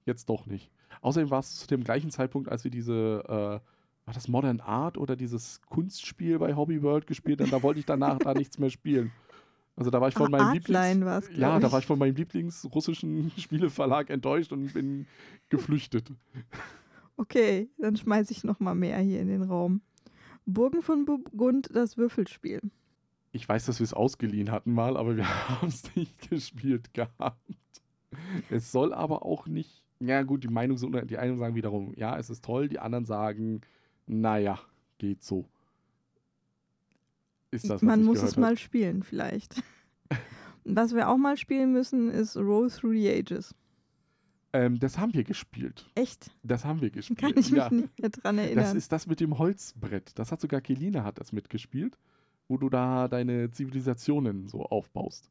jetzt 0.07 0.29
doch 0.29 0.47
nicht. 0.47 0.73
Außerdem 1.03 1.31
war 1.31 1.39
es 1.39 1.55
zu 1.61 1.69
dem 1.69 1.85
gleichen 1.85 2.11
Zeitpunkt, 2.11 2.49
als 2.49 2.65
wir 2.65 2.73
diese, 2.73 3.61
äh, 3.63 3.67
war 4.11 4.15
das 4.15 4.27
Modern 4.27 4.59
Art 4.59 4.99
oder 4.99 5.15
dieses 5.15 5.61
Kunstspiel 5.69 6.41
bei 6.41 6.57
Hobby 6.57 6.83
World 6.83 7.07
gespielt 7.07 7.41
haben, 7.41 7.53
da 7.53 7.63
wollte 7.63 7.79
ich 7.79 7.87
danach 7.87 8.19
da 8.19 8.35
nichts 8.35 8.59
mehr 8.59 8.69
spielen. 8.69 9.13
Also 9.77 9.93
da 9.93 10.01
war 10.01 10.09
ich 10.09 10.15
von 10.15 10.35
Ah, 10.35 10.39
meinem 10.39 10.55
Lieblings... 10.55 11.31
Ja, 11.37 11.61
da 11.61 11.71
war 11.71 11.79
ich 11.79 11.87
von 11.87 11.97
meinem 11.97 12.17
Lieblingsrussischen 12.17 13.31
Spieleverlag 13.37 14.11
enttäuscht 14.11 14.51
und 14.51 14.75
bin 14.75 15.07
geflüchtet. 15.49 16.13
Okay, 17.17 17.71
dann 17.79 17.97
schmeiße 17.97 18.33
ich 18.33 18.43
noch 18.43 18.59
mal 18.59 18.75
mehr 18.75 18.99
hier 18.99 19.21
in 19.21 19.29
den 19.29 19.43
Raum. 19.43 19.81
Burgen 20.45 20.83
von 20.83 21.05
Burgund, 21.05 21.69
das 21.73 21.97
Würfelspiel. 21.97 22.61
Ich 23.31 23.49
weiß, 23.49 23.67
dass 23.67 23.79
wir 23.79 23.85
es 23.85 23.95
ausgeliehen 23.95 24.51
hatten 24.51 24.73
mal, 24.73 24.97
aber 24.97 25.17
wir 25.17 25.29
haben 25.49 25.69
es 25.69 25.85
nicht 25.95 26.31
gespielt 26.31 26.93
gehabt. 26.95 27.39
Es 28.51 28.73
soll 28.73 28.93
aber 28.93 29.25
auch 29.25 29.47
nicht. 29.47 29.85
Ja, 30.01 30.25
gut, 30.25 30.43
die 30.43 30.49
Meinung 30.49 30.79
sind, 30.79 31.09
die 31.09 31.19
einen 31.19 31.39
sagen 31.39 31.55
wiederum, 31.55 31.93
ja, 31.95 32.19
es 32.19 32.29
ist 32.29 32.45
toll, 32.45 32.69
die 32.69 32.81
anderen 32.81 33.05
sagen, 33.05 33.61
naja, 34.11 34.59
geht 34.99 35.23
so. 35.23 35.47
Ist 37.51 37.69
das, 37.69 37.83
Man 37.83 38.05
muss 38.05 38.23
es 38.23 38.33
hab. 38.33 38.39
mal 38.39 38.59
spielen, 38.59 39.03
vielleicht. 39.03 39.63
Was 40.65 40.95
wir 40.95 41.09
auch 41.09 41.17
mal 41.17 41.37
spielen 41.37 41.73
müssen, 41.73 42.11
ist 42.11 42.37
Roll 42.37 42.71
Through 42.71 42.93
the 42.93 43.11
Ages. 43.11 43.55
Ähm, 44.53 44.79
das 44.79 44.99
haben 44.99 45.15
wir 45.15 45.25
gespielt. 45.25 45.89
Echt? 45.95 46.31
Das 46.43 46.65
haben 46.65 46.81
wir 46.81 46.91
gespielt. 46.91 47.19
Kann 47.21 47.31
ich 47.31 47.51
mich 47.51 47.59
ja. 47.59 47.71
nicht 47.71 47.99
mehr 47.99 48.11
dran 48.11 48.39
erinnern. 48.39 48.65
Das 48.65 48.75
ist 48.75 48.91
das 48.93 49.07
mit 49.07 49.21
dem 49.21 49.39
Holzbrett. 49.39 50.19
Das 50.19 50.33
hat 50.33 50.41
sogar 50.41 50.61
Kelina 50.61 51.05
hat 51.05 51.19
das 51.21 51.33
mitgespielt, 51.33 51.97
wo 52.49 52.57
du 52.57 52.69
da 52.69 53.07
deine 53.09 53.51
Zivilisationen 53.51 54.49
so 54.49 54.65
aufbaust. 54.65 55.31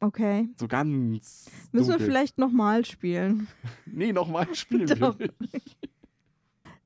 okay. 0.00 0.48
So 0.56 0.66
ganz. 0.66 1.50
Müssen 1.72 1.88
wir 1.88 1.92
dunkel. 1.92 2.06
vielleicht 2.06 2.38
nochmal 2.38 2.84
spielen. 2.84 3.48
Nee, 3.86 4.12
nochmal 4.12 4.52
spielen 4.54 4.86
Doch. 4.98 5.18
wir 5.18 5.30
nicht. 5.52 5.78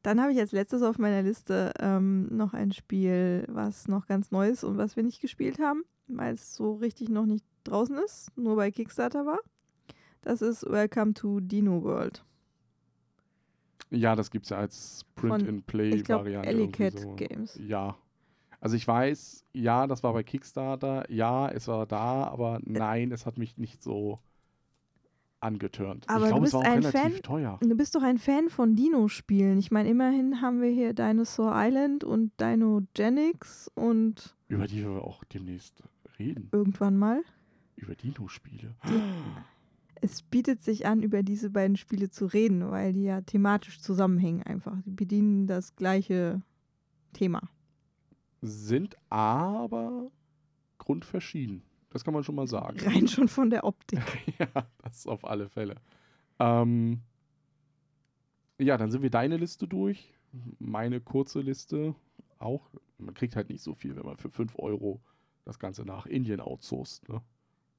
Dann 0.02 0.20
habe 0.20 0.32
ich 0.32 0.38
als 0.38 0.52
letztes 0.52 0.82
auf 0.82 0.98
meiner 0.98 1.22
Liste 1.22 1.72
ähm, 1.78 2.28
noch 2.36 2.54
ein 2.54 2.72
Spiel, 2.72 3.44
was 3.48 3.88
noch 3.88 4.06
ganz 4.06 4.30
neu 4.30 4.48
ist 4.48 4.64
und 4.64 4.78
was 4.78 4.96
wir 4.96 5.02
nicht 5.02 5.20
gespielt 5.20 5.58
haben, 5.58 5.84
weil 6.06 6.34
es 6.34 6.54
so 6.54 6.74
richtig 6.74 7.08
noch 7.08 7.26
nicht 7.26 7.44
draußen 7.64 7.98
ist, 7.98 8.36
nur 8.36 8.56
bei 8.56 8.70
Kickstarter 8.70 9.26
war. 9.26 9.40
Das 10.22 10.42
ist 10.42 10.68
Welcome 10.70 11.14
to 11.14 11.40
Dino 11.40 11.82
World. 11.82 12.24
Ja, 13.90 14.14
das 14.14 14.30
gibt 14.30 14.44
es 14.46 14.50
ja 14.50 14.58
als 14.58 15.04
Print-and-Play-Variante. 15.14 16.48
Ellicat 16.48 16.98
so. 16.98 17.14
Games. 17.14 17.58
Ja. 17.66 17.96
Also 18.60 18.76
ich 18.76 18.86
weiß, 18.86 19.44
ja, 19.52 19.86
das 19.86 20.02
war 20.02 20.12
bei 20.12 20.22
Kickstarter, 20.24 21.10
ja, 21.10 21.48
es 21.48 21.68
war 21.68 21.86
da, 21.86 22.24
aber 22.24 22.58
nein, 22.64 23.12
es 23.12 23.24
hat 23.24 23.38
mich 23.38 23.56
nicht 23.56 23.82
so 23.82 24.18
angetörnt. 25.40 26.08
Aber 26.08 26.24
ich 26.26 26.30
du 26.30 26.40
glaube, 26.40 26.46
es 26.46 26.52
bist 26.52 26.54
war 26.54 26.60
auch 26.72 26.76
relativ 26.76 27.00
Fan? 27.00 27.22
teuer. 27.22 27.58
Du 27.62 27.76
bist 27.76 27.94
doch 27.94 28.02
ein 28.02 28.18
Fan 28.18 28.48
von 28.50 28.74
Dino-Spielen. 28.74 29.58
Ich 29.58 29.70
meine, 29.70 29.88
immerhin 29.88 30.40
haben 30.40 30.60
wir 30.60 30.70
hier 30.70 30.92
Dinosaur 30.94 31.52
Island 31.54 32.04
und 32.04 32.32
Dinogenics 32.40 33.70
und 33.74 34.36
Über 34.48 34.66
die 34.66 34.82
wir 34.84 35.02
auch 35.04 35.24
demnächst 35.24 35.82
reden. 36.18 36.48
irgendwann 36.52 36.96
mal. 36.96 37.22
Über 37.76 37.94
Dino-Spiele. 37.94 38.74
Es 40.00 40.22
bietet 40.22 40.60
sich 40.62 40.86
an, 40.86 41.02
über 41.02 41.22
diese 41.22 41.50
beiden 41.50 41.76
Spiele 41.76 42.10
zu 42.10 42.26
reden, 42.26 42.68
weil 42.70 42.92
die 42.92 43.04
ja 43.04 43.20
thematisch 43.20 43.80
zusammenhängen 43.80 44.42
einfach. 44.42 44.76
Die 44.84 44.90
bedienen 44.90 45.46
das 45.46 45.76
gleiche 45.76 46.42
Thema. 47.12 47.42
Sind 48.40 48.96
aber 49.10 50.10
grundverschieden. 50.78 51.62
Das 51.90 52.04
kann 52.04 52.14
man 52.14 52.22
schon 52.22 52.34
mal 52.34 52.46
sagen. 52.46 52.78
Rein 52.80 53.08
schon 53.08 53.28
von 53.28 53.50
der 53.50 53.64
Optik. 53.64 54.00
ja, 54.38 54.66
das 54.82 55.06
auf 55.06 55.24
alle 55.24 55.48
Fälle. 55.48 55.76
Ähm, 56.38 57.00
ja, 58.58 58.76
dann 58.76 58.90
sind 58.90 59.02
wir 59.02 59.10
deine 59.10 59.36
Liste 59.36 59.66
durch. 59.66 60.12
Meine 60.58 61.00
kurze 61.00 61.40
Liste 61.40 61.94
auch. 62.38 62.68
Man 62.98 63.14
kriegt 63.14 63.36
halt 63.36 63.48
nicht 63.48 63.62
so 63.62 63.74
viel, 63.74 63.96
wenn 63.96 64.04
man 64.04 64.16
für 64.16 64.28
5 64.28 64.58
Euro 64.58 65.00
das 65.44 65.58
Ganze 65.58 65.84
nach 65.84 66.06
Indien 66.06 66.40
outsourced. 66.40 67.08
Ne? 67.08 67.22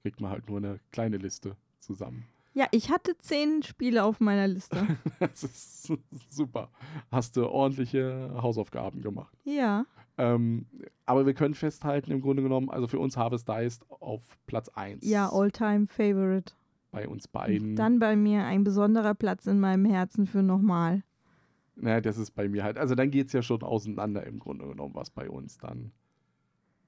Kriegt 0.01 0.21
man 0.21 0.31
halt 0.31 0.47
nur 0.47 0.57
eine 0.57 0.79
kleine 0.91 1.17
Liste 1.17 1.55
zusammen. 1.79 2.25
Ja, 2.53 2.67
ich 2.71 2.89
hatte 2.91 3.17
zehn 3.17 3.61
Spiele 3.63 4.03
auf 4.03 4.19
meiner 4.19 4.47
Liste. 4.47 4.85
Das 5.19 5.43
ist 5.43 5.83
su- 5.83 5.97
super. 6.29 6.69
Hast 7.11 7.37
du 7.37 7.47
ordentliche 7.47 8.31
Hausaufgaben 8.41 9.01
gemacht. 9.01 9.35
Ja, 9.43 9.85
Ähm, 10.17 10.65
aber 11.05 11.25
wir 11.25 11.33
können 11.33 11.53
festhalten, 11.53 12.11
im 12.11 12.21
Grunde 12.21 12.43
genommen, 12.43 12.69
also 12.69 12.87
für 12.87 12.99
uns 12.99 13.15
Harvest 13.17 13.47
Dice 13.47 13.79
auf 14.01 14.37
Platz 14.47 14.67
1. 14.69 15.07
ja, 15.07 15.29
All-Time 15.31 15.87
Favorite. 15.87 16.53
Bei 16.91 17.07
uns 17.07 17.27
beiden. 17.27 17.75
Dann 17.75 17.99
bei 17.99 18.15
mir 18.15 18.43
ein 18.45 18.63
besonderer 18.63 19.13
Platz 19.13 19.45
in 19.45 19.59
meinem 19.59 19.85
Herzen 19.85 20.25
für 20.25 20.41
nochmal. 20.41 21.03
Naja, 21.75 22.01
das 22.01 22.17
ist 22.17 22.31
bei 22.31 22.49
mir 22.49 22.63
halt. 22.63 22.77
Also 22.77 22.95
dann 22.95 23.11
geht 23.11 23.27
es 23.27 23.33
ja 23.33 23.41
schon 23.43 23.61
auseinander 23.63 24.25
im 24.25 24.39
Grunde 24.39 24.67
genommen, 24.67 24.95
was 24.95 25.09
bei 25.11 25.29
uns 25.29 25.57
dann 25.59 25.91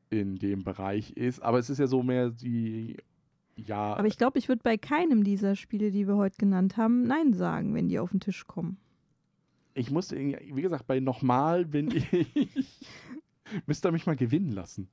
in 0.09 0.35
dem 0.37 0.63
Bereich 0.63 1.11
ist. 1.11 1.41
Aber 1.41 1.59
es 1.59 1.69
ist 1.69 1.77
ja 1.77 1.87
so 1.87 2.03
mehr 2.03 2.31
die, 2.31 2.97
ja, 3.65 3.95
Aber 3.95 4.07
ich 4.07 4.17
glaube, 4.17 4.39
ich 4.39 4.47
würde 4.47 4.61
bei 4.63 4.77
keinem 4.77 5.23
dieser 5.23 5.55
Spiele, 5.55 5.91
die 5.91 6.07
wir 6.07 6.15
heute 6.17 6.37
genannt 6.37 6.77
haben, 6.77 7.03
Nein 7.03 7.33
sagen, 7.33 7.73
wenn 7.73 7.87
die 7.89 7.99
auf 7.99 8.11
den 8.11 8.19
Tisch 8.19 8.45
kommen. 8.47 8.77
ich 9.73 9.89
muss, 9.91 10.11
irgendwie- 10.11 10.55
wie 10.55 10.61
gesagt, 10.61 10.87
bei 10.87 10.99
nochmal 10.99 11.65
bin 11.65 11.91
ich, 11.91 12.05
müsst 13.65 13.85
ihr 13.85 13.91
mich 13.91 14.05
mal 14.05 14.15
gewinnen 14.15 14.51
lassen. 14.51 14.89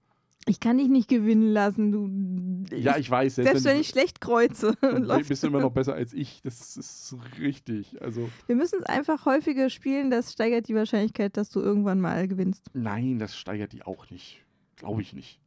Ich 0.46 0.60
kann 0.60 0.78
dich 0.78 0.88
nicht 0.88 1.08
gewinnen 1.10 1.50
lassen, 1.52 1.92
du. 1.92 2.74
Ja, 2.74 2.96
ich 2.96 3.10
weiß, 3.10 3.34
selbst 3.34 3.64
wenn 3.64 3.78
ich 3.80 3.88
schlecht 3.88 4.20
kreuze. 4.22 4.72
bist 5.28 5.42
du 5.42 5.48
immer 5.48 5.60
noch 5.60 5.72
besser 5.72 5.92
als 5.94 6.14
ich. 6.14 6.40
Das 6.42 6.76
ist 6.78 7.14
richtig. 7.38 8.00
Also, 8.00 8.30
Wir 8.46 8.56
müssen 8.56 8.78
es 8.78 8.86
einfach 8.86 9.26
häufiger 9.26 9.68
spielen, 9.68 10.10
das 10.10 10.32
steigert 10.32 10.66
die 10.68 10.74
Wahrscheinlichkeit, 10.74 11.36
dass 11.36 11.50
du 11.50 11.60
irgendwann 11.60 12.00
mal 12.00 12.26
gewinnst. 12.28 12.70
nein, 12.72 13.18
das 13.18 13.36
steigert 13.36 13.72
die 13.74 13.82
auch 13.82 14.08
nicht. 14.10 14.42
Glaube 14.76 15.02
ich 15.02 15.12
nicht. 15.12 15.38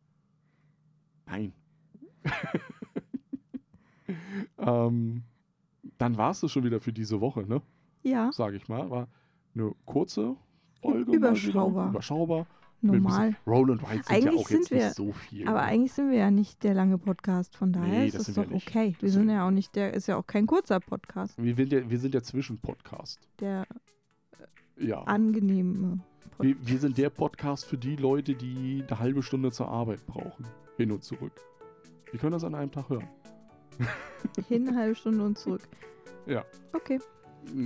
Nein. 1.26 1.54
Ähm, 4.58 5.24
dann 5.98 6.18
war 6.18 6.32
es 6.32 6.42
das 6.42 6.52
schon 6.52 6.64
wieder 6.64 6.80
für 6.80 6.94
diese 6.94 7.20
Woche, 7.22 7.42
ne? 7.48 7.62
Ja, 8.04 8.32
sage 8.32 8.58
ich 8.58 8.68
mal. 8.68 8.90
War 8.90 9.08
eine 9.56 9.74
kurze 9.86 10.36
Folge. 10.82 11.12
Überschaubar. 11.12 11.90
Überschaubar. 11.90 12.48
Normal. 12.84 13.36
Roll 13.46 13.72
and 13.74 13.84
Ride 13.84 14.02
sind 14.04 14.10
ja 14.10 14.16
Eigentlich 14.16 14.46
auch 14.46 14.50
jetzt 14.50 14.68
sind 14.68 14.72
wir- 14.72 14.86
nicht 14.86 14.96
so 14.96 15.12
viel. 15.12 15.48
Aber 15.48 15.60
ne? 15.60 15.66
eigentlich 15.68 15.94
sind 15.94 16.10
wir 16.10 16.18
ja 16.18 16.32
nicht 16.32 16.64
der 16.64 16.74
lange 16.74 16.98
Podcast, 16.98 17.56
von 17.56 17.72
daher 17.72 17.88
Nee, 18.00 18.08
ist 18.08 18.18
das 18.18 18.36
wir 18.36 18.44
doch 18.44 18.50
nicht. 18.50 18.68
okay. 18.68 18.96
Wir 19.00 19.10
sind 19.12 19.30
ja 19.30 19.46
auch 19.46 19.52
nicht, 19.52 19.76
der 19.76 19.94
ist 19.94 20.08
ja 20.08 20.18
auch 20.18 20.26
kein 20.26 20.48
kurzer 20.48 20.80
Podcast, 20.80 21.38
wir, 21.38 21.56
sind 21.56 21.72
der, 21.72 21.88
wir 21.92 22.00
sind 22.00 22.16
der 22.16 22.24
Zwischenpodcast. 22.24 23.20
der 23.40 23.68
Ja. 24.80 25.04
angenehme 25.04 26.00
Pod 26.38 26.46
Wir, 26.48 26.56
wir 26.60 26.80
sind 26.80 26.98
der 26.98 27.12
Podcast 27.12 27.66
für 27.66 27.78
die 27.78 27.98
Leute, 27.98 28.34
die 28.34 28.84
eine 28.88 29.00
halbe 29.00 29.22
Stunde 29.22 29.52
zur 29.52 29.68
Arbeit 29.68 30.04
brauchen. 30.08 30.48
Hin 30.78 30.92
und 30.92 31.04
zurück. 31.04 31.34
Die 32.12 32.18
können 32.18 32.32
das 32.32 32.44
an 32.44 32.56
einem 32.56 32.72
Tag 32.72 32.90
hören. 32.90 33.08
hin, 34.48 34.68
eine 34.68 34.78
halbe 34.78 34.96
Stunde 34.96 35.24
und 35.24 35.38
zurück. 35.38 35.62
Ja. 36.26 36.46
Okay. 36.74 37.00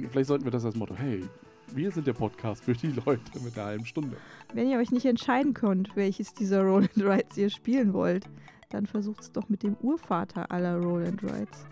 Vielleicht 0.09 0.27
sollten 0.27 0.45
wir 0.45 0.51
das 0.51 0.63
als 0.65 0.75
Motto. 0.75 0.95
Hey, 0.95 1.23
wir 1.73 1.91
sind 1.91 2.07
der 2.07 2.13
Podcast 2.13 2.63
für 2.63 2.73
die 2.73 2.87
Leute 3.05 3.39
mit 3.43 3.57
einer 3.57 3.67
halben 3.67 3.85
Stunde. 3.85 4.15
Wenn 4.53 4.69
ihr 4.69 4.77
euch 4.79 4.91
nicht 4.91 5.05
entscheiden 5.05 5.53
könnt, 5.53 5.95
welches 5.95 6.33
dieser 6.33 6.61
Roll 6.63 6.83
and 6.95 7.03
Rides 7.05 7.37
ihr 7.37 7.49
spielen 7.49 7.93
wollt, 7.93 8.25
dann 8.69 8.85
versucht 8.85 9.21
es 9.21 9.31
doch 9.31 9.49
mit 9.49 9.63
dem 9.63 9.75
Urvater 9.81 10.49
aller 10.51 10.77
Roll 10.77 11.05
and 11.05 11.21
Rides. 11.23 11.65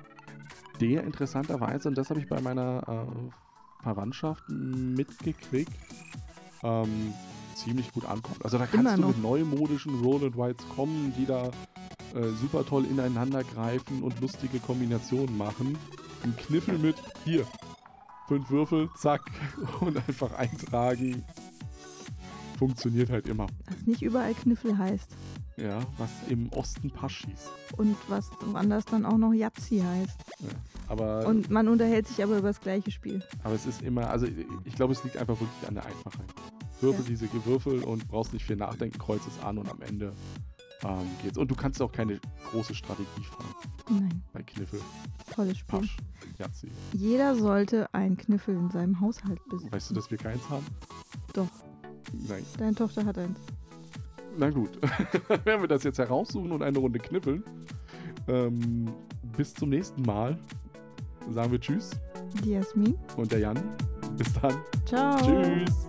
der 0.81 1.03
interessanterweise, 1.03 1.87
und 1.87 1.97
das 1.97 2.09
habe 2.09 2.19
ich 2.19 2.27
bei 2.27 2.41
meiner 2.41 2.83
äh, 2.87 3.83
Verwandtschaft 3.83 4.43
mitgekriegt, 4.49 5.71
ähm, 6.63 7.13
ziemlich 7.55 7.91
gut 7.93 8.05
ankommt. 8.05 8.43
Also 8.43 8.57
da 8.57 8.65
kannst 8.65 8.85
Immer 8.85 8.95
du 8.95 9.01
noch. 9.01 9.07
mit 9.09 9.21
neumodischen 9.21 10.01
Roll 10.01 10.25
and 10.25 10.35
Rides 10.37 10.65
kommen, 10.75 11.13
die 11.17 11.25
da 11.25 11.51
äh, 12.13 12.29
super 12.41 12.65
toll 12.65 12.85
ineinander 12.85 13.43
greifen 13.43 14.03
und 14.03 14.19
lustige 14.21 14.59
Kombinationen 14.59 15.37
machen. 15.37 15.77
Ein 16.23 16.35
Kniffel 16.37 16.77
mit, 16.77 16.95
hier, 17.25 17.45
fünf 18.27 18.49
Würfel, 18.49 18.89
zack, 18.97 19.21
und 19.81 19.97
einfach 19.97 20.33
eintragen. 20.33 21.23
Funktioniert 22.57 23.09
halt 23.09 23.27
immer. 23.27 23.47
Was 23.67 23.85
nicht 23.85 24.01
überall 24.01 24.33
Kniffel 24.33 24.77
heißt. 24.77 25.15
Ja, 25.57 25.79
was 25.97 26.09
im 26.29 26.49
Osten 26.53 26.89
Paschis. 26.89 27.49
Und 27.77 27.95
was 28.07 28.29
woanders 28.41 28.85
dann 28.85 29.05
auch 29.05 29.17
noch 29.17 29.33
Yazzi 29.33 29.79
heißt. 29.79 30.19
Aber, 30.87 31.27
Und 31.27 31.49
man 31.51 31.67
unterhält 31.67 32.07
sich 32.07 32.23
aber 32.23 32.37
über 32.39 32.47
das 32.47 32.59
gleiche 32.61 32.89
Spiel. 32.91 33.21
aber 33.43 33.53
es 33.53 33.65
ist 33.65 33.81
immer, 33.83 34.09
also 34.09 34.25
ich 34.65 34.75
glaube, 34.75 34.93
es 34.93 35.03
liegt 35.03 35.17
einfach 35.17 35.39
wirklich 35.39 35.67
an 35.67 35.75
der 35.75 35.85
Einfachheit. 35.85 36.25
Würfel 36.81 37.01
Ja. 37.03 37.09
diese 37.09 37.27
Gewürfel 37.27 37.83
und 37.83 38.07
brauchst 38.07 38.33
nicht 38.33 38.45
viel 38.45 38.55
nachdenken, 38.55 38.97
kreuz 38.97 39.21
es 39.27 39.43
an 39.43 39.57
und 39.59 39.69
am 39.69 39.81
Ende 39.81 40.11
ähm, 40.85 41.07
geht's. 41.21 41.37
Und 41.37 41.49
du 41.49 41.55
kannst 41.55 41.81
auch 41.81 41.91
keine 41.91 42.19
große 42.51 42.73
Strategie 42.75 43.23
fahren 43.23 43.55
Nein, 43.89 44.23
bei 44.33 44.43
Kniffel, 44.43 44.79
tolles 45.33 45.57
Spiel. 45.57 45.79
Pasch, 45.79 45.97
Jazzi. 46.37 46.69
Jeder 46.93 47.35
sollte 47.35 47.93
einen 47.93 48.17
Kniffel 48.17 48.55
in 48.55 48.69
seinem 48.69 48.99
Haushalt 48.99 49.39
besitzen. 49.49 49.71
Weißt 49.71 49.89
du, 49.91 49.93
dass 49.95 50.09
wir 50.11 50.17
keins 50.17 50.47
haben? 50.49 50.65
Doch, 51.33 51.47
Nein. 52.27 52.45
deine 52.57 52.75
Tochter 52.75 53.05
hat 53.05 53.17
eins. 53.17 53.39
Na 54.37 54.49
gut, 54.49 54.79
werden 55.45 55.61
wir 55.61 55.67
das 55.67 55.83
jetzt 55.83 55.99
heraussuchen 55.99 56.51
und 56.51 56.63
eine 56.63 56.79
Runde 56.79 56.99
kniffeln. 56.99 57.43
Ähm, 58.27 58.91
bis 59.37 59.53
zum 59.53 59.69
nächsten 59.69 60.01
Mal. 60.03 60.39
Sagen 61.29 61.51
wir 61.51 61.59
Tschüss 61.59 61.91
Die 62.43 62.51
Jasmin. 62.51 62.97
und 63.15 63.31
der 63.31 63.39
Jan. 63.39 63.57
Bis 64.17 64.33
dann. 64.33 64.55
Ciao. 64.85 65.17
Tschüss. 65.17 65.87